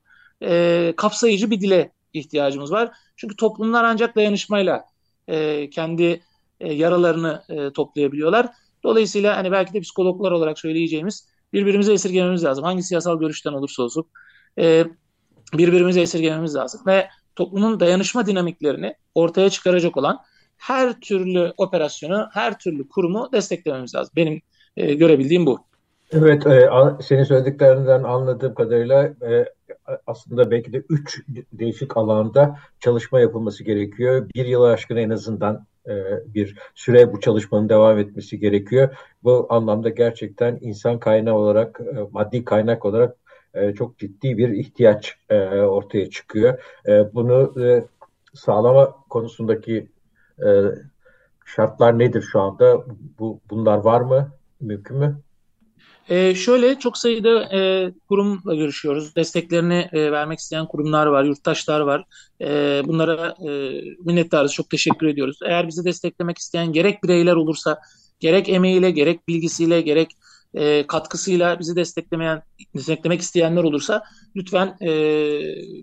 e, 0.43 0.93
kapsayıcı 0.97 1.51
bir 1.51 1.61
dile 1.61 1.91
ihtiyacımız 2.13 2.71
var. 2.71 2.91
Çünkü 3.15 3.35
toplumlar 3.35 3.83
ancak 3.83 4.15
dayanışmayla 4.15 4.85
e, 5.27 5.69
kendi 5.69 6.21
e, 6.59 6.73
yaralarını 6.73 7.43
e, 7.49 7.73
toplayabiliyorlar. 7.73 8.49
Dolayısıyla 8.83 9.37
hani 9.37 9.51
belki 9.51 9.73
de 9.73 9.81
psikologlar 9.81 10.31
olarak 10.31 10.59
söyleyeceğimiz 10.59 11.27
birbirimize 11.53 11.93
esirgememiz 11.93 12.43
lazım. 12.43 12.63
Hangi 12.63 12.83
siyasal 12.83 13.19
görüşten 13.19 13.53
olursa 13.53 13.83
olsun 13.83 14.05
e, 14.59 14.85
birbirimize 15.53 16.01
esirgememiz 16.01 16.55
lazım. 16.55 16.81
Ve 16.87 17.09
toplumun 17.35 17.79
dayanışma 17.79 18.25
dinamiklerini 18.25 18.95
ortaya 19.15 19.49
çıkaracak 19.49 19.97
olan 19.97 20.19
her 20.57 20.99
türlü 20.99 21.53
operasyonu, 21.57 22.29
her 22.33 22.59
türlü 22.59 22.89
kurumu 22.89 23.29
desteklememiz 23.33 23.95
lazım. 23.95 24.13
Benim 24.15 24.41
e, 24.77 24.93
görebildiğim 24.93 25.45
bu. 25.45 25.66
Evet, 26.11 26.47
e, 26.47 26.69
senin 27.01 27.23
söylediklerinden 27.23 28.03
anladığım 28.03 28.53
kadarıyla 28.53 29.05
e, 29.05 29.45
aslında 30.07 30.51
belki 30.51 30.73
de 30.73 30.83
üç 30.89 31.21
değişik 31.53 31.97
alanda 31.97 32.59
çalışma 32.79 33.19
yapılması 33.19 33.63
gerekiyor. 33.63 34.29
Bir 34.35 34.45
yılı 34.45 34.71
aşkın 34.71 34.95
en 34.95 35.09
azından 35.09 35.65
e, 35.87 35.93
bir 36.33 36.55
süre 36.75 37.13
bu 37.13 37.19
çalışmanın 37.19 37.69
devam 37.69 37.99
etmesi 37.99 38.39
gerekiyor. 38.39 38.97
Bu 39.23 39.47
anlamda 39.49 39.89
gerçekten 39.89 40.57
insan 40.61 40.99
kaynağı 40.99 41.35
olarak, 41.35 41.79
maddi 42.11 42.45
kaynak 42.45 42.85
olarak 42.85 43.15
çok 43.75 43.97
ciddi 43.97 44.37
bir 44.37 44.49
ihtiyaç 44.49 45.17
ortaya 45.67 46.09
çıkıyor. 46.09 46.59
Bunu 47.13 47.53
sağlama 48.33 48.95
konusundaki 49.09 49.89
şartlar 51.45 51.99
nedir 51.99 52.21
şu 52.21 52.41
anda? 52.41 52.85
Bu 53.19 53.39
bunlar 53.49 53.77
var 53.77 54.01
mı? 54.01 54.31
Mümkün 54.61 54.97
mü? 54.97 55.21
E, 56.09 56.35
şöyle 56.35 56.79
çok 56.79 56.97
sayıda 56.97 57.57
e, 57.57 57.91
kurumla 58.09 58.55
görüşüyoruz. 58.55 59.15
Desteklerini 59.15 59.89
e, 59.93 60.11
vermek 60.11 60.39
isteyen 60.39 60.67
kurumlar 60.67 61.05
var, 61.05 61.23
yurttaşlar 61.23 61.79
var. 61.79 62.03
E, 62.41 62.81
bunlara 62.85 63.35
e, 63.49 63.81
minnettarız, 64.05 64.53
çok 64.53 64.69
teşekkür 64.69 65.07
ediyoruz. 65.07 65.39
Eğer 65.45 65.67
bizi 65.67 65.85
desteklemek 65.85 66.37
isteyen 66.37 66.73
gerek 66.73 67.03
bireyler 67.03 67.33
olursa, 67.33 67.79
gerek 68.19 68.49
emeğiyle, 68.49 68.91
gerek 68.91 69.27
bilgisiyle, 69.27 69.81
gerek 69.81 70.11
e, 70.53 70.87
katkısıyla 70.87 71.59
bizi 71.59 71.75
desteklemeyen, 71.75 72.41
desteklemek 72.75 73.21
isteyenler 73.21 73.63
olursa 73.63 74.03
lütfen 74.35 74.77
e, 74.81 74.91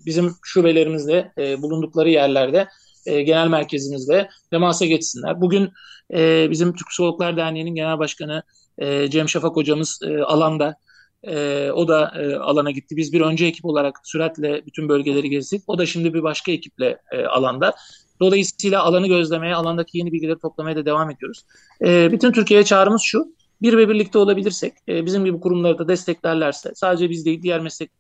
bizim 0.07 0.33
şubelerimizde, 0.43 1.33
e, 1.39 1.63
bulundukları 1.63 2.11
yerlerde, 2.11 2.69
e, 3.07 3.23
genel 3.23 3.49
merkezimizde 3.49 4.29
temasa 4.51 4.87
geçsinler. 4.87 5.41
Bugün 5.41 5.71
e, 6.15 6.51
bizim 6.51 6.73
Türk 6.75 6.89
Psikologlar 6.89 7.37
Derneği'nin 7.37 7.75
genel 7.75 7.99
başkanı 7.99 8.43
e, 8.79 9.11
Cem 9.11 9.29
Şafak 9.29 9.57
hocamız 9.57 10.01
e, 10.03 10.23
alanda. 10.23 10.77
E, 11.23 11.71
o 11.71 11.89
da 11.89 12.13
e, 12.23 12.37
alana 12.37 12.71
gitti. 12.71 12.97
Biz 12.97 13.13
bir 13.13 13.21
önce 13.21 13.47
ekip 13.47 13.65
olarak 13.65 14.01
süratle 14.05 14.67
bütün 14.67 14.89
bölgeleri 14.89 15.31
gezdik. 15.31 15.63
O 15.67 15.79
da 15.79 15.87
şimdi 15.87 16.15
bir 16.15 16.23
başka 16.23 16.53
ekiple 16.53 16.99
e, 17.13 17.25
alanda. 17.25 17.75
Dolayısıyla 18.21 18.83
alanı 18.83 19.07
gözlemeye, 19.07 19.55
alandaki 19.55 19.99
yeni 19.99 20.13
bilgileri 20.13 20.39
toplamaya 20.39 20.77
da 20.77 20.87
devam 20.87 21.11
ediyoruz. 21.11 21.45
E, 21.85 22.13
bütün 22.13 22.33
Türkiye'ye 22.33 22.65
çağrımız 22.65 23.03
şu. 23.03 23.35
Bir 23.63 23.77
ve 23.77 23.89
birlikte 23.89 24.19
olabilirsek, 24.19 24.73
e, 24.89 25.07
bizim 25.07 25.25
gibi 25.25 25.41
kurumları 25.41 25.79
da 25.79 25.89
desteklerlerse, 25.89 26.73
sadece 26.75 27.11
biz 27.11 27.27
değil 27.27 27.43
diğer 27.43 27.61
meslek 27.61 27.91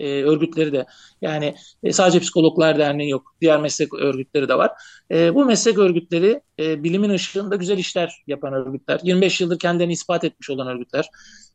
e, 0.00 0.22
örgütleri 0.24 0.72
de 0.72 0.86
yani 1.22 1.54
e, 1.82 1.92
sadece 1.92 2.20
psikologlar 2.20 2.78
derneği 2.78 3.10
yok 3.10 3.34
diğer 3.40 3.60
meslek 3.60 3.94
örgütleri 3.94 4.48
de 4.48 4.58
var. 4.58 4.70
E, 5.10 5.34
bu 5.34 5.44
meslek 5.44 5.78
örgütleri 5.78 6.40
e, 6.60 6.84
bilimin 6.84 7.10
ışığında 7.10 7.56
güzel 7.56 7.78
işler 7.78 8.22
yapan 8.26 8.52
örgütler. 8.52 9.00
25 9.02 9.40
yıldır 9.40 9.58
kendilerini 9.58 9.92
ispat 9.92 10.24
etmiş 10.24 10.50
olan 10.50 10.66
örgütler. 10.66 11.10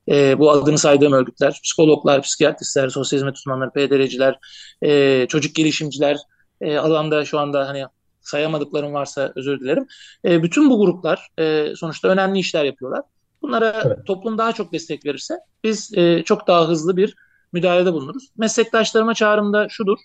E, 0.10 0.40
bu 0.40 0.52
adını 0.52 0.78
saydığım 0.78 1.14
örgütler, 1.14 1.60
psikologlar, 1.64 2.22
psikiyatristler, 2.22 2.90
sosyal 2.90 3.20
hizmet 3.20 3.38
uzmanları, 3.38 3.72
PDR'ciler, 3.72 4.40
e, 4.82 5.26
çocuk 5.30 5.56
gelişimciler 5.56 6.18
e, 6.62 6.78
alanda 6.78 7.26
şu 7.26 7.40
anda 7.40 7.68
hani 7.68 7.86
sayamadıklarım 8.22 8.94
varsa 8.94 9.32
özür 9.36 9.60
dilerim. 9.60 9.88
E, 10.26 10.44
bütün 10.44 10.70
bu 10.70 10.80
gruplar 10.80 11.28
e, 11.40 11.74
sonuçta 11.76 12.08
önemli 12.08 12.40
işler 12.40 12.64
yapıyorlar. 12.64 13.02
Bunlara 13.42 13.82
evet. 13.86 14.06
toplum 14.06 14.38
daha 14.38 14.54
çok 14.54 14.74
destek 14.74 15.06
verirse 15.06 15.38
biz 15.64 15.98
e, 15.98 16.24
çok 16.24 16.48
daha 16.48 16.68
hızlı 16.68 16.98
bir 16.98 17.16
müdahalede 17.56 17.94
bulunuruz. 17.94 18.30
Meslektaşlarıma 18.38 19.14
çağrım 19.14 19.54
da 19.54 19.70
şudur. 19.70 19.98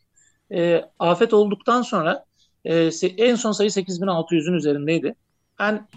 E, 0.53 0.85
afet 0.99 1.35
olduktan 1.35 1.83
sonra 1.83 2.25
e, 2.65 2.91
en 3.03 3.35
son 3.35 3.53
sayı 3.53 3.71
8600'ün 3.71 4.55
üzerindeydi. 4.55 5.15
Ben 5.59 5.89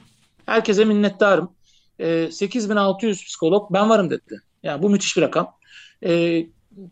herkese 0.46 0.86
minnettarım. 0.86 1.52
E, 2.00 2.32
8600 2.32 3.26
psikolog 3.26 3.74
ben 3.74 3.90
varım 3.90 4.10
dedi. 4.10 4.40
Yani 4.64 4.84
bu 4.84 4.90
müthiş 4.90 5.18
bir 5.18 5.22
rakam. 5.22 5.56
E, 6.06 6.44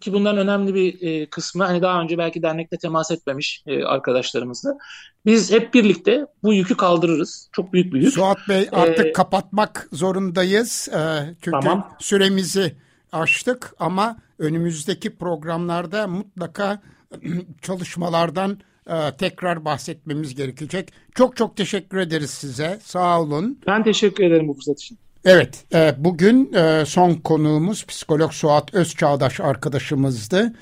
ki 0.02 0.14
bunların 0.14 0.40
önemli 0.40 0.76
bir 0.76 1.02
e, 1.02 1.26
kısmı 1.26 1.64
hani 1.64 1.82
daha 1.82 2.02
önce 2.02 2.18
belki 2.18 2.44
dernekte 2.44 2.78
temas 2.78 3.12
etmemiş 3.12 3.64
e, 3.68 3.84
arkadaşlarımızla. 3.84 4.78
Biz 5.26 5.52
hep 5.52 5.74
birlikte 5.74 6.26
bu 6.44 6.54
yükü 6.54 6.78
kaldırırız. 6.78 7.50
Çok 7.52 7.74
büyük 7.74 7.94
bir 7.94 8.02
yük. 8.02 8.14
Suat 8.14 8.38
Bey 8.50 8.70
artık 8.72 9.06
ee, 9.06 9.12
kapatmak 9.12 9.88
zorundayız. 9.92 10.90
E, 10.94 11.00
çünkü 11.42 11.60
tamam. 11.62 11.96
süremizi 12.00 12.76
açtık 13.12 13.74
ama 13.80 14.18
önümüzdeki 14.40 15.16
programlarda 15.16 16.08
mutlaka 16.08 16.82
çalışmalardan 17.62 18.60
e, 18.88 19.12
tekrar 19.18 19.66
bahsetmemiz 19.66 20.36
gerekecek. 20.36 20.94
Çok 21.16 21.38
çok 21.38 21.58
teşekkür 21.58 21.98
ederiz 21.98 22.30
size. 22.30 22.80
Sağ 22.84 23.22
olun. 23.22 23.60
Ben 23.68 23.84
teşekkür 23.84 24.24
ederim 24.24 24.48
bu 24.48 24.54
fırsat 24.54 24.80
için. 24.80 24.98
Evet, 25.26 25.66
e, 25.74 25.96
bugün 25.98 26.54
e, 26.54 26.86
son 26.86 27.14
konuğumuz 27.14 27.86
psikolog 27.86 28.32
Suat 28.32 28.74
Özçağdaş 28.74 29.40
arkadaşımızdı. 29.40 30.54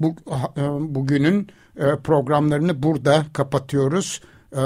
Bu 0.00 0.16
bugünün 0.94 1.48
programlarını 2.04 2.82
burada 2.82 3.26
kapatıyoruz. 3.32 4.20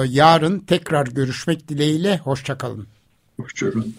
Yarın 0.07 0.59
tekrar 0.59 1.07
görüşmek 1.07 1.69
dileğiyle. 1.69 2.19
Hoşçakalın. 2.19 2.87
Hoşçakalın. 3.41 3.95